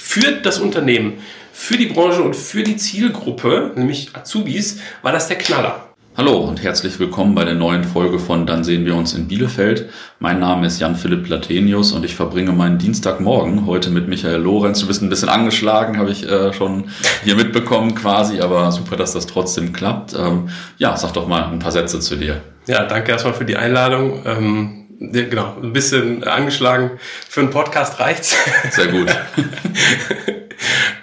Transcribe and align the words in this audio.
für 0.00 0.32
das 0.42 0.58
Unternehmen, 0.58 1.18
für 1.52 1.76
die 1.76 1.86
Branche 1.86 2.22
und 2.22 2.34
für 2.34 2.64
die 2.64 2.76
Zielgruppe, 2.76 3.72
nämlich 3.76 4.10
Azubis, 4.14 4.80
war 5.02 5.12
das 5.12 5.28
der 5.28 5.38
Knaller. 5.38 5.86
Hallo 6.16 6.38
und 6.38 6.60
herzlich 6.62 6.98
willkommen 6.98 7.34
bei 7.34 7.44
der 7.44 7.54
neuen 7.54 7.84
Folge 7.84 8.18
von 8.18 8.44
Dann 8.44 8.64
sehen 8.64 8.84
wir 8.84 8.96
uns 8.96 9.12
in 9.14 9.28
Bielefeld. 9.28 9.88
Mein 10.18 10.40
Name 10.40 10.66
ist 10.66 10.80
Jan-Philipp 10.80 11.28
Latenius 11.28 11.92
und 11.92 12.04
ich 12.04 12.16
verbringe 12.16 12.50
meinen 12.50 12.78
Dienstagmorgen 12.78 13.66
heute 13.66 13.90
mit 13.90 14.08
Michael 14.08 14.40
Lorenz. 14.40 14.80
Du 14.80 14.88
bist 14.88 15.02
ein 15.02 15.10
bisschen 15.10 15.28
angeschlagen, 15.28 15.98
habe 15.98 16.10
ich 16.10 16.28
äh, 16.28 16.52
schon 16.52 16.88
hier 17.22 17.36
mitbekommen 17.36 17.94
quasi, 17.94 18.40
aber 18.40 18.72
super, 18.72 18.96
dass 18.96 19.12
das 19.12 19.26
trotzdem 19.26 19.72
klappt. 19.72 20.14
Ähm, 20.14 20.48
ja, 20.78 20.96
sag 20.96 21.12
doch 21.12 21.28
mal 21.28 21.44
ein 21.44 21.60
paar 21.60 21.72
Sätze 21.72 22.00
zu 22.00 22.16
dir. 22.16 22.40
Ja, 22.66 22.84
danke 22.86 23.12
erstmal 23.12 23.34
für 23.34 23.44
die 23.44 23.56
Einladung. 23.56 24.22
Ähm, 24.26 24.79
genau, 25.00 25.56
ein 25.62 25.72
bisschen 25.72 26.24
angeschlagen. 26.24 27.00
Für 27.28 27.40
einen 27.40 27.50
Podcast 27.50 27.98
reicht's. 27.98 28.36
Sehr 28.70 28.88
gut. 28.88 29.08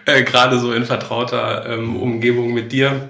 äh, 0.06 0.24
Gerade 0.24 0.60
so 0.60 0.72
in 0.72 0.86
vertrauter 0.86 1.66
ähm, 1.68 1.98
Umgebung 1.98 2.54
mit 2.54 2.72
dir. 2.72 3.10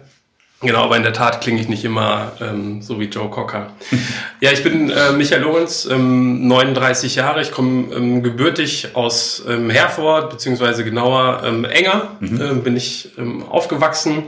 Genau, 0.62 0.86
aber 0.86 0.98
in 0.98 1.04
der 1.04 1.14
Tat 1.14 1.42
klinge 1.42 1.62
ich 1.62 1.70
nicht 1.70 1.86
immer 1.86 2.32
ähm, 2.42 2.82
so 2.82 3.00
wie 3.00 3.06
Joe 3.06 3.30
Cocker. 3.30 3.74
ja, 4.42 4.52
ich 4.52 4.64
bin 4.64 4.90
äh, 4.90 5.12
Michael 5.12 5.44
Lorenz, 5.44 5.86
ähm, 5.86 6.48
39 6.48 7.16
Jahre. 7.16 7.42
Ich 7.42 7.52
komme 7.52 7.94
ähm, 7.94 8.24
gebürtig 8.24 8.96
aus 8.96 9.44
ähm, 9.48 9.70
Herford, 9.70 10.32
beziehungsweise 10.32 10.84
genauer 10.84 11.44
ähm, 11.46 11.64
Enger, 11.64 12.18
mhm. 12.20 12.42
äh, 12.42 12.54
bin 12.56 12.76
ich 12.76 13.12
ähm, 13.20 13.44
aufgewachsen 13.44 14.24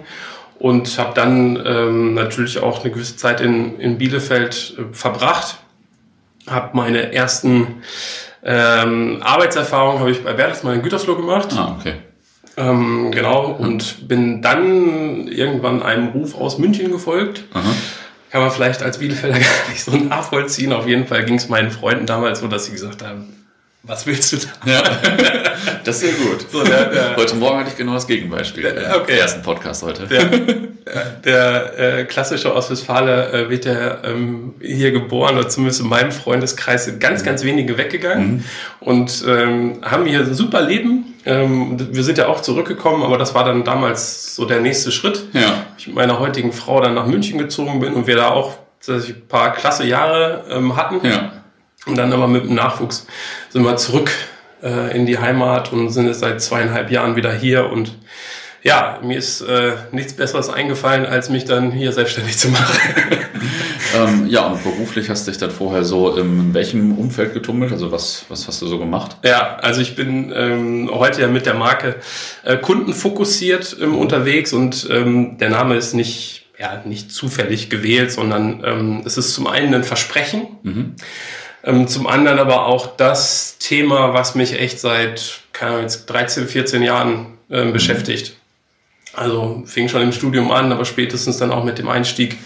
und 0.59 0.99
habe 0.99 1.15
dann 1.15 1.59
ähm, 1.65 2.13
natürlich 2.13 2.59
auch 2.59 2.83
eine 2.83 2.91
gewisse 2.91 3.17
Zeit 3.17 3.41
in, 3.41 3.79
in 3.79 3.97
Bielefeld 3.97 4.75
äh, 4.77 4.93
verbracht. 4.93 5.57
Habe 6.49 6.69
meine 6.73 7.13
ersten 7.13 7.81
ähm, 8.43 9.19
Arbeitserfahrungen 9.21 9.99
habe 9.99 10.11
ich 10.11 10.23
bei 10.23 10.33
Bertelsmann 10.33 10.75
in 10.75 10.81
Gütersloh 10.81 11.15
gemacht. 11.15 11.49
Ah, 11.55 11.75
okay. 11.77 11.95
Ähm, 12.57 13.11
genau, 13.11 13.51
und 13.51 14.07
bin 14.07 14.41
dann 14.41 15.27
irgendwann 15.27 15.81
einem 15.81 16.09
Ruf 16.09 16.35
aus 16.35 16.57
München 16.57 16.91
gefolgt. 16.91 17.43
Aha. 17.53 17.71
Kann 18.31 18.41
man 18.41 18.51
vielleicht 18.51 18.83
als 18.83 18.99
Bielefelder 18.99 19.39
gar 19.39 19.69
nicht 19.69 19.83
so 19.83 19.95
nachvollziehen. 19.95 20.73
Auf 20.73 20.87
jeden 20.87 21.07
Fall 21.07 21.25
ging 21.25 21.35
es 21.35 21.49
meinen 21.49 21.71
Freunden 21.71 22.05
damals 22.05 22.39
so, 22.39 22.47
dass 22.47 22.65
sie 22.65 22.71
gesagt 22.71 23.03
haben, 23.03 23.33
was 23.89 24.05
willst 24.05 24.31
du 24.31 24.37
da? 24.37 24.71
Ja, 24.71 24.83
das 25.83 26.03
ist 26.03 26.11
ja 26.11 26.23
gut. 26.23 26.45
So, 26.51 26.63
der, 26.63 26.85
der, 26.85 27.15
heute 27.15 27.35
Morgen 27.35 27.57
hatte 27.57 27.71
ich 27.71 27.75
genau 27.75 27.95
das 27.95 28.05
Gegenbeispiel. 28.05 28.61
Der, 28.61 28.95
okay. 28.95 29.17
ersten 29.17 29.41
Podcast 29.41 29.81
heute. 29.81 30.07
Der, 31.25 31.79
äh, 31.79 32.05
klassische 32.05 32.53
Ostwestfale 32.53 33.31
äh, 33.31 33.49
wird 33.49 33.65
ja 33.65 34.03
ähm, 34.03 34.53
hier 34.61 34.91
geboren, 34.91 35.37
oder 35.37 35.49
zumindest 35.49 35.81
in 35.81 35.87
meinem 35.87 36.11
Freundeskreis 36.11 36.85
sind 36.85 36.99
ganz, 36.99 37.23
ganz 37.23 37.43
wenige 37.43 37.77
weggegangen 37.77 38.31
mhm. 38.31 38.43
und 38.79 39.23
ähm, 39.27 39.81
haben 39.83 40.05
hier 40.05 40.19
ein 40.19 40.33
super 40.35 40.61
Leben. 40.61 41.15
Ähm, 41.25 41.75
wir 41.91 42.03
sind 42.03 42.19
ja 42.19 42.27
auch 42.27 42.41
zurückgekommen, 42.41 43.01
aber 43.01 43.17
das 43.17 43.33
war 43.33 43.43
dann 43.43 43.63
damals 43.63 44.35
so 44.35 44.45
der 44.45 44.61
nächste 44.61 44.91
Schritt. 44.91 45.25
Ja. 45.33 45.65
Ich 45.79 45.87
mit 45.87 45.95
meiner 45.95 46.19
heutigen 46.19 46.53
Frau 46.53 46.79
dann 46.79 46.93
nach 46.93 47.07
München 47.07 47.39
gezogen 47.39 47.79
bin 47.79 47.93
und 47.93 48.05
wir 48.05 48.15
da 48.15 48.29
auch 48.29 48.53
ein 48.87 49.27
paar 49.27 49.53
klasse 49.53 49.85
Jahre 49.85 50.45
ähm, 50.49 50.75
hatten. 50.75 51.05
Ja 51.05 51.38
und 51.89 51.97
dann 51.97 52.13
aber 52.13 52.27
mit 52.27 52.43
dem 52.45 52.55
Nachwuchs 52.55 53.07
sind 53.49 53.63
wir 53.63 53.75
zurück 53.75 54.11
äh, 54.63 54.95
in 54.95 55.05
die 55.05 55.17
Heimat 55.17 55.73
und 55.73 55.89
sind 55.89 56.07
jetzt 56.07 56.19
seit 56.19 56.41
zweieinhalb 56.41 56.91
Jahren 56.91 57.15
wieder 57.15 57.33
hier. 57.33 57.69
Und 57.69 57.95
ja, 58.61 58.99
mir 59.01 59.17
ist 59.17 59.41
äh, 59.41 59.73
nichts 59.91 60.13
Besseres 60.13 60.49
eingefallen, 60.49 61.05
als 61.05 61.29
mich 61.29 61.45
dann 61.45 61.71
hier 61.71 61.91
selbstständig 61.91 62.37
zu 62.37 62.49
machen. 62.49 62.79
ähm, 63.97 64.27
ja, 64.27 64.47
und 64.47 64.63
beruflich 64.63 65.09
hast 65.09 65.25
du 65.25 65.31
dich 65.31 65.39
dann 65.39 65.51
vorher 65.51 65.83
so 65.83 66.15
in 66.15 66.53
welchem 66.53 66.97
Umfeld 66.97 67.33
getummelt? 67.33 67.71
Also 67.71 67.91
was, 67.91 68.25
was 68.29 68.47
hast 68.47 68.61
du 68.61 68.67
so 68.67 68.77
gemacht? 68.77 69.17
Ja, 69.23 69.55
also 69.57 69.81
ich 69.81 69.95
bin 69.95 70.31
ähm, 70.35 70.89
heute 70.91 71.21
ja 71.21 71.27
mit 71.27 71.45
der 71.45 71.55
Marke 71.55 71.95
äh, 72.43 72.57
kundenfokussiert 72.57 73.77
ähm, 73.81 73.97
unterwegs 73.97 74.53
und 74.53 74.87
ähm, 74.91 75.37
der 75.37 75.49
Name 75.49 75.75
ist 75.75 75.93
nicht 75.93 76.39
ja, 76.59 76.81
nicht 76.83 77.11
zufällig 77.11 77.69
gewählt, 77.69 78.11
sondern 78.11 78.61
ähm, 78.65 79.01
es 79.05 79.17
ist 79.17 79.33
zum 79.33 79.47
einen 79.47 79.73
ein 79.73 79.85
Versprechen. 79.85 80.47
Mhm. 80.63 80.95
Ähm, 81.63 81.87
zum 81.87 82.07
anderen 82.07 82.39
aber 82.39 82.65
auch 82.65 82.95
das 82.95 83.57
Thema, 83.57 84.13
was 84.13 84.35
mich 84.35 84.59
echt 84.59 84.79
seit 84.79 85.41
keine 85.59 85.71
Ahnung, 85.71 85.83
jetzt 85.83 86.05
13, 86.05 86.47
14 86.47 86.81
Jahren 86.81 87.25
äh, 87.49 87.69
beschäftigt. 87.71 88.35
Also 89.13 89.63
fing 89.65 89.89
schon 89.89 90.01
im 90.01 90.11
Studium 90.13 90.51
an, 90.51 90.71
aber 90.71 90.85
spätestens 90.85 91.37
dann 91.37 91.51
auch 91.51 91.63
mit 91.63 91.77
dem 91.77 91.89
Einstieg 91.89 92.37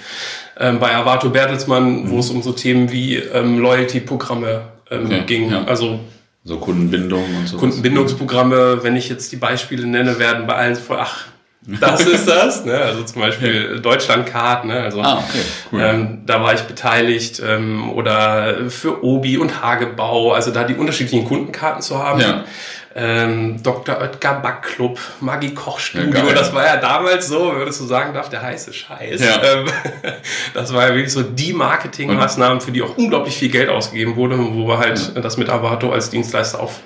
ähm, 0.57 0.79
bei 0.79 0.95
Avato 0.95 1.29
Bertelsmann, 1.29 2.03
mhm. 2.03 2.09
wo 2.09 2.19
es 2.19 2.29
um 2.29 2.41
so 2.41 2.53
Themen 2.53 2.91
wie 2.91 3.17
ähm, 3.17 3.59
Loyalty-Programme 3.59 4.61
ähm, 4.89 5.05
okay, 5.05 5.23
ging. 5.27 5.51
Ja. 5.51 5.63
Also 5.65 5.99
so 6.43 6.57
Kundenbindung 6.57 7.23
und 7.37 7.47
so. 7.47 7.57
Kundenbindungsprogramme, 7.57 8.83
wenn 8.83 8.95
ich 8.95 9.09
jetzt 9.09 9.31
die 9.31 9.37
Beispiele 9.37 9.85
nenne, 9.85 10.19
werden 10.19 10.47
bei 10.47 10.55
allen 10.55 10.75
vor, 10.75 10.99
ach, 10.99 11.27
das 11.65 12.01
ist 12.01 12.27
das. 12.27 12.65
Ne? 12.65 12.77
Also 12.77 13.03
zum 13.03 13.21
Beispiel 13.21 13.79
Deutschlandcard. 13.79 14.65
Ne? 14.65 14.81
Also, 14.81 15.01
ah, 15.01 15.23
okay. 15.27 15.41
cool. 15.71 15.81
ähm, 15.81 16.21
da 16.25 16.41
war 16.41 16.53
ich 16.53 16.61
beteiligt. 16.61 17.41
Ähm, 17.45 17.91
oder 17.93 18.69
für 18.69 19.03
Obi 19.03 19.37
und 19.37 19.61
Hagebau. 19.61 20.33
Also 20.33 20.51
da 20.51 20.63
die 20.63 20.75
unterschiedlichen 20.75 21.25
Kundenkarten 21.25 21.81
zu 21.81 21.97
haben. 21.97 22.19
Ja. 22.19 22.43
Ähm, 22.95 23.63
Dr. 23.63 23.99
Oetker 23.99 24.35
Backclub, 24.35 24.99
Maggi 25.19 25.55
Kochstudio, 25.55 26.27
ja, 26.27 26.33
das 26.35 26.53
war 26.53 26.63
ja 26.63 26.77
damals 26.77 27.27
so, 27.27 27.51
würdest 27.55 27.81
du 27.81 27.85
sagen 27.85 28.13
darf, 28.13 28.29
der 28.29 28.43
heiße 28.43 28.71
Scheiß. 28.71 29.19
Ja. 29.19 29.41
Ähm, 29.41 29.65
das 30.53 30.71
war 30.75 30.87
ja 30.87 30.93
wirklich 30.93 31.11
so 31.11 31.23
die 31.23 31.53
Marketingmaßnahmen, 31.53 32.61
für 32.61 32.71
die 32.71 32.83
auch 32.83 32.95
unglaublich 32.95 33.35
viel 33.35 33.49
Geld 33.49 33.69
ausgegeben 33.69 34.15
wurde, 34.15 34.37
wo 34.37 34.67
wir 34.67 34.77
halt 34.77 35.11
ja. 35.15 35.21
das 35.21 35.37
mit 35.37 35.49
Avato 35.49 35.91
als 35.91 36.11
Dienstleister 36.11 36.59
auf 36.59 36.81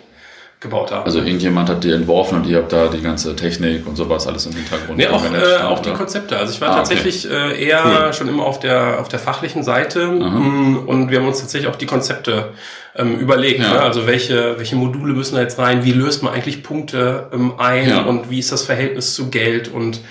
gebaut 0.59 0.91
haben. 0.91 1.05
Also 1.05 1.19
irgendjemand 1.19 1.69
hat 1.69 1.83
die 1.83 1.91
entworfen 1.91 2.39
und 2.39 2.47
ihr 2.47 2.57
habt 2.57 2.73
da 2.73 2.87
die 2.87 3.01
ganze 3.01 3.35
Technik 3.35 3.85
und 3.85 3.95
sowas 3.95 4.25
alles 4.25 4.47
im 4.47 4.53
Hintergrund. 4.53 4.97
Nee, 4.97 5.07
auch, 5.07 5.23
äh, 5.23 5.61
auch 5.61 5.79
die 5.79 5.91
Konzepte. 5.91 6.35
Also 6.35 6.51
ich 6.51 6.59
war 6.61 6.71
ah, 6.71 6.75
tatsächlich 6.77 7.27
okay. 7.27 7.51
äh, 7.51 7.67
eher 7.67 7.83
cool. 7.85 8.13
schon 8.13 8.27
immer 8.27 8.43
auf 8.43 8.59
der, 8.59 8.99
auf 8.99 9.07
der 9.07 9.19
fachlichen 9.19 9.63
Seite 9.63 10.07
mhm. 10.07 10.83
und 10.87 11.11
wir 11.11 11.19
haben 11.19 11.27
uns 11.27 11.41
tatsächlich 11.41 11.69
auch 11.69 11.75
die 11.75 11.85
Konzepte 11.85 12.53
ähm, 12.95 13.19
überlegt. 13.19 13.59
Ja. 13.59 13.73
Ne? 13.73 13.81
Also 13.81 14.07
welche, 14.07 14.57
welche 14.57 14.75
Module 14.75 15.13
müssen 15.13 15.35
da 15.35 15.41
jetzt 15.41 15.59
rein? 15.59 15.85
Wie 15.85 15.91
löst 15.91 16.23
man 16.23 16.33
eigentlich 16.33 16.63
Punkte 16.63 17.27
ähm, 17.31 17.53
ein 17.59 17.89
ja. 17.89 18.01
und 18.05 18.31
wie 18.31 18.39
ist 18.39 18.51
das 18.51 18.63
Verhältnis 18.63 19.13
zu 19.13 19.29
Geld 19.29 19.67
und 19.67 20.01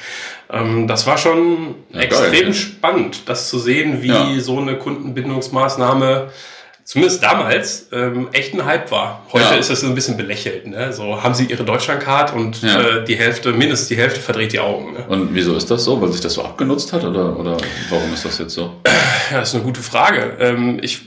ähm, 0.48 0.86
das 0.86 1.08
war 1.08 1.18
schon 1.18 1.74
ja, 1.92 2.02
extrem 2.02 2.44
geil. 2.44 2.54
spannend, 2.54 3.28
das 3.28 3.50
zu 3.50 3.58
sehen, 3.58 4.00
wie 4.00 4.38
so 4.38 4.58
eine 4.58 4.76
Kundenbindungsmaßnahme 4.76 6.28
zumindest 6.86 7.22
damals 7.22 7.88
ähm, 7.92 8.28
echt 8.32 8.54
ein 8.54 8.64
Hype 8.64 8.90
war. 8.92 9.26
Heute 9.32 9.44
ja. 9.44 9.54
ist 9.56 9.68
das 9.68 9.82
ein 9.82 9.94
bisschen 9.94 10.16
belächelt. 10.16 10.68
Ne? 10.68 10.92
So 10.92 11.22
haben 11.22 11.34
sie 11.34 11.44
ihre 11.44 11.64
Deutschlandcard 11.64 12.32
und 12.32 12.62
ja. 12.62 12.80
äh, 12.80 13.04
die 13.04 13.16
Hälfte, 13.16 13.52
mindestens 13.52 13.88
die 13.88 13.96
Hälfte 13.96 14.20
verdreht 14.20 14.52
die 14.52 14.60
Augen. 14.60 14.92
Ne? 14.92 15.04
Und 15.08 15.34
wieso 15.34 15.56
ist 15.56 15.68
das 15.70 15.84
so? 15.84 16.00
Weil 16.00 16.12
sich 16.12 16.20
das 16.20 16.34
so 16.34 16.44
abgenutzt 16.44 16.92
hat 16.92 17.04
oder, 17.04 17.36
oder 17.38 17.56
warum 17.90 18.14
ist 18.14 18.24
das 18.24 18.38
jetzt 18.38 18.54
so? 18.54 18.72
Ja, 19.30 19.40
das 19.40 19.48
ist 19.48 19.56
eine 19.56 19.64
gute 19.64 19.82
Frage. 19.82 20.36
Ähm, 20.38 20.78
ich 20.80 21.00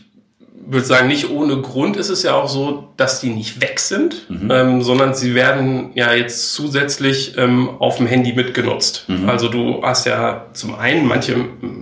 würde 0.72 0.86
sagen, 0.86 1.08
nicht 1.08 1.30
ohne 1.32 1.58
Grund 1.58 1.98
ist 1.98 2.10
es 2.10 2.22
ja 2.22 2.36
auch 2.36 2.48
so, 2.48 2.90
dass 2.96 3.20
die 3.20 3.30
nicht 3.30 3.62
weg 3.62 3.80
sind, 3.80 4.30
mhm. 4.30 4.52
ähm, 4.52 4.82
sondern 4.82 5.16
sie 5.16 5.34
werden 5.34 5.92
ja 5.96 6.14
jetzt 6.14 6.54
zusätzlich 6.54 7.38
ähm, 7.38 7.70
auf 7.80 7.98
dem 7.98 8.06
Handy 8.06 8.34
mitgenutzt. 8.34 9.06
Mhm. 9.08 9.28
Also 9.28 9.50
du 9.50 9.82
hast 9.84 10.06
ja 10.06 10.46
zum 10.54 10.76
einen, 10.76 11.08
manche, 11.08 11.36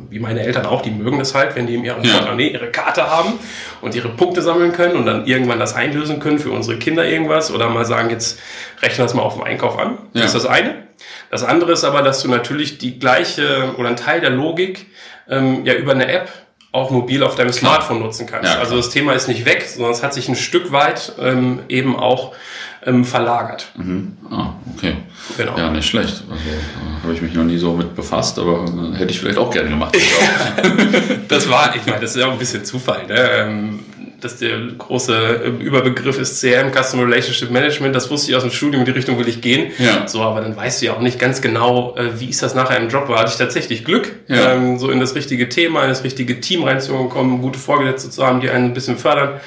wie 0.09 0.19
meine 0.19 0.41
Eltern 0.41 0.65
auch, 0.65 0.81
die 0.81 0.91
mögen 0.91 1.19
das 1.19 1.35
halt, 1.35 1.55
wenn 1.55 1.67
die 1.67 1.75
in 1.75 1.83
ihrem 1.83 2.03
ja. 2.03 2.13
Portemonnaie 2.13 2.49
ihre 2.49 2.71
Karte 2.71 3.09
haben 3.09 3.33
und 3.81 3.93
ihre 3.93 4.09
Punkte 4.09 4.41
sammeln 4.41 4.71
können 4.71 4.95
und 4.95 5.05
dann 5.05 5.25
irgendwann 5.25 5.59
das 5.59 5.75
einlösen 5.75 6.19
können 6.19 6.39
für 6.39 6.51
unsere 6.51 6.79
Kinder 6.79 7.05
irgendwas 7.05 7.51
oder 7.51 7.69
mal 7.69 7.85
sagen, 7.85 8.09
jetzt 8.09 8.39
rechne 8.81 9.03
das 9.03 9.13
mal 9.13 9.21
auf 9.21 9.33
dem 9.33 9.43
Einkauf 9.43 9.77
an. 9.77 9.97
Ja. 10.13 10.21
Das 10.21 10.33
ist 10.33 10.35
das 10.35 10.45
eine. 10.45 10.87
Das 11.29 11.43
andere 11.43 11.73
ist 11.73 11.83
aber, 11.83 12.03
dass 12.03 12.21
du 12.21 12.29
natürlich 12.29 12.77
die 12.77 12.99
gleiche 12.99 13.73
oder 13.77 13.89
einen 13.89 13.97
Teil 13.97 14.21
der 14.21 14.29
Logik 14.29 14.87
ähm, 15.29 15.65
ja 15.65 15.73
über 15.73 15.91
eine 15.91 16.07
App 16.07 16.29
auch 16.77 16.91
mobil 16.91 17.23
auf 17.23 17.35
deinem 17.35 17.51
Smartphone 17.51 17.99
nutzen 17.99 18.27
kannst. 18.27 18.53
Ja, 18.53 18.59
also 18.59 18.77
das 18.77 18.89
Thema 18.89 19.13
ist 19.13 19.27
nicht 19.27 19.45
weg, 19.45 19.67
sondern 19.67 19.91
es 19.91 20.03
hat 20.03 20.13
sich 20.13 20.29
ein 20.29 20.35
Stück 20.35 20.71
weit 20.71 21.13
ähm, 21.19 21.61
eben 21.67 21.95
auch 21.95 22.33
ähm, 22.87 23.05
verlagert. 23.05 23.67
Mhm. 23.75 24.13
Ah, 24.31 24.53
okay. 24.75 24.95
Genau. 25.37 25.57
Ja, 25.57 25.69
nicht 25.69 25.87
schlecht. 25.87 26.23
Also 26.29 26.43
äh, 26.49 27.03
habe 27.03 27.13
ich 27.13 27.21
mich 27.21 27.33
noch 27.33 27.43
nie 27.43 27.57
so 27.57 27.73
mit 27.73 27.95
befasst, 27.95 28.39
aber 28.39 28.65
äh, 28.65 28.97
hätte 28.97 29.11
ich 29.11 29.19
vielleicht 29.19 29.37
auch 29.37 29.51
gerne 29.51 29.69
gemacht. 29.69 29.95
das 31.27 31.49
war, 31.49 31.75
ich 31.75 31.85
meine, 31.85 31.99
das 31.99 32.15
ist 32.15 32.21
ja 32.21 32.27
auch 32.27 32.31
ein 32.31 32.39
bisschen 32.39 32.63
Zufall. 32.65 33.05
Ne? 33.07 33.15
Ähm, 33.17 33.79
dass 34.21 34.37
der 34.37 34.57
große 34.77 35.41
ähm, 35.45 35.59
Überbegriff 35.59 36.17
ist 36.17 36.41
CRM, 36.41 36.71
Customer 36.71 37.03
Relationship 37.03 37.51
Management. 37.51 37.95
Das 37.95 38.09
wusste 38.09 38.31
ich 38.31 38.37
aus 38.37 38.43
dem 38.43 38.51
Studium, 38.51 38.81
in 38.81 38.85
die 38.85 38.91
Richtung 38.91 39.19
will 39.19 39.27
ich 39.27 39.41
gehen. 39.41 39.71
Ja. 39.77 40.07
So, 40.07 40.21
aber 40.21 40.41
dann 40.41 40.55
weißt 40.55 40.81
du 40.81 40.87
ja 40.87 40.93
auch 40.93 41.01
nicht 41.01 41.19
ganz 41.19 41.41
genau, 41.41 41.95
äh, 41.97 42.19
wie 42.19 42.29
ist 42.29 42.41
das 42.41 42.55
nachher 42.55 42.77
im 42.77 42.89
Job. 42.89 43.07
Da 43.07 43.19
hatte 43.19 43.31
ich 43.31 43.37
tatsächlich 43.37 43.85
Glück, 43.85 44.15
ja. 44.27 44.53
ähm, 44.53 44.79
so 44.79 44.89
in 44.89 44.99
das 44.99 45.13
richtige 45.13 45.49
Thema, 45.49 45.83
in 45.83 45.89
das 45.89 46.03
richtige 46.03 46.39
Team 46.39 46.63
reinzukommen, 46.63 47.41
gute 47.41 47.59
Vorgesetzte 47.59 48.09
zu 48.09 48.25
haben, 48.25 48.41
die 48.41 48.49
einen 48.49 48.65
ein 48.65 48.73
bisschen 48.73 48.97
fördern. 48.97 49.39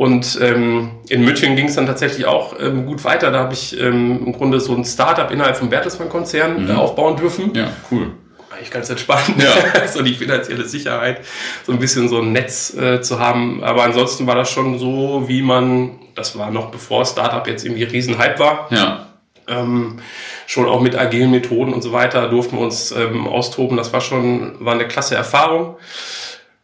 Und 0.00 0.38
ähm, 0.40 0.92
in 1.10 1.26
München 1.26 1.56
ging 1.56 1.66
es 1.66 1.74
dann 1.74 1.84
tatsächlich 1.84 2.24
auch 2.24 2.58
ähm, 2.58 2.86
gut 2.86 3.04
weiter. 3.04 3.30
Da 3.30 3.40
habe 3.40 3.52
ich 3.52 3.78
ähm, 3.78 4.24
im 4.24 4.32
Grunde 4.32 4.58
so 4.58 4.74
ein 4.74 4.82
Startup 4.82 5.30
innerhalb 5.30 5.58
vom 5.58 5.68
Bertelsmann-Konzern 5.68 6.64
mhm. 6.64 6.70
aufbauen 6.70 7.16
dürfen. 7.16 7.52
Ja, 7.52 7.70
cool 7.90 8.12
eigentlich 8.50 8.70
ganz 8.70 8.88
entspannt. 8.88 9.34
Ja. 9.38 9.86
so 9.92 10.02
die 10.02 10.14
finanzielle 10.14 10.64
Sicherheit, 10.64 11.20
so 11.64 11.72
ein 11.72 11.78
bisschen 11.78 12.08
so 12.08 12.18
ein 12.20 12.32
Netz 12.32 12.74
äh, 12.74 13.02
zu 13.02 13.18
haben. 13.18 13.62
Aber 13.62 13.84
ansonsten 13.84 14.26
war 14.26 14.34
das 14.34 14.50
schon 14.50 14.78
so, 14.78 15.28
wie 15.28 15.42
man, 15.42 15.98
das 16.14 16.36
war 16.36 16.50
noch 16.50 16.70
bevor 16.70 17.04
Startup 17.04 17.46
jetzt 17.46 17.64
irgendwie 17.66 17.84
Riesenhype 17.84 18.38
war. 18.38 18.68
Ja. 18.70 19.06
Ähm, 19.48 20.00
schon 20.46 20.66
auch 20.66 20.80
mit 20.80 20.96
agilen 20.96 21.30
Methoden 21.30 21.74
und 21.74 21.82
so 21.82 21.92
weiter 21.92 22.28
durften 22.28 22.56
wir 22.56 22.64
uns 22.64 22.90
ähm, 22.90 23.26
austoben. 23.26 23.76
Das 23.76 23.92
war 23.92 24.00
schon 24.00 24.64
war 24.64 24.74
eine 24.74 24.88
klasse 24.88 25.14
Erfahrung. 25.14 25.76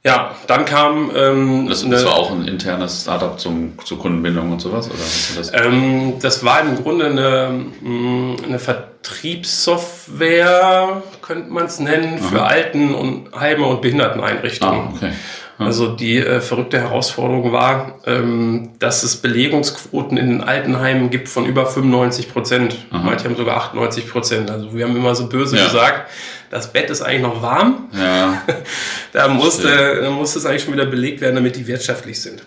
Ja, 0.07 0.35
dann 0.47 0.65
kam. 0.65 1.11
Ähm, 1.17 1.67
das, 1.69 1.85
das 1.89 2.05
war 2.05 2.15
auch 2.15 2.31
ein 2.31 2.47
internes 2.47 3.03
Startup 3.03 3.41
zum, 3.41 3.73
zur 3.85 3.99
Kundenbindung 3.99 4.53
und 4.53 4.61
sowas? 4.61 4.89
Oder 4.89 5.01
das? 5.37 5.51
Ähm, 5.53 6.21
das 6.23 6.45
war 6.45 6.61
im 6.61 6.81
Grunde 6.81 7.07
eine, 7.07 7.65
mm, 7.81 8.37
eine 8.45 8.61
Vertriebssoftware, 8.61 11.03
könnte 11.23 11.51
man 11.51 11.65
es 11.65 11.81
nennen, 11.81 12.21
Aha. 12.21 12.29
für 12.29 12.45
Alten- 12.45 12.95
und 12.95 13.35
Heime 13.35 13.67
und 13.67 13.83
Behinderteneinrichtungen. 13.83 14.81
Ah, 14.81 14.93
okay. 14.95 15.11
Also 15.59 15.89
die 15.89 16.19
äh, 16.19 16.41
verrückte 16.41 16.79
Herausforderung 16.79 17.51
war, 17.51 17.99
ähm, 18.05 18.73
dass 18.79 19.03
es 19.03 19.17
Belegungsquoten 19.17 20.19
in 20.19 20.29
den 20.29 20.41
Altenheimen 20.43 21.09
gibt 21.09 21.29
von 21.29 21.47
über 21.47 21.67
95 21.67 22.31
Prozent. 22.31 22.77
Manche 22.91 23.25
haben 23.25 23.37
sogar 23.37 23.57
98 23.57 24.09
Prozent. 24.09 24.51
Also 24.51 24.75
wir 24.75 24.87
haben 24.87 24.95
immer 24.95 25.15
so 25.15 25.29
böse 25.29 25.57
ja. 25.57 25.65
gesagt, 25.65 26.11
das 26.51 26.73
Bett 26.73 26.91
ist 26.91 27.01
eigentlich 27.01 27.23
noch 27.23 27.41
warm. 27.41 27.89
Ja. 27.93 28.43
da, 29.13 29.29
musste, 29.29 30.01
da 30.03 30.11
musste 30.11 30.39
es 30.39 30.47
eigentlich 30.47 30.65
schon 30.65 30.75
wieder 30.75 30.87
belegt 30.87 31.23
werden, 31.23 31.37
damit 31.37 31.57
die 31.57 31.67
wirtschaftlich 31.67 32.21
sind. 32.21 32.43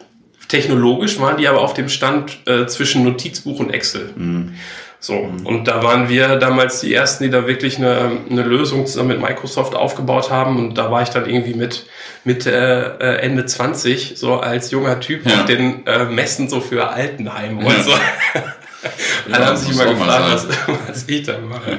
Technologisch 0.47 1.19
waren 1.19 1.38
die 1.38 1.47
aber 1.47 1.62
auf 1.62 1.73
dem 1.73 1.89
Stand 1.89 2.39
äh, 2.47 2.65
zwischen 2.67 3.03
Notizbuch 3.03 3.59
und 3.59 3.71
Excel. 3.71 4.12
Mhm. 4.15 4.55
So, 5.01 5.24
mhm. 5.24 5.46
und 5.46 5.68
da 5.68 5.81
waren 5.81 6.10
wir 6.10 6.36
damals 6.36 6.81
die 6.81 6.94
Ersten, 6.94 7.24
die 7.24 7.30
da 7.30 7.48
wirklich 7.48 7.78
eine, 7.78 8.19
eine 8.30 8.44
Lösung 8.44 8.86
zusammen 8.86 9.10
mit 9.10 9.22
Microsoft 9.22 9.74
aufgebaut 9.74 10.30
haben. 10.30 10.57
Und 10.57 10.78
da 10.78 10.92
war 10.92 11.01
ich 11.01 11.10
dann 11.10 11.28
irgendwie 11.30 11.54
mit, 11.54 11.86
mit 12.25 12.46
äh, 12.46 12.81
äh 12.81 13.16
Ende 13.22 13.46
20, 13.46 14.13
so 14.18 14.40
als 14.40 14.72
junger 14.72 15.00
Typ 15.00 15.25
ja. 15.25 15.36
auf 15.36 15.46
den 15.46 15.88
äh, 15.88 16.04
Messen 16.04 16.50
so 16.50 16.60
für 16.60 16.90
Altenheim 16.90 17.62
ja. 17.62 17.68
und 17.68 17.84
so. 17.84 17.92
Alle 19.31 19.46
haben 19.46 19.57
sich 19.57 19.72
immer 19.72 19.86
gefragt, 19.86 20.24
was, 20.31 20.48
was 20.88 21.07
ich 21.07 21.25
da 21.25 21.38
mache. 21.38 21.78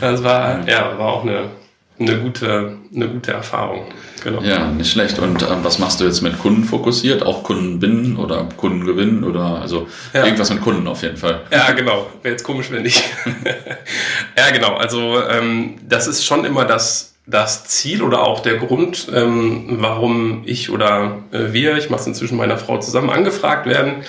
Das 0.00 0.22
war, 0.22 0.66
ja, 0.66 0.98
war 0.98 1.06
auch 1.06 1.22
eine, 1.22 1.50
eine, 1.98 2.18
gute, 2.18 2.76
eine 2.94 3.08
gute 3.08 3.32
Erfahrung. 3.32 3.86
Genau. 4.22 4.42
Ja, 4.42 4.70
nicht 4.70 4.90
schlecht. 4.90 5.18
Und 5.18 5.42
äh, 5.42 5.46
was 5.62 5.78
machst 5.78 6.00
du 6.00 6.04
jetzt 6.04 6.22
mit 6.22 6.38
Kunden 6.38 6.64
fokussiert? 6.64 7.22
Auch 7.22 7.42
Kunden 7.44 7.78
binden 7.78 8.16
oder 8.16 8.48
Kunden 8.56 8.84
gewinnen 8.84 9.22
oder 9.22 9.60
also 9.60 9.86
ja. 10.12 10.24
irgendwas 10.24 10.50
mit 10.50 10.60
Kunden 10.62 10.86
auf 10.88 11.02
jeden 11.02 11.16
Fall. 11.16 11.42
Ja, 11.52 11.70
genau. 11.72 12.06
Wäre 12.22 12.32
jetzt 12.32 12.44
komisch, 12.44 12.70
wenn 12.70 12.82
nicht. 12.82 13.04
ja, 14.36 14.50
genau. 14.50 14.74
Also 14.74 15.20
ähm, 15.28 15.76
das 15.88 16.06
ist 16.06 16.24
schon 16.24 16.44
immer 16.44 16.64
das 16.64 17.14
das 17.26 17.64
Ziel 17.64 18.02
oder 18.02 18.22
auch 18.22 18.40
der 18.40 18.58
Grund, 18.58 19.08
ähm, 19.14 19.78
warum 19.80 20.42
ich 20.44 20.70
oder 20.70 21.22
äh, 21.32 21.52
wir, 21.52 21.76
ich 21.78 21.88
mache 21.88 22.02
es 22.02 22.06
inzwischen 22.06 22.36
meiner 22.36 22.58
Frau 22.58 22.78
zusammen, 22.78 23.08
angefragt 23.08 23.66
werden, 23.66 24.04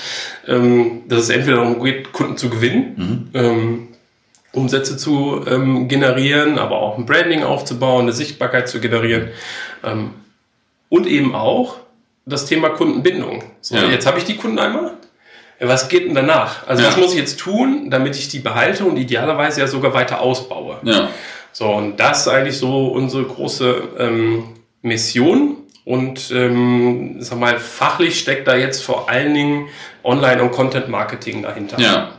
ähm, 0.47 1.03
dass 1.07 1.21
es 1.21 1.29
entweder 1.29 1.57
darum 1.57 1.81
geht, 1.81 2.11
Kunden 2.11 2.35
zu 2.35 2.49
gewinnen, 2.49 3.29
mhm. 3.33 3.87
Umsätze 4.55 4.97
zu 4.97 5.45
ähm, 5.47 5.87
generieren, 5.87 6.57
aber 6.57 6.79
auch 6.79 6.97
ein 6.97 7.05
Branding 7.05 7.43
aufzubauen, 7.43 8.03
eine 8.03 8.13
Sichtbarkeit 8.13 8.67
zu 8.67 8.79
generieren 8.79 9.29
ähm, 9.83 10.11
und 10.89 11.07
eben 11.07 11.35
auch 11.35 11.77
das 12.25 12.45
Thema 12.45 12.69
Kundenbindung. 12.69 13.43
So, 13.61 13.75
ja. 13.75 13.85
jetzt 13.85 14.07
habe 14.07 14.17
ich 14.17 14.25
die 14.25 14.37
Kunden 14.37 14.59
einmal. 14.59 14.93
Was 15.59 15.87
geht 15.87 16.05
denn 16.07 16.15
danach? 16.15 16.67
Also 16.67 16.83
ja. 16.83 16.89
was 16.89 16.97
muss 16.97 17.13
ich 17.13 17.19
jetzt 17.19 17.39
tun, 17.39 17.89
damit 17.89 18.17
ich 18.17 18.27
die 18.27 18.39
behalte 18.39 18.83
und 18.83 18.97
idealerweise 18.97 19.61
ja 19.61 19.67
sogar 19.67 19.93
weiter 19.93 20.21
ausbaue? 20.21 20.79
Ja. 20.83 21.09
So, 21.53 21.69
und 21.69 21.97
das 21.97 22.21
ist 22.21 22.27
eigentlich 22.27 22.57
so 22.57 22.87
unsere 22.87 23.23
große 23.23 23.83
ähm, 23.97 24.43
Mission. 24.81 25.57
Und 25.85 26.31
ähm, 26.31 27.17
sag 27.19 27.39
mal, 27.39 27.59
fachlich 27.59 28.19
steckt 28.19 28.47
da 28.47 28.55
jetzt 28.55 28.83
vor 28.83 29.09
allen 29.09 29.33
Dingen 29.33 29.67
Online- 30.03 30.41
und 30.41 30.51
Content-Marketing 30.51 31.43
dahinter. 31.43 31.79
Ja. 31.79 32.11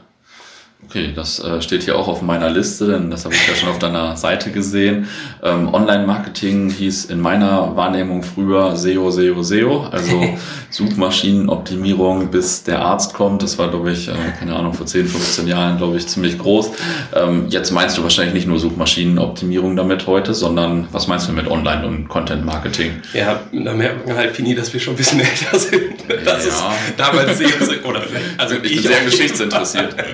Okay, 0.89 1.13
das 1.15 1.43
äh, 1.43 1.61
steht 1.63 1.83
hier 1.83 1.99
auch 1.99 2.07
auf 2.07 2.23
meiner 2.23 2.49
Liste, 2.49 2.87
denn 2.87 3.11
das 3.11 3.25
habe 3.25 3.35
ich 3.35 3.49
ja 3.49 3.55
schon 3.57 3.69
auf 3.71 3.81
deiner 3.81 4.17
Seite 4.17 4.53
gesehen. 4.53 5.09
Ähm, 5.43 5.75
Online-Marketing 5.75 6.71
hieß 6.71 7.07
in 7.07 7.21
meiner 7.21 7.75
Wahrnehmung 7.75 8.23
früher 8.23 8.77
SEO, 8.77 9.11
SEO, 9.11 9.43
SEO, 9.43 9.89
also 9.91 10.25
Suchmaschinenoptimierung, 10.71 12.31
bis 12.31 12.63
der 12.63 12.83
Arzt 12.83 13.15
kommt. 13.15 13.43
Das 13.43 13.59
war, 13.59 13.69
glaube 13.69 13.91
ich, 13.91 14.07
äh, 14.07 14.13
keine 14.39 14.55
Ahnung, 14.55 14.75
vor 14.75 14.87
10, 14.87 15.09
15 15.09 15.49
Jahren, 15.49 15.77
glaube 15.77 15.97
ich, 15.97 16.07
ziemlich 16.07 16.39
groß. 16.39 16.71
Ähm, 17.17 17.47
jetzt 17.49 17.73
meinst 17.73 17.99
du 17.99 18.05
wahrscheinlich 18.05 18.35
nicht 18.35 18.47
nur 18.47 18.61
Suchmaschinenoptimierung 18.61 19.75
damit 19.75 20.07
heute, 20.07 20.35
sondern 20.35 20.87
was 20.93 21.09
meinst 21.09 21.29
du 21.29 21.33
mit 21.33 21.49
Online- 21.49 21.85
und 21.85 22.09
Content-Marketing? 22.09 22.93
Ja, 23.13 23.41
da 23.53 23.73
merkt 23.75 24.07
man 24.07 24.17
halt, 24.17 24.35
Pini, 24.35 24.55
dass 24.55 24.73
wir 24.73 24.79
schon 24.79 24.95
ein 24.95 24.99
bisschen 24.99 25.19
älter 25.19 25.59
sind. 25.59 25.97
Das 26.25 26.45
ja. 26.45 26.51
ist 26.51 26.65
damals 26.97 27.39
SEO, 27.39 27.89
oder 27.89 28.03
vielleicht, 28.03 28.39
also 28.39 28.55
ich, 28.63 28.77
ich 28.77 28.83
bin 28.83 28.93
sehr 28.93 29.05
geschichtsinteressiert. 29.05 29.97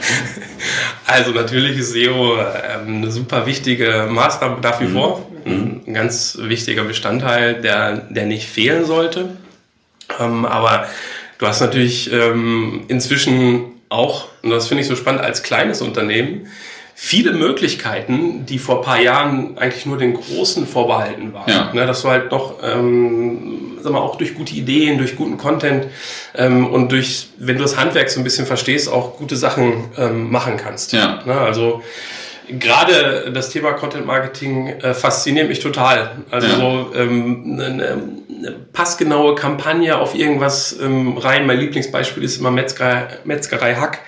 Also 1.08 1.30
natürlich 1.30 1.78
ist 1.78 1.92
SEO 1.92 2.36
ähm, 2.36 2.96
eine 2.96 3.10
super 3.12 3.46
wichtige 3.46 4.08
Maßnahme 4.10 4.60
nach 4.60 4.80
wie 4.80 4.86
mhm. 4.86 4.92
vor. 4.92 5.30
Mhm. 5.44 5.82
Ein 5.86 5.94
ganz 5.94 6.36
wichtiger 6.40 6.82
Bestandteil, 6.82 7.60
der, 7.60 7.98
der 8.10 8.26
nicht 8.26 8.48
fehlen 8.48 8.84
sollte. 8.84 9.28
Ähm, 10.18 10.44
aber 10.44 10.88
du 11.38 11.46
hast 11.46 11.60
natürlich 11.60 12.12
ähm, 12.12 12.84
inzwischen 12.88 13.66
auch, 13.88 14.26
und 14.42 14.50
das 14.50 14.66
finde 14.66 14.82
ich 14.82 14.88
so 14.88 14.96
spannend, 14.96 15.22
als 15.22 15.44
kleines 15.44 15.80
Unternehmen, 15.80 16.48
viele 16.98 17.32
Möglichkeiten, 17.32 18.46
die 18.46 18.58
vor 18.58 18.80
paar 18.80 18.98
Jahren 18.98 19.58
eigentlich 19.58 19.84
nur 19.84 19.98
den 19.98 20.14
Großen 20.14 20.66
vorbehalten 20.66 21.34
waren. 21.34 21.44
Ja. 21.46 21.70
Ne, 21.74 21.86
dass 21.86 22.00
du 22.00 22.08
halt 22.08 22.30
noch, 22.30 22.54
ähm, 22.62 23.76
sag 23.82 23.92
mal, 23.92 23.98
auch 23.98 24.16
durch 24.16 24.34
gute 24.34 24.54
Ideen, 24.54 24.96
durch 24.96 25.14
guten 25.14 25.36
Content 25.36 25.88
ähm, 26.34 26.66
und 26.66 26.90
durch, 26.92 27.28
wenn 27.36 27.58
du 27.58 27.62
das 27.62 27.76
Handwerk 27.76 28.08
so 28.08 28.18
ein 28.18 28.24
bisschen 28.24 28.46
verstehst, 28.46 28.90
auch 28.90 29.18
gute 29.18 29.36
Sachen 29.36 29.90
ähm, 29.98 30.30
machen 30.30 30.56
kannst. 30.56 30.94
Ja. 30.94 31.22
Ne, 31.26 31.38
also 31.38 31.82
gerade 32.48 33.30
das 33.30 33.50
Thema 33.50 33.74
Content 33.74 34.06
Marketing 34.06 34.68
äh, 34.80 34.94
fasziniert 34.94 35.50
mich 35.50 35.60
total. 35.60 36.22
Also 36.30 36.48
ja. 36.48 36.56
so 36.56 36.92
ähm, 36.94 37.60
eine, 37.60 38.00
eine 38.38 38.52
passgenaue 38.72 39.34
Kampagne 39.34 39.98
auf 39.98 40.14
irgendwas 40.14 40.74
ähm, 40.80 41.18
rein. 41.18 41.46
Mein 41.46 41.58
Lieblingsbeispiel 41.58 42.24
ist 42.24 42.38
immer 42.38 42.50
Metzgerei, 42.50 43.08
Metzgerei 43.24 43.74
Hack, 43.74 43.98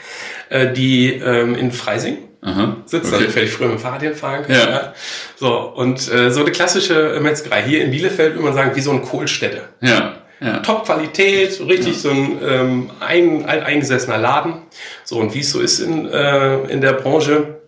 äh, 0.49 0.73
die 0.73 1.12
ähm, 1.12 1.55
in 1.55 1.70
Freising 1.70 2.27
Aha, 2.40 2.76
sitzt, 2.85 3.12
okay. 3.12 3.26
damit 3.26 3.44
ich 3.44 3.50
früher 3.50 3.69
mit 3.69 3.79
dem 3.79 3.81
Fahrrad 3.81 4.02
hinfahren 4.02 4.44
kann. 4.44 4.55
Ja. 4.55 4.70
ja. 4.70 4.94
So, 5.37 5.58
und 5.75 6.12
äh, 6.12 6.31
so 6.31 6.40
eine 6.40 6.52
klassische 6.52 7.19
Metzgerei. 7.20 7.62
Hier 7.62 7.85
in 7.85 7.90
Bielefeld 7.90 8.35
würde 8.35 8.44
man 8.44 8.55
sagen, 8.55 8.76
wie 8.76 8.81
so 8.81 8.93
ein 8.93 9.02
Kohlstätte. 9.02 9.62
Ja. 9.81 10.14
Ja. 10.40 10.58
Top-Qualität, 10.58 11.52
so 11.52 11.64
richtig 11.64 11.94
ja. 11.94 11.99
so 11.99 12.11
ein 12.11 12.38
ähm, 12.46 12.90
ein, 13.00 13.44
eingesessener 13.44 14.19
Laden. 14.19 14.62
So, 15.05 15.19
und 15.19 15.35
wie 15.35 15.40
es 15.40 15.50
so 15.50 15.61
ist 15.61 15.81
in, 15.81 16.08
äh, 16.08 16.62
in 16.69 16.81
der 16.81 16.93
Branche, 16.93 17.58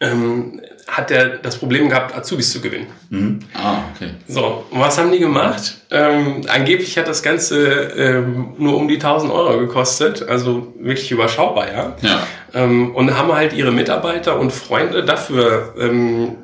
ähm, 0.00 0.60
hat 0.88 1.10
er 1.10 1.28
das 1.28 1.58
Problem 1.58 1.90
gehabt, 1.90 2.16
Azubis 2.16 2.50
zu 2.50 2.60
gewinnen. 2.60 2.86
Mhm. 3.10 3.40
Ah, 3.52 3.80
okay. 3.94 4.10
So, 4.26 4.64
und 4.70 4.80
was 4.80 4.98
haben 4.98 5.12
die 5.12 5.18
gemacht? 5.18 5.76
Ähm, 5.90 6.40
angeblich 6.48 6.96
hat 6.96 7.06
das 7.06 7.22
Ganze 7.22 7.92
ähm, 7.96 8.54
nur 8.58 8.76
um 8.76 8.88
die 8.88 8.94
1000 8.94 9.30
Euro 9.30 9.58
gekostet, 9.58 10.26
also 10.26 10.74
wirklich 10.80 11.10
überschaubar, 11.10 11.70
ja. 11.70 11.96
ja. 12.00 12.26
Ähm, 12.54 12.94
und 12.94 13.16
haben 13.16 13.32
halt 13.32 13.52
ihre 13.52 13.70
Mitarbeiter 13.70 14.40
und 14.40 14.50
Freunde 14.50 15.04
dafür 15.04 15.74
ähm, 15.78 16.36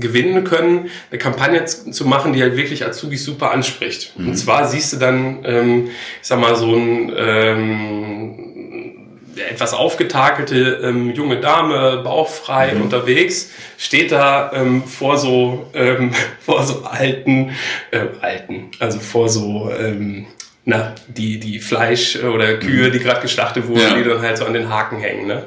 gewinnen 0.00 0.44
können, 0.44 0.90
eine 1.10 1.18
Kampagne 1.18 1.64
zu 1.66 2.06
machen, 2.06 2.32
die 2.32 2.40
halt 2.40 2.56
wirklich 2.56 2.84
Azubis 2.84 3.24
super 3.24 3.50
anspricht. 3.50 4.18
Mhm. 4.18 4.28
Und 4.28 4.36
zwar 4.36 4.66
siehst 4.68 4.94
du 4.94 4.96
dann, 4.96 5.40
ähm, 5.44 5.88
ich 6.22 6.28
sag 6.28 6.40
mal, 6.40 6.56
so 6.56 6.74
ein 6.74 7.12
ähm, 7.14 8.55
etwas 9.36 9.74
aufgetakelte 9.74 10.80
ähm, 10.82 11.12
junge 11.12 11.40
Dame, 11.40 12.02
bauchfrei 12.02 12.74
mhm. 12.74 12.82
unterwegs, 12.82 13.50
steht 13.78 14.12
da 14.12 14.52
ähm, 14.54 14.84
vor 14.84 15.18
so 15.18 15.70
ähm, 15.74 16.12
vor 16.40 16.64
so 16.64 16.84
alten, 16.84 17.52
äh, 17.90 18.00
alten, 18.20 18.70
also 18.78 18.98
vor 18.98 19.28
so 19.28 19.70
ähm, 19.70 20.26
na, 20.64 20.94
die, 21.06 21.38
die 21.38 21.60
Fleisch- 21.60 22.22
oder 22.22 22.56
Kühe, 22.58 22.88
mhm. 22.88 22.92
die 22.92 22.98
gerade 22.98 23.20
geschlachtet 23.20 23.68
wurden, 23.68 23.80
ja. 23.80 23.94
die 23.94 24.02
dann 24.02 24.20
halt 24.20 24.36
so 24.36 24.44
an 24.44 24.52
den 24.52 24.68
Haken 24.68 24.98
hängen. 24.98 25.28
Ne? 25.28 25.44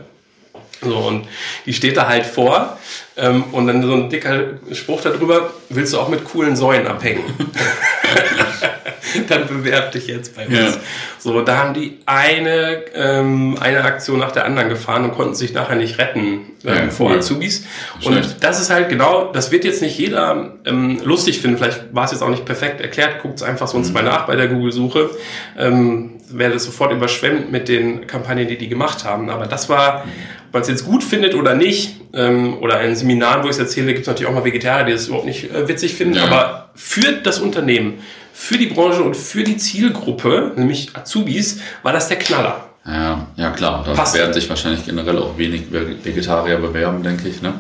So, 0.82 0.96
und 0.96 1.28
die 1.66 1.74
steht 1.74 1.98
da 1.98 2.08
halt 2.08 2.26
vor 2.26 2.78
ähm, 3.18 3.46
und 3.52 3.68
dann 3.68 3.84
so 3.84 3.94
ein 3.94 4.10
dicker 4.10 4.44
Spruch 4.72 5.02
darüber, 5.02 5.52
willst 5.70 5.94
du 5.94 6.00
auch 6.00 6.08
mit 6.10 6.24
coolen 6.24 6.56
Säulen 6.56 6.88
abhängen? 6.88 7.24
dann 9.28 9.48
bewerb 9.48 9.92
dich 9.92 10.08
jetzt 10.08 10.36
bei 10.36 10.48
uns. 10.48 10.58
Ja. 10.58 10.72
So, 11.18 11.42
da 11.42 11.58
haben 11.58 11.74
die 11.74 12.00
eine, 12.06 12.84
ähm, 12.94 13.58
eine 13.60 13.84
Aktion 13.84 14.20
nach 14.20 14.32
der 14.32 14.46
anderen 14.46 14.70
gefahren 14.70 15.04
und 15.04 15.12
konnten 15.14 15.36
sich 15.36 15.54
nachher 15.54 15.76
nicht 15.76 15.98
retten 15.98 16.52
ähm, 16.64 16.76
ja, 16.76 16.90
vor 16.90 17.12
cool. 17.12 17.18
Azubis. 17.18 17.66
Und 18.04 18.38
das 18.42 18.62
ist 18.62 18.70
halt 18.70 18.90
genau, 18.90 19.32
das 19.32 19.52
wird 19.52 19.66
jetzt 19.66 19.82
nicht 19.82 19.98
jeder 19.98 20.54
ähm, 20.66 21.00
lustig 21.04 21.42
finden. 21.42 21.58
Vielleicht 21.58 21.94
war 21.94 22.06
es 22.06 22.12
jetzt 22.12 22.22
auch 22.22 22.30
nicht 22.30 22.46
perfekt 22.46 22.82
erklärt. 22.82 23.22
Guckt 23.22 23.38
es 23.38 23.44
einfach 23.44 23.68
sonst 23.68 23.90
mhm. 23.90 23.96
mal 23.96 24.04
nach 24.04 24.28
bei 24.28 24.36
der 24.36 24.48
Google-Suche. 24.48 25.10
Ähm, 25.58 26.19
werde 26.32 26.60
sofort 26.60 26.92
überschwemmt 26.92 27.52
mit 27.52 27.68
den 27.68 28.08
Kampagnen, 28.08 28.48
die 28.48 28.58
die 28.58 28.70
gemacht 28.70 29.04
haben. 29.04 29.30
Aber 29.30 29.46
das 29.46 29.70
war, 29.70 30.06
ob 30.48 30.54
man 30.54 30.62
es 30.62 30.68
jetzt 30.68 30.86
gut 30.86 31.04
findet 31.04 31.36
oder 31.36 31.56
nicht, 31.56 32.00
ähm, 32.14 32.58
oder 32.60 32.82
in 32.82 32.96
Seminaren, 32.96 33.44
wo 33.44 33.48
ich 33.48 33.54
es 33.54 33.60
erzähle, 33.60 33.88
gibt 33.88 34.02
es 34.02 34.08
natürlich 34.08 34.30
auch 34.30 34.36
mal 34.36 34.46
Vegetarier, 34.46 34.86
die 34.86 34.92
das 34.94 35.08
überhaupt 35.08 35.26
nicht 35.26 35.52
äh, 35.52 35.68
witzig 35.68 35.94
finden. 35.94 36.16
Ja. 36.16 36.26
Aber 36.26 36.70
für 36.76 37.14
das 37.24 37.40
Unternehmen, 37.40 38.00
für 38.34 38.58
die 38.58 38.68
Branche 38.68 39.04
und 39.04 39.16
für 39.16 39.44
die 39.44 39.58
Zielgruppe, 39.58 40.54
nämlich 40.56 40.96
Azubis, 40.96 41.62
war 41.84 41.94
das 41.94 42.08
der 42.08 42.18
Knaller. 42.18 42.70
Ja, 42.86 43.28
ja 43.36 43.52
klar. 43.52 43.84
Da 43.86 43.94
Passt. 43.94 44.16
werden 44.16 44.34
sich 44.34 44.50
wahrscheinlich 44.50 44.86
generell 44.86 45.18
auch 45.20 45.38
wenig 45.38 45.64
Vegetarier 45.72 46.58
bewerben, 46.58 47.04
denke 47.04 47.28
ich. 47.28 47.42
Ne? 47.42 47.54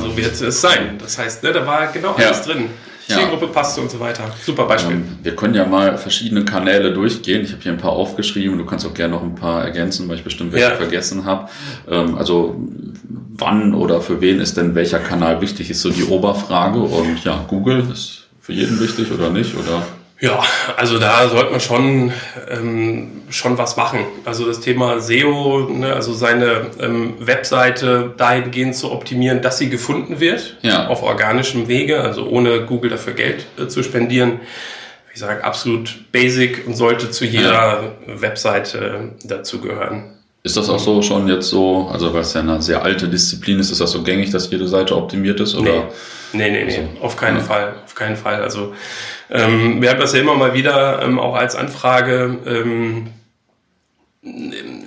So 0.00 0.16
wird 0.16 0.38
es 0.40 0.60
sein. 0.60 0.98
Das 0.98 1.18
heißt, 1.18 1.42
ne, 1.42 1.52
da 1.52 1.66
war 1.66 1.86
genau 1.92 2.14
alles 2.14 2.46
ja. 2.46 2.52
drin. 2.52 2.70
Zielgruppe 3.10 3.46
ja. 3.46 3.52
passt 3.52 3.78
und 3.78 3.90
so 3.90 4.00
weiter. 4.00 4.24
Super 4.44 4.64
Beispiel. 4.64 4.96
Ähm, 4.96 5.18
wir 5.22 5.36
können 5.36 5.54
ja 5.54 5.66
mal 5.66 5.98
verschiedene 5.98 6.44
Kanäle 6.44 6.92
durchgehen. 6.92 7.42
Ich 7.42 7.52
habe 7.52 7.62
hier 7.62 7.72
ein 7.72 7.78
paar 7.78 7.92
aufgeschrieben. 7.92 8.58
Du 8.58 8.64
kannst 8.64 8.86
auch 8.86 8.94
gerne 8.94 9.14
noch 9.14 9.22
ein 9.22 9.34
paar 9.34 9.64
ergänzen, 9.64 10.08
weil 10.08 10.16
ich 10.16 10.24
bestimmt 10.24 10.52
welche 10.52 10.70
ja. 10.70 10.76
vergessen 10.76 11.24
habe. 11.24 11.48
Ähm, 11.88 12.16
also 12.16 12.56
wann 13.36 13.74
oder 13.74 14.00
für 14.00 14.20
wen 14.20 14.40
ist 14.40 14.56
denn 14.56 14.74
welcher 14.74 14.98
Kanal 14.98 15.40
wichtig, 15.40 15.70
ist 15.70 15.82
so 15.82 15.90
die 15.90 16.04
Oberfrage. 16.04 16.78
Und 16.78 17.24
ja, 17.24 17.44
Google 17.48 17.86
ist 17.92 18.28
für 18.40 18.52
jeden 18.52 18.80
wichtig 18.80 19.10
oder 19.12 19.30
nicht? 19.30 19.54
Oder? 19.56 19.82
Ja, 20.20 20.42
also 20.76 20.98
da 20.98 21.28
sollte 21.28 21.50
man 21.50 21.60
schon, 21.60 22.12
ähm, 22.50 23.22
schon 23.30 23.56
was 23.56 23.76
machen. 23.76 24.00
Also 24.26 24.46
das 24.46 24.60
Thema 24.60 25.00
SEO, 25.00 25.70
ne, 25.70 25.94
also 25.94 26.12
seine 26.12 26.66
ähm, 26.78 27.14
Webseite 27.20 28.12
dahingehend 28.18 28.76
zu 28.76 28.92
optimieren, 28.92 29.40
dass 29.40 29.56
sie 29.56 29.70
gefunden 29.70 30.20
wird, 30.20 30.58
ja. 30.60 30.88
auf 30.88 31.02
organischem 31.02 31.68
Wege, 31.68 32.02
also 32.02 32.26
ohne 32.26 32.66
Google 32.66 32.90
dafür 32.90 33.14
Geld 33.14 33.46
äh, 33.58 33.68
zu 33.68 33.82
spendieren. 33.82 34.40
Ich 35.14 35.20
sage 35.20 35.42
absolut 35.42 36.12
basic 36.12 36.66
und 36.66 36.74
sollte 36.74 37.10
zu 37.10 37.24
jeder 37.24 37.52
ja. 37.52 37.82
Webseite 38.06 39.12
dazugehören. 39.24 40.18
Ist 40.42 40.56
das 40.56 40.68
auch 40.68 40.78
so 40.78 41.02
schon 41.02 41.28
jetzt 41.28 41.48
so, 41.48 41.88
also 41.92 42.14
weil 42.14 42.22
es 42.22 42.32
ja 42.34 42.40
eine 42.40 42.62
sehr 42.62 42.82
alte 42.82 43.08
Disziplin 43.08 43.58
ist, 43.58 43.70
ist 43.70 43.80
das 43.80 43.90
so 43.90 44.02
gängig, 44.02 44.30
dass 44.30 44.50
jede 44.50 44.68
Seite 44.68 44.96
optimiert 44.96 45.40
ist? 45.40 45.54
Oder? 45.54 45.88
Nee, 46.32 46.50
nee, 46.50 46.64
nee, 46.64 46.64
nee. 46.64 46.88
auf 47.02 47.16
keinen 47.16 47.38
ja. 47.38 47.42
Fall, 47.42 47.74
auf 47.84 47.94
keinen 47.94 48.16
Fall. 48.16 48.42
Also 48.42 48.72
ähm, 49.30 49.80
wir 49.80 49.90
haben 49.90 50.00
das 50.00 50.12
ja 50.12 50.20
immer 50.20 50.34
mal 50.34 50.54
wieder 50.54 51.02
ähm, 51.02 51.18
auch 51.18 51.34
als 51.34 51.54
Anfrage. 51.54 52.38
Ähm, 52.46 53.06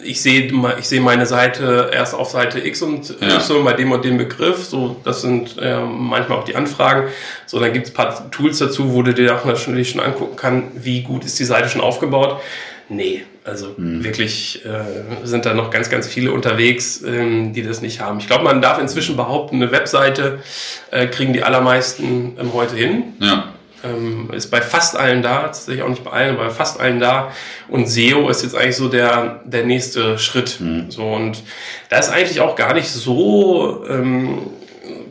ich 0.04 0.22
sehe 0.22 0.52
ich 0.78 0.88
sehe 0.88 1.02
meine 1.02 1.26
Seite 1.26 1.90
erst 1.92 2.14
auf 2.14 2.30
Seite 2.30 2.60
X 2.60 2.82
und 2.84 3.16
ja. 3.20 3.38
Y 3.38 3.64
bei 3.64 3.74
dem 3.74 3.92
und 3.92 4.06
dem 4.06 4.18
Begriff. 4.18 4.66
So, 4.66 4.98
das 5.04 5.22
sind 5.22 5.58
äh, 5.60 5.80
manchmal 5.80 6.38
auch 6.38 6.44
die 6.44 6.56
Anfragen. 6.56 7.08
So, 7.48 7.60
dann 7.60 7.74
gibt 7.74 7.88
es 7.88 7.92
ein 7.94 7.96
paar 7.96 8.30
Tools 8.32 8.60
dazu, 8.60 8.94
wo 8.94 9.02
du 9.02 9.14
dir 9.14 9.36
auch 9.36 9.46
natürlich 9.46 9.92
schon 9.92 10.02
angucken 10.02 10.36
kann, 10.36 10.64
wie 10.76 11.02
gut 11.02 11.26
ist 11.26 11.40
die 11.40 11.46
Seite 11.46 11.70
schon 11.70 11.82
aufgebaut. 11.82 12.42
Nee, 12.90 13.24
also 13.44 13.74
mhm. 13.78 14.04
wirklich 14.04 14.64
äh, 14.66 15.26
sind 15.26 15.46
da 15.46 15.54
noch 15.54 15.72
ganz, 15.72 15.90
ganz 15.90 16.06
viele 16.06 16.32
unterwegs, 16.32 17.02
ähm, 17.02 17.54
die 17.54 17.64
das 17.64 17.82
nicht 17.82 18.02
haben. 18.02 18.20
Ich 18.20 18.28
glaube, 18.28 18.44
man 18.44 18.62
darf 18.62 18.78
inzwischen 18.78 19.16
behaupten, 19.16 19.56
eine 19.56 19.72
Webseite 19.72 20.44
äh, 20.92 21.08
kriegen 21.08 21.34
die 21.34 21.44
allermeisten 21.44 22.38
ähm, 22.40 22.54
heute 22.54 22.76
hin. 22.76 23.14
Ja 23.20 23.53
ähm, 23.84 24.30
ist 24.32 24.50
bei 24.50 24.62
fast 24.62 24.96
allen 24.96 25.22
da, 25.22 25.44
tatsächlich 25.44 25.84
auch 25.84 25.90
nicht 25.90 26.04
bei 26.04 26.12
allen, 26.12 26.36
aber 26.36 26.46
bei 26.46 26.50
fast 26.52 26.80
allen 26.80 27.00
da. 27.00 27.32
Und 27.68 27.88
SEO 27.88 28.30
ist 28.30 28.44
jetzt 28.44 28.56
eigentlich 28.56 28.78
so 28.78 28.88
der, 28.88 29.42
der 29.46 29.66
nächste 29.66 30.18
Schritt. 30.18 30.60
Mhm. 30.60 30.90
So, 30.90 31.04
und 31.04 31.44
da 31.90 32.00
ist 32.00 32.10
eigentlich 32.10 32.42
auch 32.42 32.56
gar 32.56 32.74
nicht 32.74 32.90
so 32.90 33.86
ähm, 33.90 34.40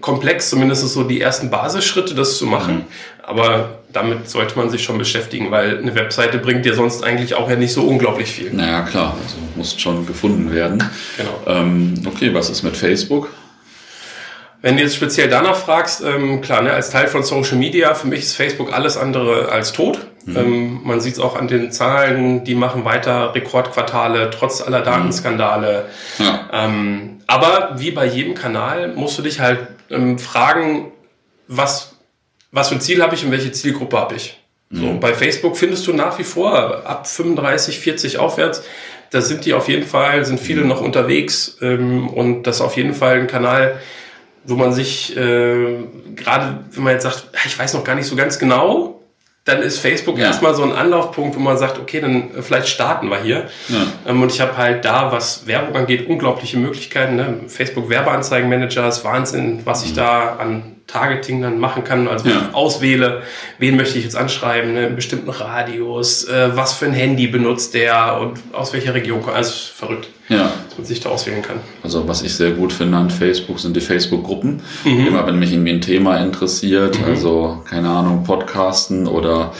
komplex, 0.00 0.50
zumindest 0.50 0.88
so 0.88 1.04
die 1.04 1.20
ersten 1.20 1.50
Basisschritte, 1.50 2.14
das 2.14 2.38
zu 2.38 2.46
machen. 2.46 2.76
Mhm. 2.76 2.84
Aber 3.24 3.78
damit 3.92 4.28
sollte 4.28 4.56
man 4.58 4.68
sich 4.68 4.82
schon 4.82 4.98
beschäftigen, 4.98 5.50
weil 5.50 5.78
eine 5.78 5.94
Webseite 5.94 6.38
bringt 6.38 6.64
dir 6.64 6.74
sonst 6.74 7.04
eigentlich 7.04 7.34
auch 7.34 7.48
ja 7.48 7.56
nicht 7.56 7.72
so 7.72 7.82
unglaublich 7.82 8.30
viel. 8.30 8.52
Naja, 8.52 8.82
klar, 8.82 9.16
also 9.22 9.36
muss 9.54 9.78
schon 9.78 10.06
gefunden 10.06 10.52
werden. 10.52 10.82
Genau. 11.16 11.40
Ähm, 11.46 11.94
okay, 12.06 12.34
was 12.34 12.50
ist 12.50 12.62
mit 12.62 12.76
Facebook? 12.76 13.28
Wenn 14.62 14.76
du 14.76 14.82
jetzt 14.82 14.94
speziell 14.94 15.28
danach 15.28 15.56
fragst, 15.56 16.02
ähm, 16.02 16.40
klar, 16.40 16.62
ne, 16.62 16.72
als 16.72 16.90
Teil 16.90 17.08
von 17.08 17.24
Social 17.24 17.58
Media, 17.58 17.94
für 17.94 18.06
mich 18.06 18.20
ist 18.20 18.36
Facebook 18.36 18.72
alles 18.72 18.96
andere 18.96 19.50
als 19.50 19.72
tot. 19.72 19.98
Mhm. 20.24 20.36
Ähm, 20.36 20.80
man 20.84 21.00
sieht 21.00 21.14
es 21.14 21.18
auch 21.18 21.34
an 21.34 21.48
den 21.48 21.72
Zahlen, 21.72 22.44
die 22.44 22.54
machen 22.54 22.84
weiter 22.84 23.34
Rekordquartale, 23.34 24.30
trotz 24.30 24.62
aller 24.62 24.82
Datenskandale. 24.82 25.86
Ja. 26.18 26.48
Ähm, 26.52 27.18
aber 27.26 27.72
wie 27.78 27.90
bei 27.90 28.06
jedem 28.06 28.34
Kanal 28.34 28.94
musst 28.94 29.18
du 29.18 29.22
dich 29.22 29.40
halt 29.40 29.58
ähm, 29.90 30.20
fragen, 30.20 30.92
was, 31.48 31.96
was 32.52 32.68
für 32.68 32.76
ein 32.76 32.80
Ziel 32.80 33.02
habe 33.02 33.16
ich 33.16 33.24
und 33.24 33.32
welche 33.32 33.50
Zielgruppe 33.50 33.98
habe 33.98 34.14
ich. 34.14 34.38
So, 34.70 34.84
mhm. 34.84 35.00
bei 35.00 35.12
Facebook 35.12 35.56
findest 35.56 35.86
du 35.88 35.92
nach 35.92 36.18
wie 36.18 36.24
vor 36.24 36.86
ab 36.86 37.06
35, 37.08 37.80
40 37.80 38.18
aufwärts, 38.18 38.62
da 39.10 39.20
sind 39.20 39.44
die 39.44 39.52
auf 39.52 39.68
jeden 39.68 39.86
Fall, 39.86 40.24
sind 40.24 40.40
viele 40.40 40.62
mhm. 40.62 40.68
noch 40.68 40.80
unterwegs 40.80 41.58
ähm, 41.60 42.08
und 42.08 42.44
das 42.44 42.56
ist 42.56 42.62
auf 42.62 42.76
jeden 42.76 42.94
Fall 42.94 43.18
ein 43.18 43.26
Kanal, 43.26 43.80
wo 44.44 44.56
man 44.56 44.72
sich, 44.72 45.16
äh, 45.16 45.78
gerade 46.14 46.64
wenn 46.72 46.84
man 46.84 46.92
jetzt 46.94 47.04
sagt, 47.04 47.28
ich 47.46 47.58
weiß 47.58 47.74
noch 47.74 47.84
gar 47.84 47.94
nicht 47.94 48.06
so 48.06 48.16
ganz 48.16 48.38
genau, 48.38 49.00
dann 49.44 49.60
ist 49.60 49.78
Facebook 49.78 50.18
ja. 50.18 50.26
erstmal 50.26 50.54
so 50.54 50.62
ein 50.62 50.72
Anlaufpunkt, 50.72 51.34
wo 51.34 51.40
man 51.40 51.58
sagt, 51.58 51.78
okay, 51.78 52.00
dann 52.00 52.34
äh, 52.36 52.42
vielleicht 52.42 52.68
starten 52.68 53.08
wir 53.08 53.20
hier. 53.22 53.48
Ja. 53.68 53.86
Ähm, 54.06 54.22
und 54.22 54.30
ich 54.30 54.40
habe 54.40 54.56
halt 54.56 54.84
da, 54.84 55.10
was 55.10 55.46
Werbung 55.46 55.74
angeht, 55.76 56.08
unglaubliche 56.08 56.58
Möglichkeiten. 56.58 57.16
Ne? 57.16 57.40
Facebook 57.48 57.88
Werbeanzeigenmanager 57.88 58.88
ist 58.88 59.04
Wahnsinn, 59.04 59.62
was 59.64 59.84
ich 59.84 59.92
mhm. 59.92 59.96
da 59.96 60.36
an 60.36 60.76
Targeting 60.92 61.40
dann 61.40 61.58
machen 61.58 61.84
kann, 61.84 62.06
also 62.06 62.28
ja. 62.28 62.34
ich 62.36 62.54
auswähle, 62.54 63.22
wen 63.58 63.76
möchte 63.76 63.96
ich 63.96 64.04
jetzt 64.04 64.16
anschreiben, 64.16 64.74
ne, 64.74 64.88
in 64.88 64.96
bestimmten 64.96 65.30
Radius, 65.30 66.24
äh, 66.24 66.50
was 66.54 66.74
für 66.74 66.84
ein 66.84 66.92
Handy 66.92 67.28
benutzt 67.28 67.72
der 67.74 68.18
und 68.20 68.38
aus 68.52 68.72
welcher 68.72 68.92
Region 68.92 69.22
kommt. 69.22 69.36
Also 69.36 69.52
verrückt, 69.74 70.08
ja. 70.28 70.52
dass 70.68 70.78
man 70.78 70.86
sich 70.86 71.00
da 71.00 71.08
auswählen 71.08 71.40
kann. 71.40 71.56
Also 71.82 72.06
was 72.06 72.22
ich 72.22 72.34
sehr 72.34 72.50
gut 72.50 72.72
finde 72.72 72.98
an 72.98 73.08
Facebook 73.08 73.58
sind 73.58 73.74
die 73.74 73.80
Facebook-Gruppen. 73.80 74.62
Mhm. 74.84 75.06
Immer 75.06 75.26
wenn 75.26 75.38
mich 75.38 75.52
irgendwie 75.52 75.72
ein 75.72 75.80
Thema 75.80 76.18
interessiert, 76.18 76.98
mhm. 77.00 77.06
also 77.06 77.62
keine 77.68 77.88
Ahnung, 77.88 78.24
Podcasten 78.24 79.06
oder 79.06 79.52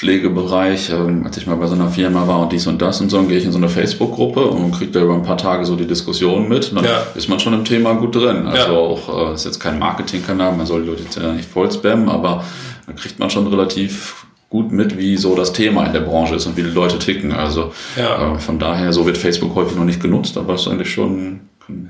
Pflegebereich, 0.00 0.88
ähm, 0.88 1.26
als 1.26 1.36
ich 1.36 1.46
mal 1.46 1.56
bei 1.56 1.66
so 1.66 1.74
einer 1.74 1.90
Firma 1.90 2.26
war 2.26 2.40
und 2.40 2.52
dies 2.52 2.66
und 2.66 2.80
das 2.80 3.02
und 3.02 3.10
so, 3.10 3.18
dann 3.18 3.28
gehe 3.28 3.36
ich 3.36 3.44
in 3.44 3.52
so 3.52 3.58
eine 3.58 3.68
Facebook-Gruppe 3.68 4.40
und 4.46 4.70
kriege 4.72 4.92
da 4.92 5.02
über 5.02 5.12
ein 5.12 5.24
paar 5.24 5.36
Tage 5.36 5.66
so 5.66 5.76
die 5.76 5.86
Diskussion 5.86 6.48
mit. 6.48 6.74
Dann 6.74 6.84
ja. 6.84 7.02
ist 7.14 7.28
man 7.28 7.38
schon 7.38 7.52
im 7.52 7.66
Thema 7.66 7.92
gut 7.92 8.14
drin. 8.14 8.46
Also 8.46 8.72
ja. 8.72 8.78
auch, 8.78 9.30
äh, 9.30 9.34
ist 9.34 9.44
jetzt 9.44 9.60
kein 9.60 9.78
Marketingkanal, 9.78 10.56
man 10.56 10.64
soll 10.64 10.84
die 10.84 10.88
Leute 10.88 11.02
jetzt 11.02 11.18
ja 11.18 11.30
nicht 11.34 11.50
voll 11.50 11.70
spammen, 11.70 12.08
aber 12.08 12.46
da 12.86 12.94
kriegt 12.94 13.18
man 13.18 13.28
schon 13.28 13.46
relativ 13.48 14.24
gut 14.48 14.72
mit, 14.72 14.96
wie 14.96 15.18
so 15.18 15.36
das 15.36 15.52
Thema 15.52 15.84
in 15.84 15.92
der 15.92 16.00
Branche 16.00 16.36
ist 16.36 16.46
und 16.46 16.56
wie 16.56 16.62
die 16.62 16.70
Leute 16.70 16.98
ticken. 16.98 17.32
Also 17.32 17.74
ja. 17.94 18.36
äh, 18.36 18.38
von 18.38 18.58
daher, 18.58 18.94
so 18.94 19.04
wird 19.04 19.18
Facebook 19.18 19.54
häufig 19.54 19.76
noch 19.76 19.84
nicht 19.84 20.00
genutzt, 20.00 20.38
aber 20.38 20.54
es 20.54 20.62
ist 20.62 20.68
eigentlich 20.68 20.94
schon 20.94 21.40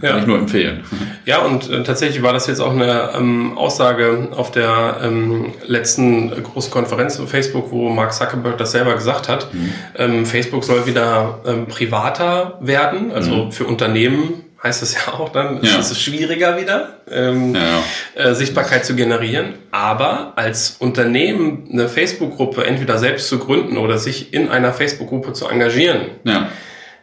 kann 0.01 0.11
ja. 0.11 0.19
ich 0.19 0.27
nur 0.27 0.39
empfehlen. 0.39 0.85
Ja, 1.27 1.39
und 1.41 1.71
äh, 1.71 1.83
tatsächlich 1.83 2.23
war 2.23 2.33
das 2.33 2.47
jetzt 2.47 2.61
auch 2.61 2.73
eine 2.73 3.11
ähm, 3.15 3.57
Aussage 3.57 4.29
auf 4.35 4.51
der 4.51 4.99
ähm, 5.03 5.53
letzten 5.67 6.31
großen 6.43 6.71
Konferenz 6.71 7.17
von 7.17 7.29
Facebook, 7.29 7.71
wo 7.71 7.89
Mark 7.89 8.13
Zuckerberg 8.13 8.59
das 8.59 8.73
selber 8.73 8.95
gesagt 8.95 9.29
hat. 9.29 9.53
Mhm. 9.53 9.73
Ähm, 9.97 10.27
Facebook 10.27 10.65
soll 10.65 10.87
wieder 10.87 11.41
ähm, 11.47 11.67
privater 11.67 12.59
werden, 12.61 13.13
also 13.13 13.47
mhm. 13.47 13.53
für 13.53 13.65
Unternehmen 13.65 14.45
heißt 14.63 14.83
es 14.83 14.95
ja 14.95 15.15
auch 15.15 15.31
dann, 15.31 15.61
ja. 15.63 15.79
ist 15.79 15.91
es 15.91 16.01
schwieriger 16.01 16.61
wieder, 16.61 17.01
ähm, 17.11 17.55
ja. 17.55 17.83
äh, 18.15 18.35
Sichtbarkeit 18.35 18.85
zu 18.85 18.95
generieren. 18.95 19.55
Aber 19.71 20.35
als 20.37 20.77
Unternehmen 20.79 21.69
eine 21.73 21.89
Facebook-Gruppe 21.89 22.65
entweder 22.65 22.99
selbst 22.99 23.29
zu 23.29 23.39
gründen 23.39 23.79
oder 23.79 23.99
sich 23.99 24.35
in 24.35 24.49
einer 24.49 24.73
Facebook-Gruppe 24.73 25.33
zu 25.33 25.49
engagieren, 25.49 26.03
ja. 26.25 26.49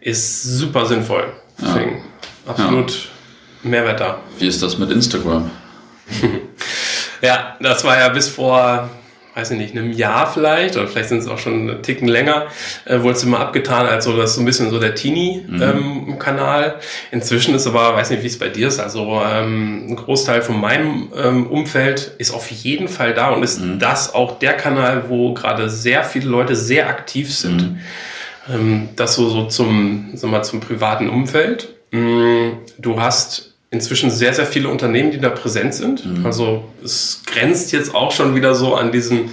ist 0.02 0.44
super 0.44 0.86
sinnvoll. 0.86 1.34
Deswegen 1.60 2.04
absolut 2.48 2.92
ja. 3.63 3.70
Mehrwert 3.70 4.00
da. 4.00 4.20
Wie 4.39 4.48
ist 4.48 4.62
das 4.62 4.77
mit 4.77 4.92
Instagram? 4.92 5.50
ja, 7.22 7.58
das 7.60 7.84
war 7.84 7.98
ja 7.98 8.10
bis 8.10 8.30
vor, 8.30 8.89
weiß 9.36 9.51
ich 9.51 9.58
nicht, 9.58 9.75
einem 9.75 9.92
Jahr 9.92 10.32
vielleicht, 10.32 10.77
oder 10.77 10.88
vielleicht 10.88 11.10
sind 11.10 11.20
es 11.20 11.27
auch 11.27 11.38
schon 11.38 11.70
einen 11.70 11.84
Ticken 11.84 12.08
länger, 12.08 12.48
äh, 12.86 13.01
wurde 13.01 13.18
es 13.18 13.24
immer 13.24 13.39
abgetan 13.39 13.86
als 13.86 14.06
so, 14.06 14.16
das 14.16 14.36
so 14.36 14.42
ein 14.42 14.46
bisschen 14.46 14.70
so 14.70 14.80
der 14.80 14.96
Teenie-Kanal. 14.96 16.68
Mhm. 16.68 16.74
Ähm, 16.74 16.82
Inzwischen 17.12 17.56
ist 17.56 17.68
aber, 17.68 17.96
weiß 17.96 18.10
nicht, 18.12 18.24
wie 18.24 18.27
es 18.27 18.39
bei 18.39 18.50
dir 18.50 18.68
ist, 18.68 18.80
also 18.80 19.22
ähm, 19.25 19.88
ein 19.89 19.96
Großteil 19.96 20.42
von 20.42 20.60
meinem 20.60 21.10
ähm, 21.16 21.48
Umfeld 21.48 22.12
ist 22.18 22.34
auf 22.34 22.50
jeden 22.50 22.88
Fall 22.88 23.13
da 23.13 23.30
und 23.32 23.44
ist 23.44 23.60
mhm. 23.60 23.80
das 23.80 24.13
auch 24.13 24.39
der 24.39 24.54
Kanal, 24.54 25.06
wo 25.10 25.34
gerade 25.34 25.70
sehr 25.70 26.04
viele 26.04 26.30
Leute 26.30 26.56
sehr 26.56 26.88
aktiv 26.88 27.34
sind. 27.34 27.62
Mhm. 27.62 27.80
Ähm, 28.50 28.89
das 28.96 29.16
so, 29.16 29.30
so 29.30 29.46
zum, 29.46 30.12
sag 30.13 30.32
mal, 30.32 30.44
zum 30.44 30.62
privaten 30.62 31.10
Umfeld. 31.10 31.77
Mm, 31.91 32.60
du 32.77 33.00
hast 33.00 33.48
inzwischen 33.70 34.10
sehr, 34.10 34.34
sehr 34.34 34.46
viele 34.46 34.70
Unternehmen, 34.70 35.12
die 35.12 35.20
da 35.20 35.29
präsent 35.29 35.74
sind. 35.74 36.06
Mhm. 36.06 36.25
Also 36.25 36.63
es 36.84 37.22
grenzt 37.25 37.74
jetzt 37.74 37.94
auch 37.94 38.13
schon 38.13 38.34
wieder 38.34 38.56
so 38.56 38.75
an 38.75 38.94
diesem, 38.94 39.29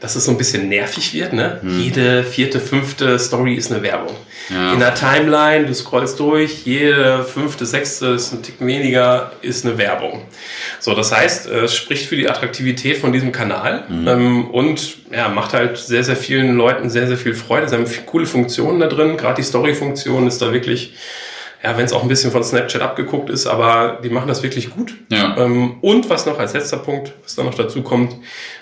dass 0.00 0.16
es 0.16 0.24
so 0.24 0.30
ein 0.30 0.38
bisschen 0.38 0.70
nervig 0.70 1.12
wird. 1.12 1.34
Ne? 1.34 1.60
Mhm. 1.62 1.80
Jede 1.80 2.24
vierte, 2.24 2.60
fünfte 2.60 3.18
Story 3.18 3.54
ist 3.54 3.70
eine 3.70 3.82
Werbung. 3.82 4.16
Ja. 4.48 4.72
In 4.72 4.78
der 4.78 4.94
Timeline, 4.94 5.66
du 5.66 5.74
scrollst 5.74 6.18
durch, 6.18 6.64
jede 6.64 7.24
fünfte, 7.24 7.66
sechste 7.66 8.08
ist 8.08 8.32
ein 8.32 8.42
Tick 8.42 8.56
weniger, 8.60 9.32
ist 9.42 9.66
eine 9.66 9.76
Werbung. 9.76 10.22
So, 10.80 10.94
das 10.94 11.14
heißt, 11.14 11.46
es 11.46 11.74
spricht 11.74 12.06
für 12.06 12.16
die 12.16 12.28
Attraktivität 12.28 12.98
von 12.98 13.12
diesem 13.12 13.32
Kanal 13.32 13.84
mhm. 13.88 14.08
ähm, 14.08 14.50
und 14.50 14.96
ja, 15.12 15.28
macht 15.28 15.52
halt 15.52 15.76
sehr, 15.78 16.04
sehr 16.04 16.16
vielen 16.16 16.56
Leuten 16.56 16.88
sehr, 16.90 17.06
sehr 17.06 17.16
viel 17.18 17.34
Freude. 17.34 17.66
Es 17.66 17.72
haben 17.72 17.86
coole 18.06 18.26
Funktionen 18.26 18.80
da 18.80 18.86
drin. 18.86 19.16
Gerade 19.16 19.36
die 19.36 19.42
Story-Funktion 19.42 20.26
ist 20.26 20.40
da 20.40 20.52
wirklich 20.52 20.94
ja, 21.64 21.78
wenn 21.78 21.86
es 21.86 21.94
auch 21.94 22.02
ein 22.02 22.08
bisschen 22.08 22.30
von 22.30 22.44
Snapchat 22.44 22.82
abgeguckt 22.82 23.30
ist, 23.30 23.46
aber 23.46 23.98
die 24.04 24.10
machen 24.10 24.28
das 24.28 24.42
wirklich 24.42 24.68
gut. 24.68 24.94
Ja. 25.10 25.34
Ähm, 25.38 25.78
und 25.80 26.10
was 26.10 26.26
noch 26.26 26.38
als 26.38 26.52
letzter 26.52 26.76
Punkt, 26.76 27.14
was 27.22 27.36
da 27.36 27.42
noch 27.42 27.54
dazu 27.54 27.82
kommt, 27.82 28.14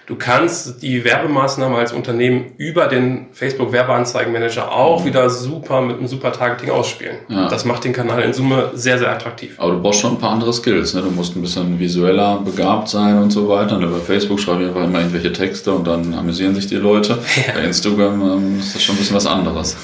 du 0.06 0.16
kannst 0.16 0.82
die 0.82 1.04
Werbemaßnahmen 1.04 1.76
als 1.78 1.92
Unternehmen 1.92 2.52
über 2.58 2.86
den 2.86 3.26
Facebook 3.32 3.72
Werbeanzeigenmanager 3.72 4.72
auch 4.72 5.04
wieder 5.04 5.30
super 5.30 5.80
mit 5.80 5.98
einem 5.98 6.06
super 6.08 6.32
Targeting 6.32 6.70
ausspielen. 6.70 7.16
Ja. 7.28 7.48
Das 7.48 7.64
macht 7.64 7.84
den 7.84 7.92
Kanal 7.92 8.22
in 8.22 8.32
Summe 8.32 8.70
sehr, 8.74 8.98
sehr 8.98 9.10
attraktiv. 9.10 9.54
Aber 9.58 9.72
du 9.72 9.80
brauchst 9.82 10.00
schon 10.00 10.12
ein 10.12 10.18
paar 10.18 10.30
andere 10.30 10.52
Skills. 10.52 10.94
Ne? 10.94 11.02
Du 11.02 11.10
musst 11.10 11.36
ein 11.36 11.42
bisschen 11.42 11.78
visueller 11.78 12.38
begabt 12.44 12.88
sein 12.88 13.18
und 13.18 13.30
so 13.30 13.48
weiter. 13.48 13.76
Und 13.76 13.90
bei 13.90 13.98
Facebook 13.98 14.40
schreibe 14.40 14.62
ich 14.62 14.68
einfach 14.68 14.84
immer 14.84 14.98
irgendwelche 14.98 15.32
Texte 15.32 15.72
und 15.72 15.86
dann 15.86 16.14
amüsieren 16.14 16.54
sich 16.54 16.66
die 16.66 16.76
Leute. 16.76 17.18
Ja. 17.46 17.54
Bei 17.54 17.64
Instagram 17.64 18.22
ähm, 18.22 18.58
ist 18.60 18.74
das 18.74 18.82
schon 18.82 18.94
ein 18.94 18.98
bisschen 18.98 19.16
was 19.16 19.26
anderes. 19.26 19.76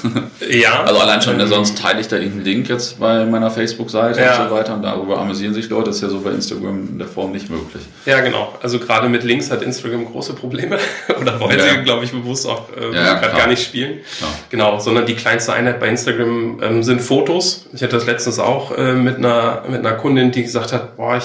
Ja. 0.49 0.83
Also 0.85 0.99
allein 1.01 1.21
schon, 1.21 1.39
Ähm, 1.39 1.47
sonst 1.47 1.77
teile 1.77 1.99
ich 1.99 2.07
da 2.07 2.15
irgendeinen 2.17 2.45
Link 2.45 2.69
jetzt 2.69 2.99
bei 2.99 3.25
meiner 3.25 3.49
Facebook-Seite 3.51 4.21
Ja. 4.21 4.43
und 4.43 4.49
so 4.49 4.55
weiter 4.55 4.75
und 4.75 4.81
darüber 4.83 5.17
amüsieren 5.19 5.53
sich 5.53 5.69
Leute. 5.69 5.85
Das 5.87 5.97
ist 5.97 6.01
ja 6.03 6.09
so 6.09 6.19
bei 6.21 6.31
Instagram 6.31 6.87
in 6.91 6.97
der 6.99 7.07
Form 7.07 7.31
nicht 7.31 7.49
möglich. 7.49 7.83
Ja, 8.05 8.21
genau. 8.21 8.53
Also 8.61 8.79
gerade 8.79 9.09
mit 9.09 9.23
Links 9.23 9.51
hat 9.51 9.61
Instagram 9.61 10.05
große 10.11 10.33
Probleme. 10.33 10.77
Oder 11.21 11.39
wollen 11.39 11.57
Ja. 11.57 11.65
sie, 11.65 11.83
glaube 11.83 12.05
ich, 12.05 12.11
bewusst 12.11 12.47
auch 12.47 12.67
äh, 12.75 12.95
Ja, 12.95 13.15
gerade 13.19 13.37
gar 13.37 13.47
nicht 13.47 13.63
spielen. 13.63 13.99
Klar. 14.17 14.31
Genau, 14.49 14.79
sondern 14.79 15.05
die 15.05 15.15
kleinste 15.15 15.53
Einheit 15.53 15.79
bei 15.79 15.87
Instagram 15.87 16.59
ähm, 16.61 16.83
sind 16.83 17.01
Fotos. 17.01 17.67
Ich 17.73 17.81
hatte 17.81 17.95
das 17.95 18.05
letztens 18.05 18.39
auch 18.39 18.77
äh, 18.77 18.93
mit, 18.93 19.17
einer, 19.17 19.63
mit 19.69 19.79
einer 19.79 19.93
Kundin, 19.93 20.31
die 20.31 20.43
gesagt 20.43 20.73
hat, 20.73 20.97
boah, 20.97 21.17
ich 21.17 21.23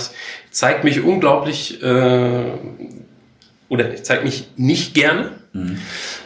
zeige 0.51 0.85
mich 0.85 1.03
unglaublich 1.03 1.83
äh, 1.83 2.45
oder 3.69 3.93
ich 3.93 4.03
zeige 4.05 4.25
mich 4.25 4.49
nicht 4.57 4.95
gerne. 4.95 5.31
Mhm. 5.53 5.79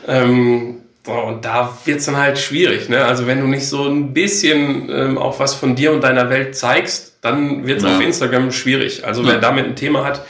Ähm, 0.07 0.75
und 1.07 1.45
da 1.45 1.77
wird's 1.87 2.05
dann 2.05 2.19
halt 2.19 2.39
schwierig. 2.39 2.91
Ne? 2.91 3.03
Also 3.05 3.27
wenn 3.27 3.41
du 3.41 3.47
nicht 3.47 3.67
so 3.67 3.85
ein 3.87 4.13
bisschen 4.13 4.91
ähm, 4.91 5.17
auch 5.19 5.39
was 5.41 5.55
von 5.55 5.75
dir 5.75 5.93
und 5.93 6.03
deiner 6.03 6.29
Welt 6.29 6.55
zeigst, 6.55 7.17
dann 7.23 7.67
wird's 7.67 7.83
Ja. 7.83 7.97
auf 7.97 8.03
Instagram 8.03 8.53
schwierig. 8.53 9.07
Also 9.07 9.23
Ja. 9.23 9.29
wer 9.29 9.39
damit 9.39 9.65
ein 9.67 9.75
Thema 9.77 10.05
hat, 10.05 10.23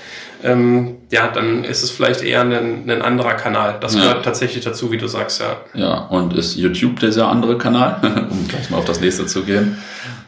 ähm, 0.44 0.96
ja, 1.10 1.28
dann 1.28 1.64
ist 1.64 1.82
es 1.82 1.90
vielleicht 1.90 2.22
eher 2.22 2.42
ein, 2.42 2.88
ein 2.90 3.02
anderer 3.02 3.34
Kanal. 3.34 3.76
Das 3.80 3.94
Ja. 3.94 4.00
gehört 4.02 4.24
tatsächlich 4.24 4.64
dazu, 4.64 4.92
wie 4.92 4.96
du 4.98 5.06
sagst, 5.08 5.40
ja. 5.40 5.56
Ja, 5.74 5.94
und 6.06 6.34
ist 6.34 6.56
YouTube 6.56 7.00
dieser 7.00 7.28
andere 7.28 7.58
Kanal, 7.58 7.98
um 8.30 8.46
gleich 8.48 8.70
mal 8.70 8.78
auf 8.78 8.84
das 8.84 9.00
nächste 9.00 9.26
zu 9.26 9.42
gehen? 9.44 9.78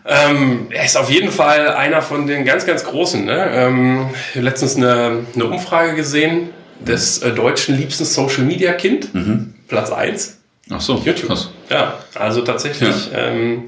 Ähm, 0.07 0.67
er 0.71 0.85
ist 0.87 0.97
auf 0.97 1.11
jeden 1.11 1.31
Fall 1.31 1.69
einer 1.69 2.01
von 2.03 2.27
den 2.27 2.45
ganz, 2.45 2.65
ganz 2.67 2.85
großen. 2.85 3.25
Ne? 3.25 3.51
Ähm, 3.53 4.07
ich 4.31 4.37
habe 4.37 4.45
letztens 4.47 4.77
eine, 4.77 5.27
eine 5.35 5.45
Umfrage 5.45 5.95
gesehen 5.95 6.51
des 6.81 7.19
äh, 7.19 7.33
deutschen 7.33 7.77
liebsten 7.77 8.05
Social 8.07 8.45
Media 8.45 8.73
Kind, 8.73 9.15
Mhm. 9.15 9.55
Platz 9.69 9.93
1. 9.93 10.39
Ach 10.73 10.81
so, 10.81 11.03
YouTube. 11.05 11.29
krass. 11.29 11.51
Ja, 11.69 11.95
also 12.15 12.41
tatsächlich 12.43 13.11
ähm, 13.15 13.65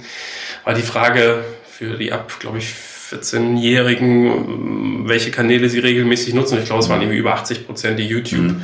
war 0.64 0.72
die 0.74 0.82
Frage 0.82 1.44
für 1.70 1.96
die 1.98 2.12
ab, 2.12 2.32
glaube 2.40 2.58
ich, 2.58 2.72
14-Jährigen, 3.12 4.26
ähm, 4.26 5.02
welche 5.06 5.30
Kanäle 5.30 5.68
sie 5.68 5.78
regelmäßig 5.80 6.34
nutzen. 6.34 6.58
Ich 6.58 6.66
glaube, 6.66 6.82
es 6.82 6.88
waren 6.88 7.00
irgendwie 7.00 7.18
über 7.18 7.34
80 7.34 7.66
Prozent, 7.66 7.98
die 7.98 8.06
YouTube 8.06 8.40
Mhm. 8.40 8.62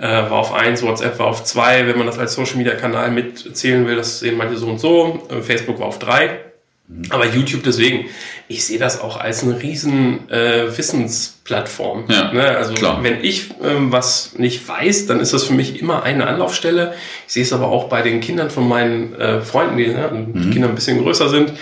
äh, 0.00 0.02
war 0.06 0.32
auf 0.32 0.52
1, 0.54 0.82
WhatsApp 0.82 1.18
war 1.18 1.26
auf 1.26 1.44
2. 1.44 1.86
Wenn 1.86 1.98
man 1.98 2.06
das 2.06 2.18
als 2.18 2.34
Social 2.34 2.56
Media 2.56 2.74
Kanal 2.74 3.10
mitzählen 3.10 3.86
will, 3.86 3.96
das 3.96 4.20
sehen 4.20 4.36
manche 4.36 4.56
so 4.56 4.66
und 4.66 4.78
so. 4.80 5.26
Äh, 5.30 5.42
Facebook 5.42 5.78
war 5.80 5.86
auf 5.86 5.98
3. 5.98 6.38
Aber 7.10 7.26
YouTube 7.26 7.62
deswegen, 7.64 8.06
ich 8.48 8.64
sehe 8.64 8.78
das 8.78 9.02
auch 9.02 9.18
als 9.20 9.42
eine 9.42 9.60
riesen 9.60 10.26
äh, 10.30 10.74
Wissensplattform. 10.74 12.04
Ja, 12.08 12.32
ne? 12.32 12.56
Also 12.56 12.72
klar. 12.72 13.02
wenn 13.02 13.22
ich 13.22 13.50
ähm, 13.62 13.92
was 13.92 14.38
nicht 14.38 14.66
weiß, 14.66 15.04
dann 15.04 15.20
ist 15.20 15.34
das 15.34 15.44
für 15.44 15.52
mich 15.52 15.80
immer 15.82 16.02
eine 16.02 16.26
Anlaufstelle. 16.26 16.94
Ich 17.26 17.34
sehe 17.34 17.42
es 17.42 17.52
aber 17.52 17.66
auch 17.68 17.90
bei 17.90 18.00
den 18.00 18.20
Kindern 18.20 18.48
von 18.48 18.66
meinen 18.66 19.14
äh, 19.16 19.42
Freunden, 19.42 19.76
die, 19.76 19.88
ne, 19.88 20.28
die 20.34 20.48
Kinder 20.50 20.68
ein 20.68 20.74
bisschen 20.74 21.02
größer 21.02 21.28
sind. 21.28 21.52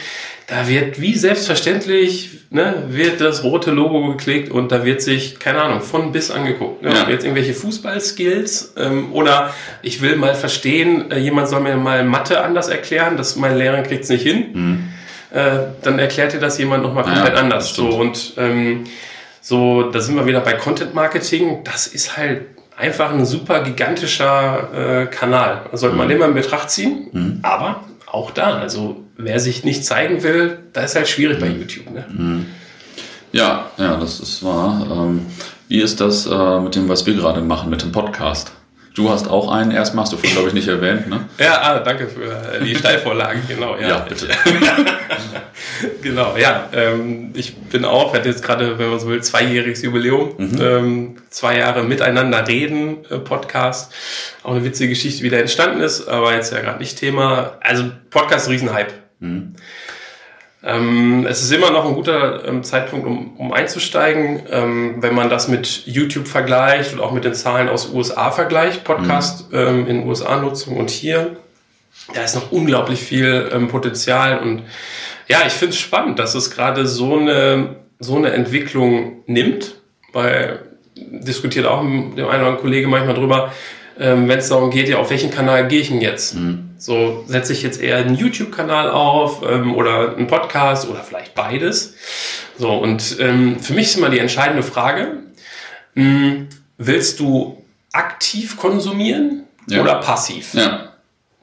Da 0.48 0.68
wird 0.68 1.00
wie 1.00 1.14
selbstverständlich, 1.16 2.30
ne, 2.50 2.84
wird 2.88 3.20
das 3.20 3.42
rote 3.42 3.72
Logo 3.72 4.06
geklickt 4.12 4.48
und 4.50 4.70
da 4.70 4.84
wird 4.84 5.02
sich, 5.02 5.40
keine 5.40 5.60
Ahnung, 5.60 5.80
von 5.80 6.12
bis 6.12 6.30
angeguckt. 6.30 6.82
Ne? 6.82 6.92
Ja. 6.94 7.08
Jetzt 7.08 7.24
irgendwelche 7.24 7.52
Fußballskills 7.52 8.74
ähm, 8.76 9.12
oder 9.12 9.52
ich 9.82 10.02
will 10.02 10.14
mal 10.14 10.34
verstehen, 10.36 11.10
äh, 11.10 11.18
jemand 11.18 11.48
soll 11.48 11.60
mir 11.62 11.76
mal 11.76 12.04
Mathe 12.04 12.42
anders 12.44 12.68
erklären, 12.68 13.16
dass 13.16 13.34
mein 13.34 13.58
Lehrer 13.58 13.82
kriegt 13.82 14.04
es 14.04 14.08
nicht 14.10 14.22
hin 14.22 14.46
Mhm. 14.54 14.88
äh, 15.32 15.58
dann 15.82 15.98
erklärt 15.98 16.32
dir 16.32 16.38
das 16.40 16.58
jemand 16.58 16.84
nochmal 16.84 17.04
Ja, 17.06 17.12
komplett 17.14 17.32
das 17.34 17.40
anders. 17.42 17.74
So 17.74 17.88
und 17.88 18.34
ähm, 18.36 18.84
so, 19.40 19.90
da 19.90 20.00
sind 20.00 20.14
wir 20.14 20.26
wieder 20.26 20.40
bei 20.40 20.52
Content 20.52 20.94
Marketing. 20.94 21.64
Das 21.64 21.86
ist 21.88 22.16
halt 22.16 22.42
einfach 22.76 23.12
ein 23.12 23.24
super 23.24 23.62
gigantischer 23.62 25.02
äh, 25.02 25.06
Kanal. 25.06 25.62
Sollte 25.72 25.96
man 25.96 26.06
Mhm. 26.06 26.12
immer 26.14 26.24
in 26.26 26.34
Betracht 26.34 26.70
ziehen. 26.70 27.08
Mhm. 27.12 27.38
Aber 27.42 27.80
auch 28.06 28.30
da, 28.30 28.58
also 28.58 29.04
wer 29.16 29.40
sich 29.40 29.64
nicht 29.64 29.84
zeigen 29.84 30.22
will, 30.22 30.58
da 30.72 30.82
ist 30.82 30.96
halt 30.96 31.08
schwierig 31.08 31.40
bei 31.40 31.48
YouTube. 31.48 31.90
Ne? 31.90 32.04
Mhm. 32.08 32.46
Ja, 33.32 33.70
ja, 33.76 33.96
das 33.96 34.20
ist 34.20 34.42
wahr. 34.42 34.86
Ähm, 34.90 35.26
wie 35.68 35.80
ist 35.80 36.00
das 36.00 36.26
äh, 36.26 36.60
mit 36.60 36.74
dem, 36.74 36.88
was 36.88 37.06
wir 37.06 37.14
gerade 37.14 37.40
machen, 37.42 37.70
mit 37.70 37.82
dem 37.82 37.92
Podcast? 37.92 38.52
Du 38.96 39.10
hast 39.10 39.28
auch 39.28 39.52
einen, 39.52 39.72
erstmal 39.72 40.04
hast 40.04 40.14
du 40.14 40.16
vorhin, 40.16 40.32
glaube 40.32 40.48
ich, 40.48 40.54
nicht 40.54 40.68
erwähnt, 40.68 41.06
ne? 41.06 41.28
Ja, 41.38 41.60
ah, 41.60 41.80
danke 41.80 42.08
für 42.08 42.24
äh, 42.24 42.64
die 42.64 42.74
Steilvorlagen, 42.74 43.42
genau. 43.46 43.76
Ja, 43.76 43.88
Ja, 43.88 43.98
bitte. 43.98 44.26
genau, 46.02 46.34
ja. 46.38 46.70
Ähm, 46.72 47.30
ich 47.34 47.54
bin 47.56 47.84
auch, 47.84 48.14
hatte 48.14 48.30
jetzt 48.30 48.42
gerade, 48.42 48.78
wenn 48.78 48.88
man 48.88 48.98
so 48.98 49.08
will, 49.08 49.22
zweijähriges 49.22 49.82
Jubiläum. 49.82 50.32
Mhm. 50.38 50.58
Ähm, 50.62 51.16
zwei 51.28 51.58
Jahre 51.58 51.84
miteinander 51.84 52.48
reden, 52.48 53.04
äh, 53.10 53.18
Podcast. 53.18 53.92
Auch 54.42 54.52
eine 54.52 54.64
witzige 54.64 54.88
Geschichte, 54.88 55.22
wie 55.22 55.28
der 55.28 55.40
entstanden 55.40 55.82
ist, 55.82 56.08
aber 56.08 56.34
jetzt 56.34 56.50
ja 56.54 56.60
gerade 56.62 56.78
nicht 56.78 56.98
Thema. 56.98 57.58
Also 57.60 57.90
Podcast 58.08 58.48
Riesenhype. 58.48 58.94
Mhm. 59.20 59.56
Ähm, 60.66 61.24
es 61.28 61.44
ist 61.44 61.52
immer 61.52 61.70
noch 61.70 61.86
ein 61.86 61.94
guter 61.94 62.44
ähm, 62.44 62.64
Zeitpunkt, 62.64 63.06
um, 63.06 63.36
um 63.36 63.52
einzusteigen. 63.52 64.42
Ähm, 64.50 64.96
wenn 64.98 65.14
man 65.14 65.30
das 65.30 65.46
mit 65.46 65.86
YouTube 65.86 66.26
vergleicht 66.26 66.92
und 66.92 67.00
auch 67.00 67.12
mit 67.12 67.24
den 67.24 67.34
Zahlen 67.34 67.68
aus 67.68 67.92
USA 67.92 68.32
vergleicht, 68.32 68.82
Podcast 68.82 69.46
ähm, 69.52 69.86
in 69.86 70.08
USA-Nutzung 70.08 70.76
und 70.76 70.90
hier, 70.90 71.36
da 72.14 72.22
ist 72.22 72.34
noch 72.34 72.50
unglaublich 72.50 73.00
viel 73.00 73.48
ähm, 73.52 73.68
Potenzial. 73.68 74.40
Und 74.40 74.64
ja, 75.28 75.38
ich 75.46 75.52
finde 75.52 75.70
es 75.70 75.78
spannend, 75.78 76.18
dass 76.18 76.34
es 76.34 76.50
gerade 76.50 76.84
so 76.88 77.16
eine, 77.16 77.76
so 78.00 78.16
eine 78.16 78.32
Entwicklung 78.32 79.22
nimmt, 79.26 79.76
weil 80.12 80.58
diskutiert 80.96 81.66
auch 81.66 81.82
mit 81.82 82.18
dem 82.18 82.26
einen 82.26 82.26
oder 82.26 82.32
anderen 82.34 82.58
Kollege 82.58 82.88
manchmal 82.88 83.14
drüber, 83.14 83.52
ähm, 84.00 84.28
wenn 84.28 84.40
es 84.40 84.48
darum 84.48 84.70
geht, 84.70 84.88
ja, 84.88 84.98
auf 84.98 85.10
welchen 85.10 85.30
Kanal 85.30 85.68
gehe 85.68 85.80
ich 85.80 85.88
denn 85.88 86.00
jetzt? 86.00 86.34
Mhm. 86.34 86.65
So 86.78 87.24
setze 87.26 87.52
ich 87.52 87.62
jetzt 87.62 87.80
eher 87.80 87.96
einen 87.96 88.16
YouTube-Kanal 88.16 88.90
auf 88.90 89.42
ähm, 89.48 89.74
oder 89.74 90.16
einen 90.16 90.26
Podcast 90.26 90.88
oder 90.88 91.00
vielleicht 91.00 91.34
beides. 91.34 91.94
So, 92.58 92.72
und 92.72 93.16
ähm, 93.20 93.58
für 93.60 93.72
mich 93.74 93.86
ist 93.86 93.96
immer 93.98 94.10
die 94.10 94.18
entscheidende 94.18 94.62
Frage, 94.62 95.18
mh, 95.94 96.46
willst 96.78 97.20
du 97.20 97.62
aktiv 97.92 98.56
konsumieren 98.56 99.44
Ja. 99.68 99.82
oder 99.82 99.96
passiv? 99.96 100.52
Ja, 100.54 100.92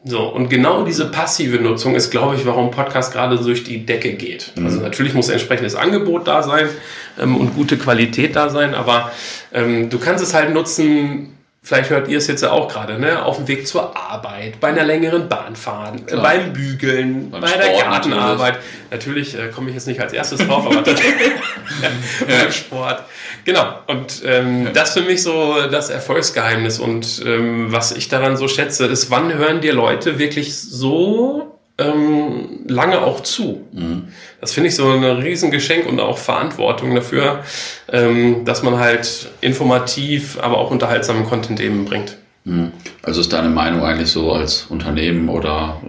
So, 0.05 0.27
und 0.27 0.49
genau 0.49 0.83
diese 0.83 1.09
passive 1.09 1.57
Nutzung 1.57 1.95
ist, 1.95 2.11
glaube 2.11 2.35
ich, 2.35 2.45
warum 2.45 2.69
Podcast 2.71 3.13
gerade 3.13 3.37
durch 3.37 3.63
die 3.63 3.85
Decke 3.85 4.13
geht. 4.13 4.51
Also 4.63 4.81
natürlich 4.81 5.13
muss 5.13 5.29
ein 5.29 5.33
entsprechendes 5.33 5.75
Angebot 5.75 6.27
da 6.27 6.43
sein 6.43 6.67
ähm, 7.19 7.37
und 7.37 7.55
gute 7.55 7.77
Qualität 7.77 8.35
da 8.35 8.49
sein, 8.49 8.75
aber 8.75 9.11
ähm, 9.53 9.89
du 9.89 9.97
kannst 9.99 10.23
es 10.23 10.33
halt 10.33 10.53
nutzen, 10.53 11.37
vielleicht 11.63 11.89
hört 11.89 12.09
ihr 12.09 12.17
es 12.17 12.27
jetzt 12.27 12.43
ja 12.43 12.51
auch 12.51 12.67
gerade, 12.67 12.99
ne? 12.99 13.23
auf 13.23 13.37
dem 13.37 13.47
Weg 13.47 13.67
zur 13.67 13.95
Arbeit, 13.97 14.59
bei 14.59 14.67
einer 14.67 14.83
längeren 14.83 15.29
Bahnfahrt, 15.29 16.07
Klar. 16.07 16.21
beim 16.21 16.53
Bügeln, 16.53 17.31
Beim 17.31 17.41
bei 17.41 17.51
der 17.51 17.63
Sport 17.63 17.83
Gartenarbeit. 17.83 18.59
Natürlich, 18.91 19.39
äh, 19.39 19.47
komme 19.47 19.69
ich 19.69 19.75
jetzt 19.75 19.87
nicht 19.87 20.01
als 20.01 20.13
erstes 20.13 20.45
drauf, 20.45 20.65
aber 20.65 20.81
beim 22.27 22.51
Sport. 22.51 23.03
Genau. 23.45 23.79
Und 23.87 24.21
ähm, 24.25 24.69
das 24.73 24.89
ist 24.89 25.01
für 25.01 25.09
mich 25.09 25.23
so 25.23 25.67
das 25.69 25.89
Erfolgsgeheimnis. 25.89 26.79
Und 26.79 27.23
ähm, 27.25 27.71
was 27.71 27.91
ich 27.91 28.09
daran 28.09 28.37
so 28.37 28.47
schätze, 28.47 28.85
ist, 28.85 29.09
wann 29.09 29.33
hören 29.33 29.61
dir 29.61 29.73
Leute 29.73 30.19
wirklich 30.19 30.55
so 30.55 31.52
ähm, 31.77 32.59
lange 32.67 33.01
auch 33.01 33.21
zu? 33.21 33.65
Mhm. 33.71 34.09
Das 34.39 34.53
finde 34.53 34.69
ich 34.69 34.75
so 34.75 34.89
ein 34.89 35.03
Riesengeschenk 35.03 35.87
und 35.87 35.99
auch 35.99 36.17
Verantwortung 36.17 36.93
dafür, 36.95 37.43
ähm, 37.91 38.45
dass 38.45 38.63
man 38.63 38.77
halt 38.77 39.29
informativ, 39.41 40.37
aber 40.41 40.57
auch 40.57 40.71
unterhaltsamen 40.71 41.25
Content 41.25 41.59
eben 41.59 41.85
bringt. 41.85 42.17
Mhm. 42.45 42.71
Also 43.01 43.21
ist 43.21 43.33
deine 43.33 43.49
Meinung 43.49 43.83
eigentlich 43.83 44.11
so 44.11 44.31
als 44.31 44.67
Unternehmen 44.69 45.29
oder 45.29 45.81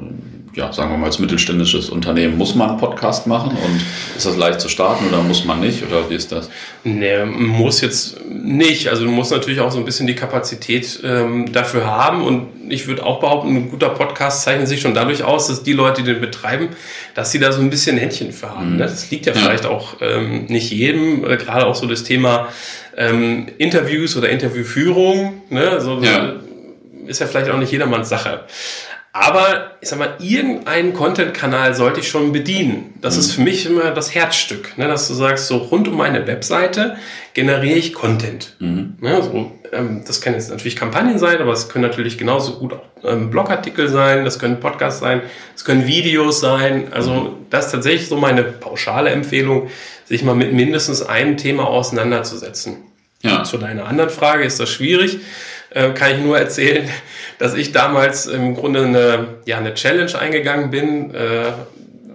ja, 0.54 0.72
sagen 0.72 0.90
wir 0.90 0.98
mal 0.98 1.06
als 1.06 1.18
mittelständisches 1.18 1.90
Unternehmen, 1.90 2.38
muss 2.38 2.54
man 2.54 2.70
einen 2.70 2.78
Podcast 2.78 3.26
machen 3.26 3.50
und 3.50 3.84
ist 4.16 4.24
das 4.24 4.36
leicht 4.36 4.60
zu 4.60 4.68
starten 4.68 5.08
oder 5.08 5.20
muss 5.22 5.44
man 5.44 5.60
nicht 5.60 5.82
oder 5.84 6.08
wie 6.08 6.14
ist 6.14 6.30
das? 6.30 6.48
Nee, 6.84 7.24
muss 7.24 7.80
jetzt 7.80 8.24
nicht. 8.28 8.88
Also 8.88 9.04
du 9.04 9.10
musst 9.10 9.32
natürlich 9.32 9.60
auch 9.60 9.72
so 9.72 9.78
ein 9.78 9.84
bisschen 9.84 10.06
die 10.06 10.14
Kapazität 10.14 11.00
ähm, 11.02 11.52
dafür 11.52 11.86
haben. 11.86 12.24
Und 12.24 12.46
ich 12.68 12.86
würde 12.86 13.04
auch 13.04 13.20
behaupten, 13.20 13.56
ein 13.56 13.70
guter 13.70 13.88
Podcast 13.88 14.42
zeichnet 14.42 14.68
sich 14.68 14.80
schon 14.80 14.94
dadurch 14.94 15.24
aus, 15.24 15.48
dass 15.48 15.62
die 15.62 15.72
Leute, 15.72 16.02
die 16.02 16.12
den 16.12 16.20
betreiben, 16.20 16.68
dass 17.14 17.32
sie 17.32 17.40
da 17.40 17.50
so 17.50 17.60
ein 17.60 17.70
bisschen 17.70 17.96
Händchen 17.96 18.32
für 18.32 18.50
haben. 18.50 18.72
Mhm. 18.72 18.76
Ne? 18.76 18.82
Das 18.84 19.10
liegt 19.10 19.26
ja, 19.26 19.32
vielleicht 19.32 19.66
auch 19.66 19.96
ähm, 20.00 20.46
nicht 20.46 20.70
jedem, 20.70 21.24
äh, 21.24 21.36
gerade 21.36 21.66
auch 21.66 21.74
so 21.74 21.86
das 21.86 22.04
Thema 22.04 22.48
ähm, 22.96 23.46
Interviews 23.58 24.16
oder 24.16 24.28
Interviewführung. 24.28 25.42
Ne? 25.50 25.80
So, 25.80 26.00
Ja. 26.00 26.34
Ist 27.06 27.20
ja 27.20 27.26
vielleicht 27.26 27.50
auch 27.50 27.58
nicht 27.58 27.70
jedermanns 27.70 28.08
Sache. 28.08 28.44
Aber 29.16 29.70
ich 29.80 29.88
sag 29.88 30.00
mal, 30.00 30.16
irgendeinen 30.18 30.92
Content-Kanal 30.92 31.76
sollte 31.76 32.00
ich 32.00 32.08
schon 32.08 32.32
bedienen. 32.32 32.94
Das 33.00 33.14
mhm. 33.14 33.20
ist 33.20 33.32
für 33.32 33.42
mich 33.42 33.64
immer 33.64 33.92
das 33.92 34.12
Herzstück, 34.12 34.76
ne? 34.76 34.88
dass 34.88 35.06
du 35.06 35.14
sagst, 35.14 35.46
so 35.46 35.58
rund 35.58 35.86
um 35.86 35.96
meine 35.96 36.26
Webseite 36.26 36.96
generiere 37.32 37.78
ich 37.78 37.94
Content. 37.94 38.56
Mhm. 38.58 38.96
Ne? 39.00 39.22
So, 39.22 39.52
ähm, 39.72 40.02
das 40.04 40.20
können 40.20 40.34
jetzt 40.34 40.50
natürlich 40.50 40.74
Kampagnen 40.74 41.20
sein, 41.20 41.38
aber 41.38 41.52
es 41.52 41.68
können 41.68 41.86
natürlich 41.86 42.18
genauso 42.18 42.58
gut 42.58 42.72
auch 42.72 42.82
ähm, 43.04 43.30
Blogartikel 43.30 43.88
sein, 43.88 44.24
das 44.24 44.40
können 44.40 44.58
Podcasts 44.58 44.98
sein, 44.98 45.22
es 45.54 45.64
können 45.64 45.86
Videos 45.86 46.40
sein. 46.40 46.88
Also 46.90 47.12
mhm. 47.12 47.28
das 47.50 47.66
ist 47.66 47.70
tatsächlich 47.70 48.08
so 48.08 48.16
meine 48.16 48.42
pauschale 48.42 49.10
Empfehlung, 49.10 49.70
sich 50.06 50.24
mal 50.24 50.34
mit 50.34 50.52
mindestens 50.52 51.02
einem 51.02 51.36
Thema 51.36 51.68
auseinanderzusetzen. 51.68 52.78
Ja. 53.22 53.44
Zu 53.44 53.58
deiner 53.58 53.86
anderen 53.86 54.10
Frage 54.10 54.44
ist 54.44 54.58
das 54.58 54.70
schwierig. 54.70 55.20
Äh, 55.74 55.90
kann 55.90 56.12
ich 56.12 56.18
nur 56.18 56.38
erzählen, 56.38 56.88
dass 57.38 57.54
ich 57.54 57.72
damals 57.72 58.26
im 58.26 58.54
Grunde 58.54 58.84
eine, 58.84 59.26
ja, 59.44 59.58
eine 59.58 59.74
Challenge 59.74 60.16
eingegangen 60.18 60.70
bin 60.70 61.12
äh, 61.14 61.52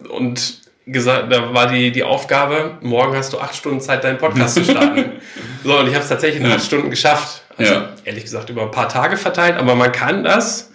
und 0.10 0.60
gesagt, 0.88 1.32
da 1.32 1.54
war 1.54 1.68
die, 1.68 1.92
die 1.92 2.04
Aufgabe, 2.04 2.78
morgen 2.82 3.16
hast 3.16 3.34
du 3.34 3.40
acht 3.40 3.56
Stunden 3.56 3.82
Zeit, 3.82 4.04
deinen 4.04 4.18
Podcast 4.18 4.56
zu 4.56 4.64
starten. 4.64 5.12
so, 5.64 5.78
und 5.78 5.88
ich 5.88 5.94
habe 5.94 6.04
es 6.04 6.10
tatsächlich 6.10 6.42
in 6.42 6.52
acht 6.52 6.64
Stunden 6.64 6.90
geschafft. 6.90 7.44
Also, 7.58 7.74
ja. 7.74 7.90
ehrlich 8.06 8.24
gesagt, 8.24 8.50
über 8.50 8.64
ein 8.64 8.72
paar 8.72 8.88
Tage 8.88 9.18
verteilt, 9.18 9.58
aber 9.58 9.76
man 9.76 9.92
kann 9.92 10.24
das, 10.24 10.72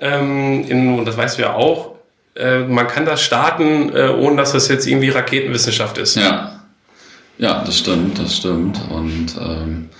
ähm, 0.00 0.64
in, 0.68 0.98
und 0.98 1.06
das 1.06 1.16
weißt 1.16 1.38
du 1.38 1.42
ja 1.42 1.54
auch, 1.54 1.94
äh, 2.36 2.58
man 2.58 2.86
kann 2.86 3.06
das 3.06 3.22
starten, 3.22 3.96
äh, 3.96 4.08
ohne 4.08 4.36
dass 4.36 4.52
das 4.52 4.68
jetzt 4.68 4.86
irgendwie 4.86 5.08
Raketenwissenschaft 5.08 5.96
ist. 5.96 6.16
Ja. 6.16 6.52
Ja, 7.38 7.62
das 7.64 7.78
stimmt, 7.78 8.18
das 8.18 8.36
stimmt. 8.36 8.80
Und 8.90 9.36
ähm, 9.38 9.90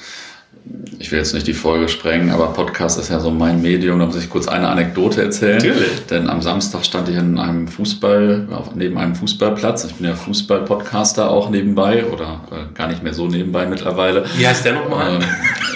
ich 0.98 1.12
will 1.12 1.18
jetzt 1.18 1.35
nicht 1.35 1.46
die 1.46 1.52
Folge 1.52 1.88
sprengen, 1.88 2.31
aber 2.31 2.52
Podcast 2.52 2.98
ist 2.98 3.11
ja 3.11 3.20
so 3.20 3.31
mein 3.31 3.61
Medium. 3.62 3.98
Da 3.98 4.07
muss 4.07 4.16
ich 4.16 4.31
kurz 4.31 4.48
eine 4.48 4.68
Anekdote 4.68 5.22
erzählen. 5.22 5.59
Natürlich. 5.59 6.07
Denn 6.11 6.29
am 6.29 6.42
Samstag 6.42 6.85
stand 6.85 7.09
ich 7.09 7.16
in 7.16 7.38
einem 7.38 7.68
Fußball, 7.68 8.48
neben 8.74 8.98
einem 8.98 9.14
Fußballplatz. 9.14 9.85
Ich 9.85 9.94
bin 9.96 10.07
ja 10.07 10.14
Fußball-Podcaster 10.14 11.31
auch 11.31 11.50
nebenbei 11.50 12.07
oder 12.07 12.40
äh, 12.50 12.74
gar 12.74 12.88
nicht 12.88 13.02
mehr 13.02 13.14
so 13.14 13.29
nebenbei 13.29 13.66
mittlerweile. 13.66 14.24
Wie 14.37 14.46
heißt 14.46 14.64
der 14.64 14.74
nochmal? 14.74 15.20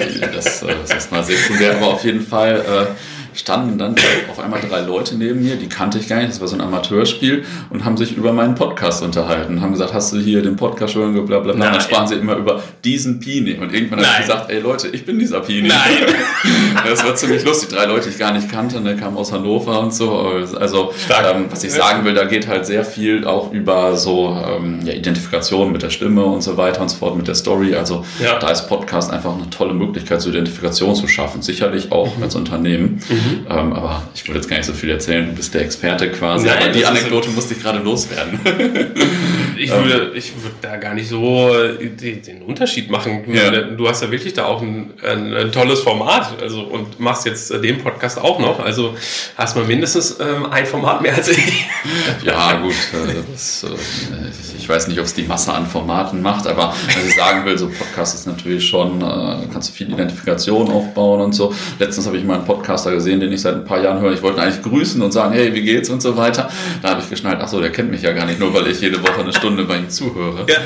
Ähm, 0.00 0.20
das, 0.35 0.62
äh, 0.62 0.68
das 0.87 0.96
ist 0.96 1.12
mal 1.12 1.22
sekundär, 1.22 1.76
aber 1.76 1.88
auf 1.88 2.05
jeden 2.05 2.22
Fall. 2.22 2.57
Äh, 2.57 2.94
standen 3.34 3.78
dann 3.78 3.94
auf 4.30 4.38
einmal 4.38 4.60
drei 4.60 4.80
Leute 4.80 5.16
neben 5.16 5.42
mir, 5.42 5.56
die 5.56 5.68
kannte 5.68 5.98
ich 5.98 6.08
gar 6.08 6.18
nicht, 6.18 6.30
das 6.30 6.40
war 6.40 6.48
so 6.48 6.56
ein 6.56 6.60
Amateurspiel 6.60 7.44
und 7.70 7.84
haben 7.84 7.96
sich 7.96 8.16
über 8.16 8.32
meinen 8.32 8.54
Podcast 8.54 9.02
unterhalten, 9.02 9.60
haben 9.60 9.72
gesagt, 9.72 9.94
hast 9.94 10.12
du 10.12 10.18
hier 10.18 10.42
den 10.42 10.56
Podcast 10.56 10.92
schon 10.94 11.12
bla 11.26 11.38
bla 11.40 11.52
bla. 11.52 11.70
Dann 11.70 11.80
sprachen 11.80 12.08
sie 12.08 12.14
immer 12.16 12.36
über 12.36 12.62
diesen 12.84 13.20
Pini 13.20 13.54
und 13.54 13.72
irgendwann 13.72 14.00
habe 14.00 14.20
ich 14.20 14.26
gesagt, 14.26 14.50
ey 14.50 14.60
Leute, 14.60 14.88
ich 14.88 15.04
bin 15.04 15.18
dieser 15.18 15.40
Pini. 15.40 15.68
Nein. 15.68 16.14
das 16.84 17.04
war 17.04 17.14
ziemlich 17.14 17.44
lustig, 17.44 17.70
drei 17.70 17.86
Leute, 17.86 18.04
die 18.04 18.10
ich 18.10 18.18
gar 18.18 18.32
nicht 18.32 18.50
kannte, 18.50 18.80
der 18.80 18.96
kam 18.96 19.16
aus 19.16 19.32
Hannover 19.32 19.80
und 19.80 19.94
so. 19.94 20.10
Also 20.58 20.92
ähm, 21.10 21.46
was 21.50 21.64
ich 21.64 21.72
sagen 21.72 22.04
will, 22.04 22.14
da 22.14 22.24
geht 22.24 22.48
halt 22.48 22.66
sehr 22.66 22.84
viel 22.84 23.26
auch 23.26 23.52
über 23.52 23.96
so 23.96 24.36
ähm, 24.46 24.80
ja, 24.84 24.92
Identifikation 24.92 25.72
mit 25.72 25.82
der 25.82 25.90
Stimme 25.90 26.24
und 26.24 26.42
so 26.42 26.56
weiter 26.56 26.82
und 26.82 26.88
so 26.88 26.96
fort, 26.96 27.16
mit 27.16 27.28
der 27.28 27.34
Story. 27.34 27.74
Also 27.74 28.04
ja. 28.22 28.38
da 28.38 28.50
ist 28.50 28.68
Podcast 28.68 29.10
einfach 29.12 29.34
eine 29.34 29.48
tolle 29.50 29.74
Möglichkeit, 29.74 30.20
zur 30.20 30.32
Identifikation 30.32 30.94
zu 30.94 31.08
schaffen. 31.08 31.42
Sicherlich 31.42 31.92
auch 31.92 32.16
mhm. 32.16 32.22
als 32.22 32.34
Unternehmen. 32.34 33.02
Mhm. 33.08 33.19
Mhm. 33.20 33.46
Ähm, 33.48 33.72
aber 33.72 34.02
ich 34.14 34.26
würde 34.26 34.40
jetzt 34.40 34.48
gar 34.48 34.56
nicht 34.56 34.66
so 34.66 34.72
viel 34.72 34.90
erzählen. 34.90 35.26
Du 35.26 35.35
bist 35.35 35.52
der 35.54 35.62
Experte 35.62 36.11
quasi. 36.11 36.46
Nein, 36.46 36.62
aber 36.62 36.72
die 36.72 36.87
Anekdote 36.87 37.30
musste 37.30 37.54
ich 37.54 37.62
gerade 37.62 37.78
loswerden. 37.78 38.40
ich, 39.56 39.70
würde, 39.70 40.12
ich 40.14 40.33
würde 40.42 40.56
da 40.61 40.76
gar 40.76 40.94
nicht 40.94 41.09
so 41.09 41.52
den 41.52 42.42
Unterschied 42.42 42.90
machen. 42.90 43.24
Ja. 43.33 43.50
Du 43.50 43.88
hast 43.88 44.02
ja 44.02 44.11
wirklich 44.11 44.33
da 44.33 44.46
auch 44.46 44.62
ein, 44.62 44.92
ein, 45.02 45.35
ein, 45.35 45.52
tolles 45.52 45.80
Format 45.80 46.40
also, 46.40 46.62
und 46.62 46.98
machst 47.00 47.26
jetzt 47.26 47.50
den 47.50 47.78
Podcast 47.78 48.18
auch 48.18 48.38
noch. 48.38 48.61
Also 48.61 48.94
hast 49.37 49.56
mal 49.56 49.64
mindestens 49.64 50.18
ähm, 50.20 50.46
ein 50.50 50.66
Format 50.66 51.02
mehr 51.02 51.14
als 51.14 51.28
ich. 51.28 51.66
ja, 52.24 52.54
gut. 52.61 52.72
Äh, 52.72 53.22
das, 53.30 53.64
äh, 53.64 54.59
ich 54.59 54.68
weiß 54.68 54.88
nicht, 54.88 54.98
ob 54.98 55.06
es 55.06 55.14
die 55.14 55.24
Masse 55.24 55.52
an 55.52 55.66
Formaten 55.66 56.22
macht, 56.22 56.46
aber 56.46 56.74
was 56.87 57.04
ich 57.06 57.14
sagen 57.14 57.44
will, 57.44 57.59
so 57.59 57.68
Podcast 57.68 58.14
ist 58.14 58.26
natürlich 58.26 58.66
schon, 58.66 59.00
äh, 59.00 59.46
kannst 59.52 59.70
du 59.70 59.72
viel 59.72 59.92
Identifikation 59.92 60.70
aufbauen 60.70 61.20
und 61.20 61.33
so. 61.33 61.52
Letztens 61.78 62.06
habe 62.06 62.16
ich 62.16 62.24
mal 62.24 62.37
einen 62.37 62.44
Podcaster 62.44 62.92
gesehen, 62.92 63.10
den 63.18 63.33
ich 63.33 63.40
seit 63.40 63.55
ein 63.55 63.64
paar 63.64 63.83
Jahren 63.83 64.01
höre. 64.01 64.12
Ich 64.12 64.23
wollte 64.23 64.40
eigentlich 64.40 64.62
grüßen 64.62 65.03
und 65.03 65.11
sagen, 65.11 65.33
hey, 65.33 65.53
wie 65.55 65.62
geht's 65.62 65.90
und 65.90 66.01
so 66.01 66.16
weiter. 66.16 66.51
Da 66.83 66.90
habe 66.90 67.01
ich 67.01 67.11
geschnallt, 67.11 67.38
ach 67.40 67.49
so, 67.49 67.61
der 67.61 67.73
kennt 67.73 67.90
mich 67.90 68.03
ja 68.03 68.12
gar 68.12 68.27
nicht, 68.27 68.38
nur 68.38 68.55
weil 68.55 68.68
ich 68.68 68.81
jede 68.81 69.03
Woche 69.03 69.20
eine 69.20 69.33
Stunde 69.33 69.64
bei 69.64 69.79
ihm 69.79 69.90
zuhöre. 69.90 70.46
Ja, 70.49 70.59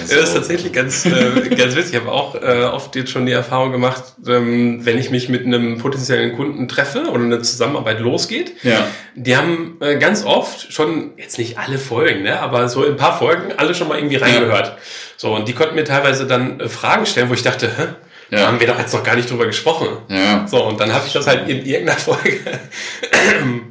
also, 0.00 0.14
das 0.14 0.24
ist 0.28 0.34
tatsächlich 0.34 0.72
ganz, 0.72 1.06
äh, 1.06 1.48
ganz 1.56 1.74
witzig. 1.74 1.94
Ich 1.94 2.00
habe 2.00 2.12
auch 2.12 2.36
äh, 2.36 2.64
oft 2.64 2.94
jetzt 2.94 3.10
schon 3.10 3.26
die 3.26 3.32
Erfahrung 3.32 3.72
gemacht, 3.72 4.04
ähm, 4.28 4.84
wenn 4.86 4.98
ich 4.98 5.10
mich 5.10 5.28
mit 5.28 5.46
einem 5.46 5.78
potenziellen 5.78 6.36
Kunden 6.36 6.68
treffe 6.68 7.06
oder 7.10 7.24
eine 7.24 7.42
Zusammenarbeit 7.42 7.98
losgeht, 7.98 8.52
ja. 8.62 8.86
die 9.16 9.36
haben 9.36 9.78
äh, 9.80 9.96
ganz 9.96 10.24
oft 10.24 10.72
schon, 10.72 11.12
jetzt 11.16 11.38
nicht 11.38 11.58
alle 11.58 11.78
Folgen, 11.78 12.22
ne, 12.22 12.40
aber 12.40 12.68
so 12.68 12.84
ein 12.84 12.96
paar 12.96 13.18
Folgen 13.18 13.52
alle 13.56 13.74
schon 13.74 13.88
mal 13.88 13.98
irgendwie 13.98 14.16
reingehört. 14.16 14.66
Ja. 14.66 14.76
So, 15.16 15.34
und 15.34 15.48
die 15.48 15.52
konnten 15.52 15.74
mir 15.74 15.84
teilweise 15.84 16.26
dann 16.26 16.60
äh, 16.60 16.68
Fragen 16.68 17.06
stellen, 17.06 17.28
wo 17.28 17.34
ich 17.34 17.42
dachte, 17.42 17.68
hä? 17.68 17.86
Ja. 18.30 18.38
Da 18.38 18.46
haben 18.46 18.60
wir 18.60 18.66
doch 18.66 18.78
jetzt 18.78 18.94
noch 18.94 19.02
gar 19.02 19.16
nicht 19.16 19.30
drüber 19.30 19.46
gesprochen. 19.46 19.88
Ja. 20.08 20.46
So, 20.46 20.64
und 20.64 20.78
dann 20.80 20.92
habe 20.92 21.06
ich 21.06 21.12
das 21.12 21.26
halt 21.26 21.48
in 21.48 21.64
irgendeiner 21.64 21.98
Folge 21.98 22.40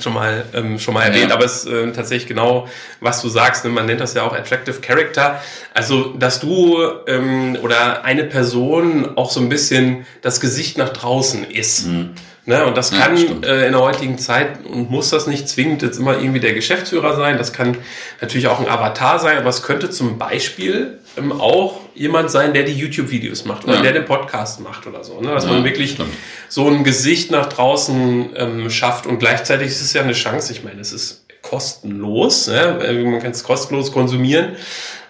schon 0.00 0.14
mal 0.14 0.44
ähm, 0.54 0.78
schon 0.78 0.94
mal 0.94 1.04
erwähnt, 1.04 1.28
ja. 1.28 1.36
aber 1.36 1.44
es 1.44 1.64
ist 1.64 1.72
äh, 1.72 1.92
tatsächlich 1.92 2.26
genau, 2.26 2.68
was 3.00 3.22
du 3.22 3.28
sagst. 3.28 3.64
Ne? 3.64 3.70
Man 3.70 3.86
nennt 3.86 4.00
das 4.00 4.14
ja 4.14 4.22
auch 4.22 4.34
Attractive 4.34 4.80
Character. 4.80 5.40
Also, 5.72 6.14
dass 6.14 6.40
du 6.40 6.78
ähm, 7.06 7.58
oder 7.62 8.04
eine 8.04 8.24
Person 8.24 9.16
auch 9.16 9.30
so 9.30 9.40
ein 9.40 9.48
bisschen 9.48 10.06
das 10.22 10.40
Gesicht 10.40 10.78
nach 10.78 10.90
draußen 10.90 11.44
ist. 11.44 11.86
Mhm. 11.86 12.14
Ne? 12.46 12.66
Und 12.66 12.76
das 12.76 12.90
kann 12.90 13.16
ja, 13.16 13.24
äh, 13.48 13.66
in 13.66 13.72
der 13.72 13.80
heutigen 13.80 14.18
Zeit 14.18 14.66
und 14.66 14.90
muss 14.90 15.08
das 15.08 15.26
nicht 15.26 15.48
zwingend 15.48 15.80
jetzt 15.80 15.98
immer 15.98 16.18
irgendwie 16.18 16.40
der 16.40 16.52
Geschäftsführer 16.52 17.16
sein. 17.16 17.38
Das 17.38 17.54
kann 17.54 17.78
natürlich 18.20 18.48
auch 18.48 18.60
ein 18.60 18.68
Avatar 18.68 19.18
sein, 19.18 19.38
aber 19.38 19.48
es 19.48 19.62
könnte 19.62 19.88
zum 19.88 20.18
Beispiel 20.18 20.98
ähm, 21.16 21.32
auch 21.32 21.80
jemand 21.94 22.30
sein, 22.30 22.52
der 22.52 22.64
die 22.64 22.72
YouTube-Videos 22.72 23.46
macht 23.46 23.64
oder 23.64 23.76
ja. 23.76 23.82
der 23.82 23.92
den 23.92 24.04
Podcast 24.04 24.60
macht 24.60 24.86
oder 24.86 25.02
so. 25.04 25.20
Ne? 25.20 25.30
Dass 25.30 25.44
ja, 25.44 25.52
man 25.52 25.64
wirklich 25.64 25.92
stimmt. 25.92 26.12
so 26.48 26.68
ein 26.68 26.84
Gesicht 26.84 27.30
nach 27.30 27.46
draußen 27.46 28.30
ähm, 28.36 28.70
schafft 28.70 29.06
und 29.06 29.18
gleichzeitig 29.20 29.68
ist 29.68 29.80
es 29.80 29.94
ja 29.94 30.02
eine 30.02 30.12
Chance. 30.12 30.52
Ich 30.52 30.64
meine, 30.64 30.82
es 30.82 30.92
ist 30.92 31.23
kostenlos, 31.54 32.48
ne? 32.48 32.80
Äh, 32.84 33.04
man 33.04 33.20
kann 33.20 33.30
es 33.30 33.44
kostenlos 33.44 33.92
konsumieren 33.92 34.56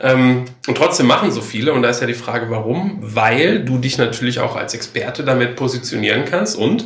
ähm, 0.00 0.44
und 0.66 0.76
trotzdem 0.76 1.06
machen 1.06 1.30
so 1.30 1.40
viele 1.40 1.72
und 1.72 1.82
da 1.82 1.88
ist 1.88 2.02
ja 2.02 2.06
die 2.06 2.12
Frage, 2.12 2.50
warum? 2.50 2.98
Weil 3.00 3.64
du 3.64 3.78
dich 3.78 3.96
natürlich 3.96 4.40
auch 4.40 4.54
als 4.54 4.74
Experte 4.74 5.24
damit 5.24 5.56
positionieren 5.56 6.26
kannst 6.26 6.56
und 6.56 6.84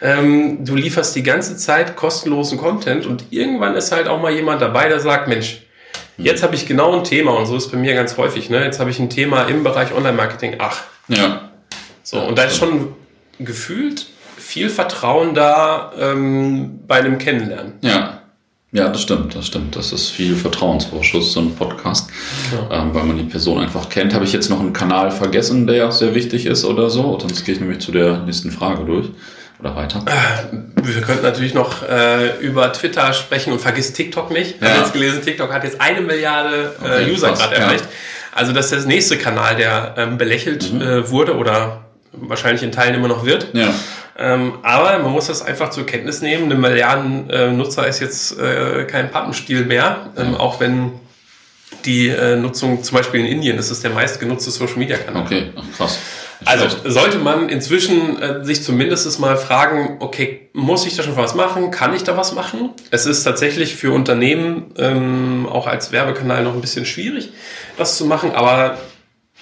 ähm, 0.00 0.64
du 0.64 0.76
lieferst 0.76 1.16
die 1.16 1.24
ganze 1.24 1.56
Zeit 1.56 1.96
kostenlosen 1.96 2.56
Content 2.56 3.04
und 3.04 3.24
irgendwann 3.30 3.74
ist 3.74 3.90
halt 3.90 4.06
auch 4.06 4.22
mal 4.22 4.32
jemand 4.32 4.62
dabei, 4.62 4.88
der 4.88 5.00
sagt, 5.00 5.28
Mensch, 5.28 5.62
Jetzt 6.16 6.42
habe 6.42 6.54
ich 6.54 6.66
genau 6.66 6.94
ein 6.94 7.02
Thema 7.02 7.30
und 7.30 7.46
so 7.46 7.56
ist 7.56 7.70
bei 7.72 7.78
mir 7.78 7.94
ganz 7.94 8.18
häufig. 8.18 8.50
Ne? 8.50 8.62
Jetzt 8.62 8.78
habe 8.78 8.90
ich 8.90 8.98
ein 8.98 9.08
Thema 9.08 9.44
im 9.44 9.64
Bereich 9.64 9.94
Online-Marketing. 9.94 10.56
Ach. 10.58 10.82
Ja. 11.08 11.50
So, 12.02 12.20
und 12.20 12.36
da 12.36 12.42
ist 12.42 12.58
schon 12.58 12.94
gefühlt 13.38 14.06
viel 14.36 14.68
Vertrauen 14.68 15.32
da 15.32 15.92
ähm, 15.98 16.80
bei 16.86 16.96
einem 16.96 17.16
Kennenlernen. 17.16 17.72
Ja. 17.80 18.19
Ja, 18.72 18.88
das 18.88 19.02
stimmt, 19.02 19.34
das 19.34 19.46
stimmt. 19.48 19.74
Das 19.74 19.92
ist 19.92 20.10
viel 20.10 20.36
Vertrauensvorschuss, 20.36 21.32
so 21.32 21.40
ein 21.40 21.56
Podcast, 21.56 22.08
ja. 22.52 22.82
ähm, 22.82 22.94
weil 22.94 23.02
man 23.02 23.18
die 23.18 23.24
Person 23.24 23.58
einfach 23.58 23.88
kennt. 23.88 24.14
Habe 24.14 24.24
ich 24.24 24.32
jetzt 24.32 24.48
noch 24.48 24.60
einen 24.60 24.72
Kanal 24.72 25.10
vergessen, 25.10 25.66
der 25.66 25.90
sehr 25.90 26.14
wichtig 26.14 26.46
ist 26.46 26.64
oder 26.64 26.88
so? 26.88 27.18
Sonst 27.18 27.44
gehe 27.44 27.54
ich 27.54 27.60
nämlich 27.60 27.80
zu 27.80 27.90
der 27.90 28.18
nächsten 28.18 28.52
Frage 28.52 28.84
durch. 28.84 29.08
Oder 29.58 29.74
weiter? 29.74 30.04
Äh, 30.06 30.56
wir 30.82 31.02
könnten 31.02 31.24
natürlich 31.24 31.52
noch 31.52 31.82
äh, 31.82 32.38
über 32.38 32.72
Twitter 32.72 33.12
sprechen 33.12 33.52
und 33.52 33.60
vergiss 33.60 33.92
TikTok 33.92 34.30
nicht. 34.30 34.56
Ich 34.56 34.62
ja. 34.62 34.68
habe 34.68 34.80
jetzt 34.80 34.92
gelesen, 34.92 35.20
TikTok 35.22 35.52
hat 35.52 35.64
jetzt 35.64 35.80
eine 35.80 36.00
Milliarde 36.00 36.76
äh, 36.80 36.84
okay, 36.84 37.12
User 37.12 37.32
gerade 37.32 37.56
erreicht. 37.56 37.84
Ja. 37.84 37.90
Also 38.32 38.52
das 38.52 38.66
ist 38.66 38.72
der 38.72 38.86
nächste 38.86 39.18
Kanal, 39.18 39.56
der 39.56 39.94
ähm, 39.98 40.16
belächelt 40.16 40.72
mhm. 40.72 40.80
äh, 40.80 41.10
wurde 41.10 41.36
oder 41.36 41.84
wahrscheinlich 42.12 42.62
in 42.62 42.72
Teilen 42.72 42.94
immer 42.94 43.08
noch 43.08 43.24
wird. 43.24 43.48
Ja. 43.52 43.74
Ähm, 44.20 44.58
aber 44.62 44.98
man 44.98 45.12
muss 45.12 45.28
das 45.28 45.40
einfach 45.40 45.70
zur 45.70 45.86
Kenntnis 45.86 46.20
nehmen. 46.20 46.44
Eine 46.44 46.56
Milliarden 46.56 47.30
äh, 47.30 47.50
Nutzer 47.50 47.88
ist 47.88 48.00
jetzt 48.00 48.38
äh, 48.38 48.84
kein 48.84 49.10
Pappenstiel 49.10 49.64
mehr, 49.64 50.10
ähm, 50.18 50.34
auch 50.34 50.60
wenn 50.60 50.92
die 51.86 52.08
äh, 52.08 52.36
Nutzung 52.36 52.82
zum 52.82 52.98
Beispiel 52.98 53.20
in 53.20 53.26
Indien, 53.26 53.56
das 53.56 53.70
ist 53.70 53.82
der 53.82 53.90
meistgenutzte 53.90 54.50
Social 54.50 54.76
Media 54.76 54.98
Kanal. 54.98 55.22
Okay, 55.22 55.52
Ach, 55.56 55.62
krass. 55.76 55.98
Also 56.44 56.68
sollte 56.84 57.18
man 57.18 57.48
inzwischen 57.48 58.20
äh, 58.20 58.44
sich 58.44 58.62
zumindest 58.62 59.20
mal 59.20 59.36
fragen, 59.36 59.96
okay, 60.00 60.48
muss 60.52 60.86
ich 60.86 60.96
da 60.96 61.02
schon 61.02 61.16
was 61.16 61.34
machen? 61.34 61.70
Kann 61.70 61.94
ich 61.94 62.02
da 62.02 62.16
was 62.16 62.34
machen? 62.34 62.70
Es 62.90 63.06
ist 63.06 63.24
tatsächlich 63.24 63.76
für 63.76 63.92
Unternehmen 63.92 64.72
ähm, 64.78 65.46
auch 65.50 65.66
als 65.66 65.92
Werbekanal 65.92 66.42
noch 66.42 66.54
ein 66.54 66.60
bisschen 66.60 66.86
schwierig, 66.86 67.30
das 67.76 67.98
zu 67.98 68.06
machen, 68.06 68.32
aber 68.32 68.78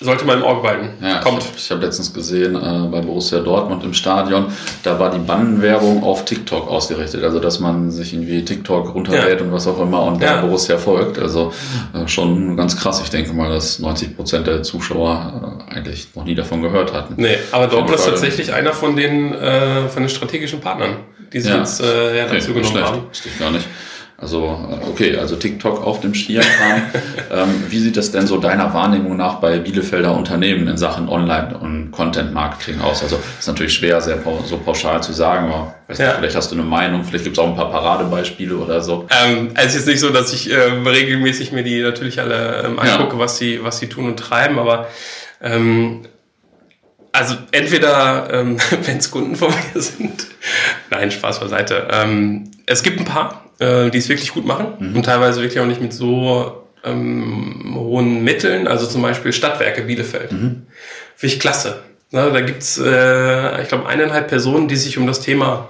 sollte 0.01 0.25
man 0.25 0.39
im 0.39 0.45
Auge 0.45 0.63
behalten. 0.63 0.91
Ja, 1.03 1.21
Kommt. 1.21 1.45
Ich 1.57 1.71
habe 1.71 1.81
hab 1.81 1.87
letztens 1.87 2.13
gesehen 2.13 2.55
äh, 2.55 2.89
bei 2.89 3.01
Borussia 3.01 3.41
Dortmund 3.41 3.83
im 3.85 3.95
Stadion, 3.95 4.47
da 4.83 4.99
war 4.99 5.11
die 5.11 5.19
Bannenwerbung 5.19 6.03
auf 6.05 6.25
TikTok 6.25 6.69
ausgerichtet. 6.69 7.25
Also 7.25 7.41
dass 7.41 7.61
man 7.61 7.91
sich 7.91 8.13
irgendwie 8.13 8.45
TikTok 8.45 8.95
runterlädt 8.95 9.41
ja. 9.41 9.47
und 9.47 9.53
was 9.53 9.67
auch 9.67 9.81
immer 9.81 10.03
und 10.03 10.23
ja. 10.23 10.41
Borussia 10.41 10.79
folgt. 10.79 11.19
Also 11.19 11.53
äh, 11.95 12.07
schon 12.07 12.57
ganz 12.57 12.77
krass. 12.77 13.01
Ich 13.03 13.11
denke 13.11 13.33
mal, 13.33 13.51
dass 13.51 13.79
90 13.79 14.17
Prozent 14.17 14.47
der 14.47 14.63
Zuschauer 14.63 15.67
äh, 15.71 15.75
eigentlich 15.77 16.09
noch 16.15 16.25
nie 16.25 16.35
davon 16.35 16.63
gehört 16.63 16.93
hatten. 16.93 17.15
Nee, 17.17 17.37
aber 17.53 17.67
Dortmund 17.67 17.99
ist 17.99 18.05
tatsächlich 18.05 18.53
einer 18.53 18.73
von 18.73 18.97
den, 18.97 19.35
äh, 19.35 19.89
von 19.89 20.03
den 20.03 20.11
strategischen 20.11 20.61
Partnern 20.61 20.99
die 21.33 21.41
sie 21.41 21.51
ja. 21.51 21.59
jetzt 21.59 21.81
äh, 21.81 22.19
ja, 22.19 22.25
dazu 22.27 22.51
okay, 22.51 22.61
genommen 22.61 22.85
haben. 22.85 23.09
Wusste 23.09 23.29
ich 23.29 23.39
gar 23.39 23.51
nicht. 23.51 23.67
Also, 24.21 24.47
äh, 24.47 24.89
okay, 24.89 25.17
also 25.17 25.37
TikTok 25.37 25.87
auf 25.87 26.01
dem 26.01 26.13
Stierkram. 26.13 26.83
ähm, 27.31 27.65
wie 27.69 27.79
sieht 27.79 27.97
das 27.97 28.11
denn 28.11 28.27
so 28.27 28.39
deiner 28.39 28.75
Wahrnehmung 28.75 29.17
nach 29.17 29.37
bei 29.37 29.59
Bielefelder 29.61 30.13
Unternehmen 30.13 30.67
in 30.67 30.77
Sachen 30.77 31.09
Online- 31.09 31.57
und 31.57 31.93
Content-Marketing 31.93 32.81
aus? 32.81 33.05
Also, 33.05 33.21
ist 33.39 33.47
natürlich 33.47 33.75
schwer, 33.75 34.01
sehr 34.01 34.19
so 34.45 34.59
pauschal 34.59 35.01
zu 35.05 35.13
sagen, 35.13 35.53
aber 35.53 35.75
ja. 35.97 36.15
vielleicht 36.15 36.35
hast 36.35 36.51
du 36.51 36.57
eine 36.57 36.65
Meinung, 36.65 37.05
vielleicht 37.05 37.25
gibt 37.25 37.39
es 37.39 37.43
auch 37.43 37.49
ein 37.49 37.55
paar 37.55 37.71
Paradebeispiele 37.71 38.57
oder 38.57 38.83
so. 38.83 39.07
Ähm, 39.25 39.51
also, 39.55 39.69
es 39.69 39.77
ist 39.77 39.87
nicht 39.87 40.01
so, 40.01 40.11
dass 40.11 40.33
ich 40.33 40.51
äh, 40.51 40.57
regelmäßig 40.57 41.53
mir 41.53 41.63
die 41.63 41.81
natürlich 41.81 42.21
alle 42.21 42.65
ähm, 42.65 42.79
angucke, 42.81 43.15
ja. 43.15 43.19
was, 43.21 43.39
sie, 43.39 43.63
was 43.63 43.79
sie 43.79 43.89
tun 43.89 44.07
und 44.07 44.19
treiben, 44.19 44.59
aber 44.59 44.89
ähm, 45.41 46.03
also 47.13 47.37
entweder, 47.53 48.33
ähm, 48.33 48.59
wenn 48.83 48.99
es 48.99 49.13
Kunden 49.13 49.37
von 49.37 49.53
mir 49.53 49.81
sind, 49.81 50.27
nein, 50.91 51.13
Spaß 51.13 51.39
beiseite. 51.39 51.87
Ähm, 51.91 52.51
es 52.67 52.83
gibt 52.83 52.99
ein 52.99 53.05
paar, 53.05 53.48
äh, 53.59 53.91
die 53.91 53.99
es 53.99 54.09
wirklich 54.09 54.33
gut 54.33 54.47
machen 54.47 54.75
mhm. 54.79 54.97
und 54.97 55.03
teilweise 55.05 55.41
wirklich 55.41 55.61
auch 55.61 55.67
nicht 55.67 55.81
mit 55.81 55.93
so 55.93 56.65
ähm, 56.85 57.75
hohen 57.75 58.23
Mitteln, 58.25 58.67
also 58.67 58.87
zum 58.87 59.03
Beispiel 59.03 59.33
Stadtwerke 59.33 59.83
Bielefeld. 59.83 60.33
Mhm. 60.33 60.67
Finde 61.17 61.35
ich 61.35 61.41
klasse. 61.41 61.83
Ne, 62.11 62.31
da 62.33 62.41
gibt's, 62.41 62.79
äh, 62.79 63.63
ich 63.63 63.69
glaube, 63.69 63.87
eineinhalb 63.87 64.29
Personen, 64.29 64.67
die 64.69 64.77
sich 64.77 64.97
um 64.97 65.07
das 65.07 65.21
Thema 65.21 65.69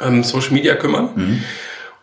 ähm, 0.00 0.22
Social 0.22 0.52
Media 0.52 0.74
kümmern. 0.74 1.10
Mhm. 1.14 1.44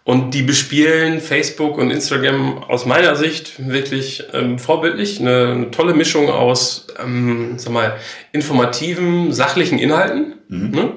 Und 0.06 0.34
die 0.34 0.42
bespielen 0.42 1.22
Facebook 1.22 1.78
und 1.78 1.90
Instagram 1.90 2.62
aus 2.64 2.86
meiner 2.86 3.16
Sicht 3.16 3.70
wirklich 3.70 4.24
ähm, 4.34 4.60
vorbildlich. 4.60 5.22
Eine, 5.22 5.52
eine, 5.52 5.72
tolle 5.72 5.94
Mischung 5.94 6.30
aus, 6.30 6.88
ähm, 7.02 7.54
sag 7.58 7.72
mal, 7.72 7.96
informativen, 8.34 9.32
sachlichen 9.32 9.80
Inhalten, 9.80 10.36
mhm. 10.50 10.70
ne? 10.72 10.92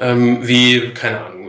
ähm, 0.00 0.46
wie, 0.46 0.90
keine 0.90 1.24
Ahnung, 1.24 1.41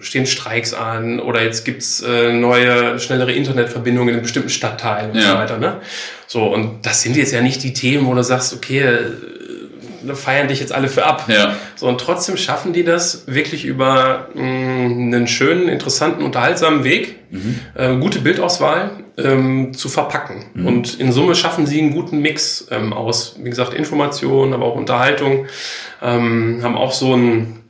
stehen 0.00 0.26
Streiks 0.26 0.74
an 0.74 1.20
oder 1.20 1.42
jetzt 1.42 1.64
gibt's 1.64 2.00
äh, 2.02 2.32
neue, 2.32 2.98
schnellere 2.98 3.32
Internetverbindungen 3.32 4.14
in 4.14 4.22
bestimmten 4.22 4.50
Stadtteilen 4.50 5.12
und 5.12 5.18
ja. 5.18 5.32
so 5.32 5.34
weiter. 5.34 5.58
Ne? 5.58 5.80
So, 6.26 6.44
und 6.44 6.86
das 6.86 7.02
sind 7.02 7.16
jetzt 7.16 7.32
ja 7.32 7.40
nicht 7.40 7.62
die 7.62 7.72
Themen, 7.72 8.06
wo 8.06 8.14
du 8.14 8.22
sagst, 8.22 8.54
okay, 8.54 8.98
da 10.04 10.14
feiern 10.14 10.48
dich 10.48 10.60
jetzt 10.60 10.72
alle 10.72 10.88
für 10.88 11.04
ab. 11.04 11.24
Ja. 11.28 11.56
So, 11.76 11.88
und 11.88 12.00
trotzdem 12.00 12.36
schaffen 12.36 12.72
die 12.72 12.84
das 12.84 13.24
wirklich 13.26 13.64
über 13.64 14.28
mh, 14.34 14.42
mm, 14.42 15.14
einen 15.14 15.26
schönen, 15.26 15.68
interessanten, 15.68 16.22
unterhaltsamen 16.22 16.84
Weg, 16.84 17.16
mhm. 17.30 17.60
äh, 17.74 17.96
gute 17.96 18.20
Bildauswahl 18.20 18.90
ähm, 19.18 19.74
zu 19.74 19.88
verpacken. 19.88 20.44
Mhm. 20.54 20.66
Und 20.66 21.00
in 21.00 21.12
Summe 21.12 21.34
schaffen 21.34 21.66
sie 21.66 21.80
einen 21.80 21.92
guten 21.92 22.20
Mix 22.20 22.66
ähm, 22.70 22.92
aus, 22.92 23.36
wie 23.40 23.50
gesagt, 23.50 23.74
Information, 23.74 24.54
aber 24.54 24.66
auch 24.66 24.76
Unterhaltung, 24.76 25.46
ähm, 26.02 26.60
haben 26.62 26.76
auch 26.76 26.92
so 26.92 27.14
ein 27.14 27.61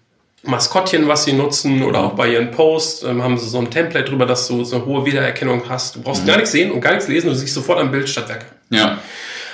Maskottchen, 0.44 1.06
was 1.06 1.24
sie 1.24 1.32
nutzen 1.32 1.82
oder 1.82 2.00
auch 2.00 2.12
bei 2.14 2.32
ihren 2.32 2.50
Posts 2.50 3.04
ähm, 3.04 3.22
haben 3.22 3.38
sie 3.38 3.48
so 3.48 3.58
ein 3.58 3.70
Template 3.70 4.10
drüber, 4.10 4.26
dass 4.26 4.48
du 4.48 4.64
so 4.64 4.76
eine 4.76 4.84
hohe 4.84 5.06
Wiedererkennung 5.06 5.62
hast. 5.68 5.96
Du 5.96 6.02
brauchst 6.02 6.22
mhm. 6.22 6.26
gar 6.26 6.36
nichts 6.36 6.52
sehen 6.52 6.72
und 6.72 6.80
gar 6.80 6.92
nichts 6.92 7.08
lesen, 7.08 7.28
du 7.28 7.34
siehst 7.34 7.54
sofort 7.54 7.78
am 7.78 7.90
Bild 7.90 8.08
Stadtwerke. 8.08 8.46
Ja. 8.70 8.98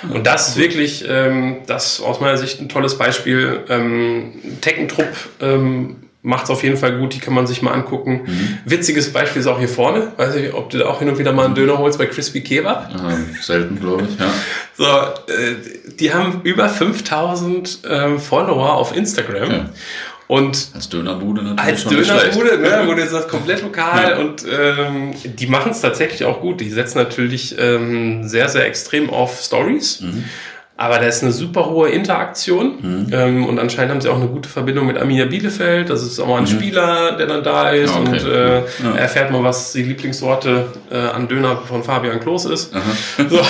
Und 0.09 0.25
das 0.25 0.49
ist 0.49 0.57
wirklich, 0.57 1.05
ähm, 1.07 1.57
das 1.67 1.99
aus 1.99 2.21
meiner 2.21 2.37
Sicht 2.37 2.61
ein 2.61 2.69
tolles 2.69 2.97
Beispiel. 2.97 3.65
Ähm, 3.69 4.33
Teckentrupp 4.61 5.13
ähm, 5.41 5.97
macht 6.21 6.45
es 6.45 6.49
auf 6.49 6.63
jeden 6.63 6.77
Fall 6.77 6.97
gut, 6.97 7.13
die 7.13 7.19
kann 7.19 7.33
man 7.33 7.47
sich 7.47 7.61
mal 7.61 7.71
angucken. 7.71 8.21
Mhm. 8.25 8.57
Witziges 8.65 9.13
Beispiel 9.13 9.41
ist 9.41 9.47
auch 9.47 9.59
hier 9.59 9.69
vorne. 9.69 10.11
Weiß 10.17 10.35
ich, 10.35 10.53
ob 10.53 10.69
du 10.69 10.79
da 10.79 10.85
auch 10.87 10.99
hin 10.99 11.09
und 11.09 11.17
wieder 11.17 11.31
mal 11.31 11.45
einen 11.45 11.55
Döner 11.55 11.77
holst 11.77 11.97
bei 11.97 12.07
Crispy 12.07 12.41
Kebab. 12.41 12.91
Ähm, 12.93 13.35
selten, 13.41 13.79
glaube 13.79 14.03
ich, 14.09 14.19
ja. 14.19 14.33
So, 14.77 14.85
äh, 15.33 15.55
die 15.99 16.13
haben 16.13 16.41
über 16.43 16.67
5000 16.67 17.79
ähm, 17.89 18.19
Follower 18.19 18.73
auf 18.73 18.95
Instagram. 18.95 19.51
Ja. 19.51 19.69
Und 20.29 20.69
als 20.75 20.89
Dönerbude 20.89 21.41
natürlich. 21.41 22.11
Als 22.11 22.35
Dönerbude, 22.37 22.59
ne, 22.59 22.83
wo 22.85 22.93
du 22.93 23.07
sagst, 23.07 23.29
komplett 23.29 23.63
lokal. 23.63 24.11
Ja. 24.11 24.17
Und 24.19 24.45
ähm, 24.47 25.15
die 25.23 25.47
machen 25.47 25.71
es 25.71 25.81
tatsächlich 25.81 26.23
auch 26.23 26.39
gut. 26.39 26.61
Die 26.61 26.69
setzen 26.69 26.99
natürlich 26.99 27.55
ähm, 27.57 28.23
sehr, 28.27 28.47
sehr 28.47 28.67
extrem 28.67 29.09
auf 29.09 29.41
Stories. 29.41 30.01
Mhm. 30.01 30.25
Aber 30.77 30.99
da 30.99 31.07
ist 31.07 31.23
eine 31.23 31.31
super 31.31 31.65
hohe 31.65 31.89
Interaktion. 31.89 32.75
Mhm. 32.79 33.07
Ähm, 33.11 33.45
und 33.47 33.57
anscheinend 33.57 33.91
haben 33.91 34.01
sie 34.01 34.09
auch 34.09 34.17
eine 34.17 34.27
gute 34.27 34.47
Verbindung 34.47 34.85
mit 34.85 34.99
Arminia 34.99 35.25
Bielefeld. 35.25 35.89
Das 35.89 36.03
ist 36.03 36.19
auch 36.19 36.27
mal 36.27 36.37
ein 36.37 36.43
mhm. 36.43 36.47
Spieler, 36.47 37.17
der 37.17 37.25
dann 37.25 37.43
da 37.43 37.71
ist. 37.71 37.95
Ja, 37.95 37.99
okay. 37.99 38.09
Und 38.09 38.31
äh, 38.31 38.57
ja. 38.59 38.95
erfährt 38.97 39.31
mal, 39.31 39.43
was 39.43 39.71
die 39.71 39.81
Lieblingssorte 39.81 40.67
äh, 40.91 40.95
an 40.95 41.27
Döner 41.27 41.57
von 41.57 41.83
Fabian 41.83 42.19
Klos 42.19 42.45
ist. 42.45 42.71
So. 43.29 43.41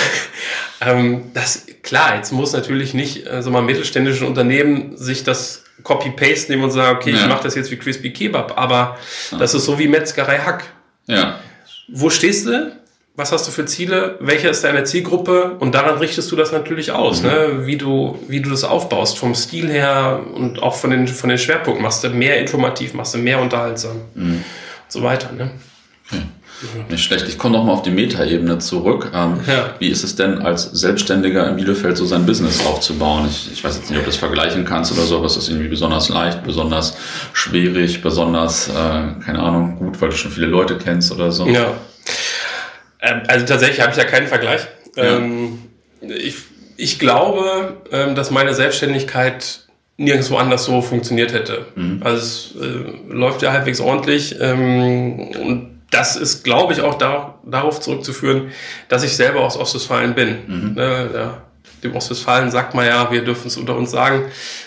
ähm, 0.80 1.24
das, 1.34 1.66
klar, 1.82 2.16
jetzt 2.16 2.32
muss 2.32 2.54
natürlich 2.54 2.94
nicht 2.94 3.26
äh, 3.26 3.42
so 3.42 3.50
mal 3.50 3.60
mittelständische 3.60 4.24
Unternehmen 4.24 4.96
sich 4.96 5.24
das 5.24 5.64
Copy-Paste 5.82 6.52
nehmen 6.52 6.64
und 6.64 6.70
sagen, 6.70 6.96
okay, 6.96 7.10
ja. 7.10 7.18
ich 7.18 7.26
mache 7.26 7.42
das 7.42 7.54
jetzt 7.54 7.70
wie 7.70 7.76
Crispy 7.76 8.12
Kebab, 8.12 8.58
aber 8.58 8.98
ja. 9.30 9.38
das 9.38 9.54
ist 9.54 9.64
so 9.64 9.78
wie 9.78 9.88
Metzgerei 9.88 10.38
Hack. 10.38 10.64
Ja. 11.06 11.38
Wo 11.88 12.10
stehst 12.10 12.46
du? 12.46 12.72
Was 13.16 13.32
hast 13.32 13.46
du 13.46 13.52
für 13.52 13.66
Ziele? 13.66 14.16
Welche 14.20 14.48
ist 14.48 14.64
deine 14.64 14.84
Zielgruppe? 14.84 15.56
Und 15.58 15.74
daran 15.74 15.98
richtest 15.98 16.30
du 16.30 16.36
das 16.36 16.52
natürlich 16.52 16.92
aus, 16.92 17.22
mhm. 17.22 17.28
ne? 17.28 17.66
wie, 17.66 17.76
du, 17.76 18.18
wie 18.28 18.40
du 18.40 18.48
das 18.48 18.64
aufbaust, 18.64 19.18
vom 19.18 19.34
Stil 19.34 19.68
her 19.68 20.24
und 20.34 20.62
auch 20.62 20.74
von 20.74 20.90
den, 20.90 21.06
von 21.06 21.28
den 21.28 21.38
Schwerpunkten. 21.38 21.82
Machst 21.82 22.02
du 22.02 22.08
mehr 22.10 22.38
informativ, 22.38 22.94
machst 22.94 23.14
du 23.14 23.18
mehr 23.18 23.40
unterhaltsam 23.40 23.96
mhm. 24.14 24.36
und 24.36 24.44
so 24.88 25.02
weiter. 25.02 25.32
Ne? 25.32 25.50
Okay. 26.10 26.22
Nicht 26.88 27.04
schlecht. 27.04 27.26
Ich 27.28 27.38
komme 27.38 27.56
nochmal 27.56 27.74
auf 27.74 27.82
die 27.82 27.90
Metaebene 27.90 28.58
zurück. 28.58 29.10
Ähm, 29.14 29.40
ja. 29.46 29.74
Wie 29.78 29.88
ist 29.88 30.04
es 30.04 30.16
denn 30.16 30.42
als 30.42 30.64
Selbstständiger 30.64 31.48
in 31.48 31.56
Bielefeld 31.56 31.96
so 31.96 32.04
sein 32.04 32.26
Business 32.26 32.64
aufzubauen? 32.66 33.26
Ich, 33.30 33.50
ich 33.52 33.64
weiß 33.64 33.76
jetzt 33.76 33.90
nicht, 33.90 33.98
ob 33.98 34.04
du 34.04 34.10
das 34.10 34.18
vergleichen 34.18 34.64
kannst 34.64 34.92
oder 34.92 35.02
so, 35.02 35.16
aber 35.16 35.26
es 35.26 35.36
ist 35.36 35.48
irgendwie 35.48 35.68
besonders 35.68 36.08
leicht, 36.08 36.42
besonders 36.44 36.96
schwierig, 37.32 38.02
besonders, 38.02 38.68
äh, 38.68 38.72
keine 39.24 39.38
Ahnung, 39.38 39.76
gut, 39.78 40.00
weil 40.00 40.10
du 40.10 40.16
schon 40.16 40.30
viele 40.30 40.46
Leute 40.46 40.76
kennst 40.76 41.12
oder 41.12 41.32
so. 41.32 41.46
Ja. 41.46 41.74
Ähm, 43.00 43.22
also 43.26 43.46
tatsächlich 43.46 43.80
habe 43.80 43.92
ich 43.92 43.98
ja 43.98 44.04
keinen 44.04 44.26
Vergleich. 44.26 44.62
Ja. 44.96 45.16
Ähm, 45.16 45.58
ich, 46.02 46.36
ich 46.76 46.98
glaube, 46.98 47.76
ähm, 47.90 48.14
dass 48.14 48.30
meine 48.30 48.54
Selbstständigkeit 48.54 49.60
nirgendwo 49.96 50.36
anders 50.36 50.64
so 50.64 50.80
funktioniert 50.80 51.32
hätte. 51.32 51.66
Mhm. 51.74 52.00
Also 52.02 52.18
es 52.18 52.54
äh, 52.60 53.12
läuft 53.12 53.42
ja 53.42 53.52
halbwegs 53.52 53.80
ordentlich 53.80 54.36
ähm, 54.40 55.30
und 55.38 55.79
das 55.90 56.16
ist, 56.16 56.44
glaube 56.44 56.72
ich, 56.72 56.80
auch 56.80 56.94
da, 56.94 57.38
darauf 57.44 57.80
zurückzuführen, 57.80 58.52
dass 58.88 59.02
ich 59.02 59.16
selber 59.16 59.40
aus 59.40 59.56
Ostwestfalen 59.56 60.14
bin. 60.14 60.38
Mhm. 60.46 60.74
Ne, 60.74 61.10
ja, 61.12 61.42
dem 61.82 61.94
Ostwestfalen 61.96 62.50
sagt 62.50 62.74
man 62.74 62.86
ja, 62.86 63.10
wir 63.10 63.24
dürfen 63.24 63.48
es 63.48 63.56
unter 63.56 63.76
uns 63.76 63.90
sagen, 63.90 64.24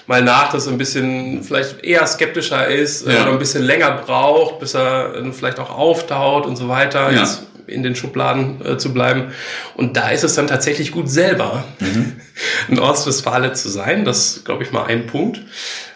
mal 0.07 0.21
nach, 0.21 0.51
dass 0.51 0.65
er 0.65 0.73
ein 0.73 0.77
bisschen 0.77 1.43
vielleicht 1.43 1.83
eher 1.83 2.05
skeptischer 2.07 2.67
ist 2.67 3.07
ja. 3.07 3.21
oder 3.23 3.31
ein 3.31 3.39
bisschen 3.39 3.63
länger 3.63 3.91
braucht, 3.91 4.59
bis 4.59 4.73
er 4.73 5.13
vielleicht 5.31 5.59
auch 5.59 5.69
auftaut 5.69 6.45
und 6.45 6.55
so 6.55 6.67
weiter. 6.67 7.11
Ja. 7.11 7.19
Jetzt 7.19 7.43
in 7.67 7.83
den 7.83 7.95
Schubladen 7.95 8.63
äh, 8.65 8.77
zu 8.77 8.93
bleiben. 8.93 9.31
Und 9.75 9.95
da 9.95 10.09
ist 10.09 10.23
es 10.23 10.35
dann 10.35 10.47
tatsächlich 10.47 10.91
gut, 10.91 11.09
selber 11.09 11.63
mhm. 11.79 12.13
ein 12.69 12.79
Ostwestfale 12.79 13.53
zu 13.53 13.69
sein. 13.69 14.05
Das 14.05 14.37
ist, 14.37 14.45
glaube 14.45 14.63
ich, 14.63 14.71
mal 14.71 14.85
ein 14.85 15.07
Punkt. 15.07 15.41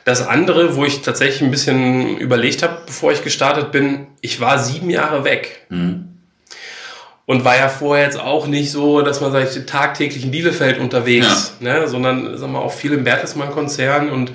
Das 0.06 0.26
andere, 0.26 0.76
wo 0.76 0.86
ich 0.86 1.02
tatsächlich 1.02 1.42
ein 1.42 1.52
bisschen 1.52 2.18
überlegt 2.18 2.64
habe, 2.64 2.78
bevor 2.86 3.12
ich 3.12 3.24
gestartet 3.24 3.72
bin, 3.72 4.08
ich 4.22 4.40
war 4.40 4.60
sieben 4.60 4.90
Jahre 4.90 5.26
weg. 5.26 5.66
Mhm. 5.70 6.17
Und 7.30 7.44
war 7.44 7.58
ja 7.58 7.68
vorher 7.68 8.06
jetzt 8.06 8.18
auch 8.18 8.48
nicht 8.48 8.72
so, 8.72 9.02
dass 9.02 9.20
man 9.20 9.34
sagt, 9.34 9.68
tagtäglich 9.68 10.24
in 10.24 10.32
Bielefeld 10.32 10.80
unterwegs, 10.80 11.56
ja. 11.60 11.80
ne, 11.82 11.88
sondern 11.90 12.38
sagen 12.38 12.54
wir, 12.54 12.62
auch 12.62 12.72
viel 12.72 12.94
im 12.94 13.04
Bertelsmann-Konzern 13.04 14.10
und 14.10 14.32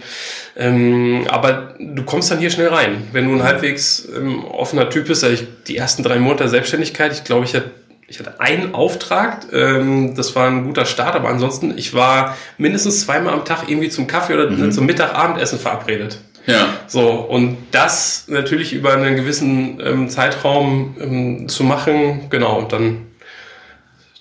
ähm, 0.57 1.25
aber 1.31 1.75
du 1.79 2.03
kommst 2.03 2.31
dann 2.31 2.39
hier 2.39 2.51
schnell 2.51 2.69
rein. 2.69 3.09
Wenn 3.13 3.29
du 3.29 3.35
ein 3.35 3.43
halbwegs 3.43 4.07
ähm, 4.15 4.45
offener 4.45 4.91
Typ 4.91 5.07
bist, 5.07 5.25
also 5.25 5.35
ich, 5.35 5.49
die 5.67 5.79
ersten 5.79 6.03
drei 6.03 6.19
Monate 6.19 6.43
der 6.43 6.51
Selbstständigkeit, 6.51 7.15
ich 7.15 7.25
glaube, 7.25 7.47
ich 7.47 7.55
hatte, 7.55 7.71
ich 8.09 8.19
hatte 8.19 8.39
einen 8.41 8.75
Auftrag, 8.75 9.47
ähm, 9.55 10.15
das 10.15 10.37
war 10.37 10.49
ein 10.49 10.65
guter 10.65 10.85
Start, 10.85 11.15
aber 11.15 11.31
ansonsten, 11.31 11.73
ich 11.79 11.95
war 11.95 12.37
mindestens 12.59 13.01
zweimal 13.01 13.33
am 13.33 13.47
Tag 13.47 13.69
irgendwie 13.69 13.89
zum 13.89 14.07
Kaffee 14.07 14.35
oder 14.35 14.51
mhm. 14.51 14.71
zum 14.71 14.85
Mittag-Abendessen 14.85 15.59
verabredet. 15.59 16.19
Ja. 16.47 16.69
So, 16.87 17.11
und 17.11 17.59
das 17.71 18.25
natürlich 18.29 18.73
über 18.73 18.95
einen 18.95 19.17
gewissen 19.17 19.81
ähm, 19.85 20.09
Zeitraum 20.09 20.97
ähm, 21.01 21.49
zu 21.49 21.65
machen, 21.65 22.27
genau, 22.31 22.59
und 22.59 22.73
dann 22.73 23.07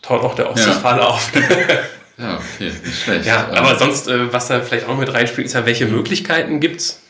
taut 0.02 0.22
auch 0.24 0.36
der 0.36 0.50
Ostwestfale 0.52 1.02
ja. 1.02 1.08
auf. 1.08 1.32
Ja, 2.18 2.36
okay, 2.36 2.72
nicht 2.86 3.04
schlecht. 3.04 3.26
Ja, 3.26 3.48
aber 3.54 3.76
sonst, 3.78 4.08
äh, 4.08 4.32
was 4.32 4.48
da 4.48 4.62
vielleicht 4.62 4.88
auch 4.88 4.98
mit 4.98 5.12
reinspielt, 5.12 5.48
ist 5.48 5.54
ja, 5.54 5.66
welche 5.66 5.86
Möglichkeiten 5.86 6.60
gibt's? 6.60 7.02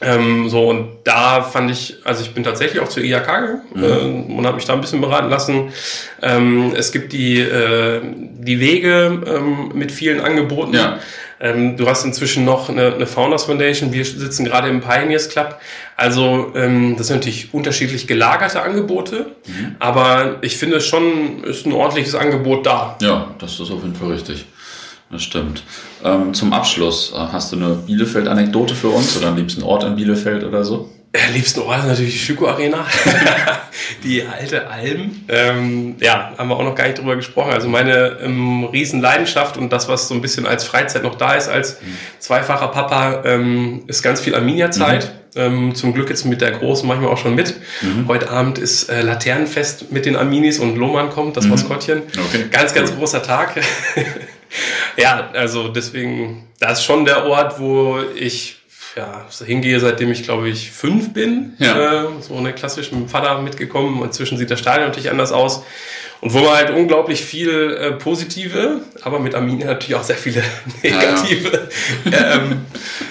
Ähm, 0.00 0.48
so, 0.50 0.68
und 0.68 0.88
da 1.04 1.42
fand 1.42 1.70
ich, 1.70 1.96
also 2.04 2.22
ich 2.22 2.34
bin 2.34 2.44
tatsächlich 2.44 2.80
auch 2.82 2.88
zur 2.88 3.02
IAK 3.02 3.24
gegangen 3.24 3.62
mhm. 3.74 3.84
äh, 3.84 4.34
und 4.34 4.46
habe 4.46 4.56
mich 4.56 4.66
da 4.66 4.74
ein 4.74 4.82
bisschen 4.82 5.00
beraten 5.00 5.30
lassen. 5.30 5.72
Ähm, 6.20 6.74
es 6.76 6.92
gibt 6.92 7.12
die, 7.12 7.40
äh, 7.40 8.02
die 8.02 8.60
Wege 8.60 9.22
ähm, 9.26 9.70
mit 9.74 9.90
vielen 9.90 10.20
Angeboten. 10.20 10.74
Ja. 10.74 10.98
Ähm, 11.40 11.76
du 11.76 11.86
hast 11.86 12.04
inzwischen 12.04 12.44
noch 12.44 12.68
eine, 12.68 12.94
eine 12.94 13.06
Founders 13.06 13.44
Foundation. 13.44 13.92
Wir 13.92 14.04
sitzen 14.04 14.44
gerade 14.44 14.68
im 14.68 14.80
Pioneers 14.80 15.28
Club. 15.28 15.58
Also 15.96 16.52
ähm, 16.54 16.96
das 16.96 17.08
sind 17.08 17.16
natürlich 17.16 17.52
unterschiedlich 17.52 18.06
gelagerte 18.06 18.62
Angebote, 18.62 19.26
mhm. 19.46 19.76
aber 19.78 20.38
ich 20.42 20.56
finde 20.56 20.80
schon 20.80 21.44
ist 21.44 21.66
ein 21.66 21.72
ordentliches 21.72 22.14
Angebot 22.14 22.66
da. 22.66 22.96
Ja, 23.00 23.34
das 23.38 23.60
ist 23.60 23.70
auf 23.70 23.82
jeden 23.82 23.94
Fall 23.94 24.12
richtig. 24.12 24.46
Das 25.10 25.22
stimmt. 25.22 25.62
Ähm, 26.04 26.34
zum 26.34 26.52
Abschluss, 26.52 27.12
äh, 27.14 27.18
hast 27.18 27.52
du 27.52 27.56
eine 27.56 27.74
Bielefeld-Anekdote 27.74 28.74
für 28.74 28.88
uns 28.88 29.16
oder 29.16 29.28
am 29.28 29.36
liebsten 29.36 29.62
Ort 29.62 29.84
in 29.84 29.94
Bielefeld 29.94 30.42
oder 30.42 30.64
so? 30.64 30.90
Äh, 31.12 31.32
liebsten 31.32 31.60
Ort 31.60 31.80
ist 31.80 31.86
natürlich 31.86 32.12
die 32.12 32.18
Schüko 32.18 32.48
Arena, 32.48 32.84
die 34.04 34.22
alte 34.22 34.68
Alm. 34.68 35.24
Ähm, 35.28 35.96
ja, 36.00 36.32
haben 36.36 36.48
wir 36.48 36.56
auch 36.56 36.64
noch 36.64 36.74
gar 36.74 36.84
nicht 36.84 36.98
drüber 36.98 37.16
gesprochen. 37.16 37.52
Also 37.52 37.68
meine 37.68 38.18
ähm, 38.22 38.64
Riesenleidenschaft 38.64 39.56
und 39.56 39.72
das, 39.72 39.88
was 39.88 40.08
so 40.08 40.14
ein 40.14 40.20
bisschen 40.20 40.46
als 40.46 40.64
Freizeit 40.64 41.02
noch 41.02 41.14
da 41.14 41.34
ist, 41.34 41.48
als 41.48 41.80
mhm. 41.80 41.96
zweifacher 42.18 42.68
Papa, 42.68 43.22
ähm, 43.24 43.84
ist 43.86 44.02
ganz 44.02 44.20
viel 44.20 44.34
Arminia-Zeit. 44.34 45.04
Mhm. 45.06 45.10
Ähm, 45.38 45.74
zum 45.74 45.92
Glück 45.92 46.08
jetzt 46.08 46.24
mit 46.24 46.40
der 46.40 46.50
Großen 46.52 46.88
manchmal 46.88 47.10
auch 47.10 47.18
schon 47.18 47.34
mit. 47.34 47.56
Mhm. 47.82 48.08
Heute 48.08 48.30
Abend 48.30 48.56
ist 48.56 48.88
äh, 48.88 49.02
Laternenfest 49.02 49.92
mit 49.92 50.06
den 50.06 50.16
Arminis 50.16 50.58
und 50.58 50.76
Lohmann 50.76 51.10
kommt, 51.10 51.36
das 51.36 51.44
mhm. 51.44 51.50
Maskottchen. 51.50 52.02
Okay. 52.08 52.46
Ganz, 52.50 52.72
ganz 52.72 52.90
cool. 52.90 52.98
großer 52.98 53.22
Tag. 53.22 53.60
ja, 54.96 55.28
also 55.34 55.68
deswegen, 55.68 56.48
das 56.58 56.78
ist 56.78 56.84
schon 56.86 57.04
der 57.04 57.26
Ort, 57.26 57.60
wo 57.60 57.98
ich 58.18 58.55
ja, 58.96 59.26
hingehe, 59.44 59.78
seitdem 59.78 60.10
ich 60.10 60.22
glaube 60.22 60.48
ich 60.48 60.70
fünf 60.70 61.12
bin. 61.12 61.52
Ja. 61.58 62.04
Äh, 62.04 62.08
so 62.20 62.36
eine 62.36 62.52
klassisch 62.52 62.90
mit 62.92 63.02
dem 63.02 63.08
Vater 63.08 63.40
mitgekommen. 63.42 64.02
Inzwischen 64.02 64.38
sieht 64.38 64.50
das 64.50 64.58
Stadion 64.58 64.88
natürlich 64.88 65.10
anders 65.10 65.32
aus. 65.32 65.64
Und 66.22 66.32
wo 66.32 66.38
man 66.38 66.54
halt 66.54 66.70
unglaublich 66.70 67.22
viel 67.22 67.76
äh, 67.78 67.92
positive, 67.92 68.80
aber 69.02 69.18
mit 69.18 69.34
Arminia 69.34 69.66
natürlich 69.66 69.96
auch 69.96 70.02
sehr 70.02 70.16
viele 70.16 70.42
negative 70.82 71.68
ja, 72.10 72.36
ähm, 72.36 72.62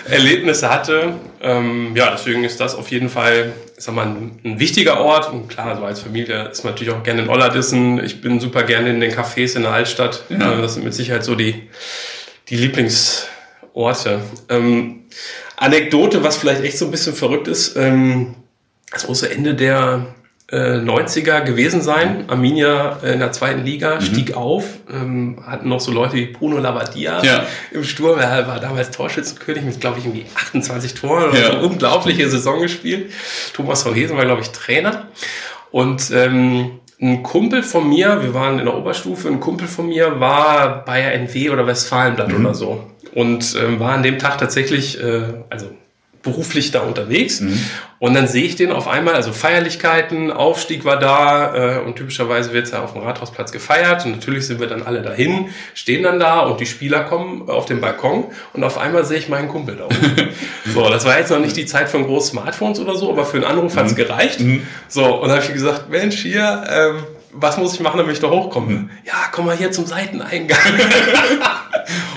Erlebnisse 0.09 0.71
hatte. 0.71 1.13
Ähm, 1.39 1.95
ja, 1.95 2.09
deswegen 2.11 2.43
ist 2.43 2.59
das 2.59 2.73
auf 2.73 2.89
jeden 2.89 3.09
Fall, 3.09 3.53
sag 3.77 3.93
mal, 3.93 4.07
ein, 4.07 4.39
ein 4.43 4.59
wichtiger 4.59 4.99
Ort. 4.99 5.31
Und 5.31 5.49
klar, 5.49 5.77
so 5.77 5.83
als 5.85 5.99
Familie 5.99 6.49
ist 6.49 6.63
man 6.63 6.73
natürlich 6.73 6.93
auch 6.93 7.03
gerne 7.03 7.21
in 7.21 7.29
Ollerdissen. 7.29 8.03
Ich 8.03 8.21
bin 8.21 8.39
super 8.39 8.63
gerne 8.63 8.89
in 8.89 8.99
den 8.99 9.11
Cafés 9.11 9.55
in 9.55 9.61
der 9.61 9.71
Altstadt. 9.71 10.23
Ja. 10.29 10.53
Äh, 10.53 10.61
das 10.63 10.73
sind 10.73 10.83
mit 10.83 10.95
Sicherheit 10.95 11.23
so 11.23 11.35
die, 11.35 11.69
die 12.49 12.57
Lieblingsorte. 12.57 14.21
Ähm, 14.49 15.05
Anekdote, 15.57 16.23
was 16.23 16.37
vielleicht 16.37 16.63
echt 16.63 16.77
so 16.77 16.85
ein 16.85 16.91
bisschen 16.91 17.13
verrückt 17.13 17.47
ist, 17.47 17.75
ähm, 17.75 18.35
das 18.91 19.07
muss 19.07 19.19
so 19.19 19.25
Ende 19.25 19.55
der 19.55 20.07
äh, 20.51 20.77
90er 20.77 21.41
gewesen 21.41 21.81
sein. 21.81 22.25
Arminia 22.27 22.99
in 23.03 23.19
der 23.19 23.31
zweiten 23.31 23.63
Liga 23.63 23.95
mhm. 23.95 24.01
stieg 24.01 24.33
auf, 24.35 24.65
ähm, 24.91 25.43
hatten 25.45 25.69
noch 25.69 25.79
so 25.79 25.91
Leute 25.91 26.15
wie 26.15 26.25
Bruno 26.25 26.59
Lavadia 26.59 27.23
ja. 27.23 27.45
im 27.71 27.83
Sturm. 27.83 28.19
Er 28.19 28.47
war 28.47 28.59
damals 28.59 28.91
Torschützenkönig 28.91 29.63
mit, 29.63 29.79
glaube 29.79 29.99
ich, 29.99 30.05
irgendwie 30.05 30.25
28 30.35 30.93
Toren. 30.93 31.35
Ja. 31.35 31.49
Eine 31.49 31.61
unglaubliche 31.63 32.29
Saison 32.29 32.61
gespielt. 32.61 33.11
Thomas 33.53 33.83
von 33.83 33.95
Hesen 33.95 34.17
war, 34.17 34.25
glaube 34.25 34.41
ich, 34.41 34.49
Trainer. 34.51 35.07
Und 35.71 36.11
ähm, 36.11 36.79
ein 37.01 37.23
Kumpel 37.23 37.61
von 37.63 37.89
mir, 37.89 38.21
wir 38.21 38.33
waren 38.33 38.59
in 38.59 38.65
der 38.65 38.75
Oberstufe, 38.75 39.27
ein 39.27 39.39
Kumpel 39.39 39.67
von 39.67 39.87
mir 39.87 40.19
war 40.19 40.85
Bayer 40.85 41.11
NW 41.13 41.49
oder 41.49 41.67
Westfalenblatt 41.67 42.29
mhm. 42.29 42.45
oder 42.45 42.53
so 42.53 42.83
und 43.13 43.55
ähm, 43.61 43.79
war 43.79 43.93
an 43.93 44.03
dem 44.03 44.19
Tag 44.19 44.37
tatsächlich, 44.37 45.01
äh, 45.01 45.23
also 45.49 45.67
beruflich 46.25 46.71
da 46.71 46.81
unterwegs. 46.81 47.39
Mhm. 47.39 47.57
Und 47.99 48.13
dann 48.13 48.27
sehe 48.27 48.43
ich 48.43 48.57
den 48.57 48.73
auf 48.73 48.89
einmal, 48.89 49.13
also 49.13 49.31
Feierlichkeiten, 49.31 50.31
Aufstieg 50.31 50.83
war 50.83 50.99
da 50.99 51.77
äh, 51.77 51.79
und 51.79 51.95
typischerweise 51.95 52.51
wird 52.51 52.69
ja 52.69 52.83
auf 52.83 52.91
dem 52.91 53.03
Rathausplatz 53.03 53.53
gefeiert 53.53 54.05
und 54.05 54.11
natürlich 54.11 54.45
sind 54.45 54.59
wir 54.59 54.67
dann 54.67 54.83
alle 54.83 55.01
dahin, 55.01 55.49
stehen 55.73 56.03
dann 56.03 56.19
da 56.19 56.41
und 56.41 56.59
die 56.59 56.65
Spieler 56.65 57.05
kommen 57.05 57.47
auf 57.49 57.65
den 57.65 57.79
Balkon 57.79 58.25
und 58.51 58.63
auf 58.65 58.77
einmal 58.77 59.05
sehe 59.05 59.19
ich 59.19 59.29
meinen 59.29 59.47
Kumpel 59.47 59.77
da 59.77 59.85
oben. 59.85 60.29
so, 60.73 60.89
das 60.89 61.05
war 61.05 61.17
jetzt 61.17 61.31
noch 61.31 61.39
nicht 61.39 61.55
die 61.55 61.65
Zeit 61.65 61.87
von 61.87 62.03
großen 62.05 62.31
Smartphones 62.31 62.79
oder 62.79 62.95
so, 62.95 63.09
aber 63.09 63.25
für 63.25 63.37
einen 63.37 63.45
Anruf 63.45 63.77
hat 63.77 63.85
es 63.85 63.93
mhm. 63.93 63.97
gereicht. 63.97 64.39
Mhm. 64.41 64.67
So, 64.89 65.05
und 65.05 65.29
dann 65.29 65.37
habe 65.37 65.45
ich 65.45 65.53
gesagt, 65.53 65.89
Mensch, 65.89 66.17
hier, 66.17 66.63
ähm, 66.69 67.03
was 67.31 67.57
muss 67.57 67.73
ich 67.73 67.79
machen, 67.79 67.97
damit 67.97 68.13
ich 68.13 68.19
da 68.19 68.29
hochkomme? 68.29 68.67
Mhm. 68.67 68.89
Ja, 69.05 69.13
komm 69.31 69.45
mal 69.45 69.55
hier 69.55 69.71
zum 69.71 69.85
Seiteneingang. 69.85 70.59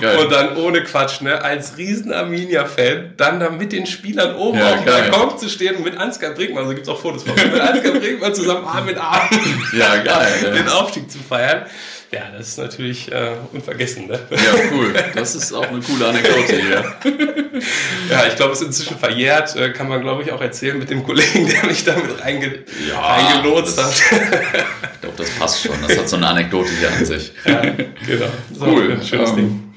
und 0.01 0.31
dann 0.31 0.57
ohne 0.57 0.83
Quatsch, 0.83 1.21
ne, 1.21 1.41
als 1.41 1.77
riesen 1.77 2.11
Arminia-Fan, 2.11 3.13
dann 3.17 3.39
da 3.39 3.49
mit 3.49 3.71
den 3.71 3.85
Spielern 3.85 4.35
oben 4.35 4.59
ja, 4.59 4.73
auf 4.73 4.83
dem 4.83 4.85
Balkon 4.85 5.37
zu 5.37 5.49
stehen 5.49 5.75
und 5.77 5.83
mit 5.83 5.97
Ansgar 5.97 6.31
Brinkmann, 6.31 6.63
also 6.63 6.75
gibt's 6.75 6.89
auch 6.89 6.99
Fotos 6.99 7.23
von 7.23 7.35
mit 7.35 7.59
Ansgar 7.59 7.93
Brinkmann 7.93 8.33
zusammen 8.33 8.65
Arm 8.65 8.89
in 8.89 8.97
Arm 8.97 9.29
ja, 9.77 9.97
geil, 9.97 10.53
den 10.55 10.69
Aufstieg 10.69 11.09
zu 11.11 11.19
feiern. 11.19 11.65
Ja, 12.11 12.21
das 12.35 12.47
ist 12.47 12.57
natürlich 12.57 13.11
äh, 13.11 13.33
unvergessen, 13.53 14.07
ne? 14.07 14.19
Ja, 14.31 14.37
cool. 14.71 14.93
Das 15.13 15.35
ist 15.35 15.53
auch 15.53 15.67
eine 15.67 15.79
coole 15.79 16.07
Anekdote 16.07 16.55
hier. 16.55 16.95
ja, 18.09 18.25
ich 18.27 18.35
glaube, 18.35 18.53
es 18.53 18.61
ist 18.61 18.67
inzwischen 18.67 18.97
verjährt, 18.97 19.55
äh, 19.55 19.71
kann 19.73 19.87
man, 19.87 20.01
glaube 20.01 20.23
ich, 20.23 20.31
auch 20.31 20.41
erzählen 20.41 20.79
mit 20.79 20.89
dem 20.89 21.03
Kollegen, 21.03 21.47
der 21.47 21.65
mich 21.67 21.83
damit 21.83 22.19
reinge 22.19 22.63
ja, 22.87 22.99
reingelotst 22.99 23.77
hat. 23.77 23.93
ich 23.93 25.01
glaube, 25.01 25.17
das 25.17 25.29
passt 25.37 25.61
schon. 25.61 25.75
Das 25.87 25.99
hat 25.99 26.09
so 26.09 26.15
eine 26.15 26.27
Anekdote 26.27 26.71
hier 26.79 26.91
an 26.91 27.05
sich. 27.05 27.31
Ja, 27.45 27.61
genau. 27.61 28.25
Cool. 28.59 28.99
Schönes 29.03 29.29
ähm, 29.29 29.35
Ding. 29.35 29.68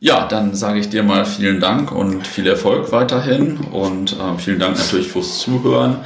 Ja, 0.00 0.28
dann 0.28 0.54
sage 0.54 0.78
ich 0.78 0.90
dir 0.90 1.02
mal 1.02 1.24
vielen 1.24 1.58
Dank 1.58 1.90
und 1.90 2.24
viel 2.24 2.46
Erfolg 2.46 2.92
weiterhin 2.92 3.56
und 3.56 4.12
äh, 4.12 4.38
vielen 4.38 4.60
Dank 4.60 4.76
natürlich 4.78 5.08
fürs 5.08 5.40
Zuhören. 5.40 5.96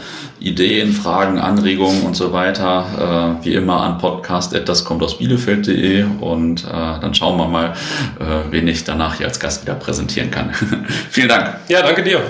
Ideen, 0.40 0.94
Fragen, 0.94 1.38
Anregungen 1.38 2.00
und 2.02 2.16
so 2.16 2.32
weiter, 2.32 3.36
äh, 3.42 3.44
wie 3.44 3.52
immer 3.52 3.82
an 3.82 3.98
podcast 3.98 4.54
das 4.66 4.86
kommt 4.86 5.02
aus 5.02 5.18
Bielefeld.de 5.18 6.06
und 6.20 6.64
äh, 6.64 6.68
dann 6.70 7.12
schauen 7.12 7.36
wir 7.36 7.48
mal, 7.48 7.74
äh, 8.18 8.50
wen 8.50 8.66
ich 8.66 8.84
danach 8.84 9.16
hier 9.16 9.26
als 9.26 9.38
Gast 9.38 9.62
wieder 9.62 9.74
präsentieren 9.74 10.30
kann. 10.30 10.54
vielen 11.10 11.28
Dank. 11.28 11.56
Ja, 11.68 11.82
danke 11.82 12.02
dir. 12.02 12.22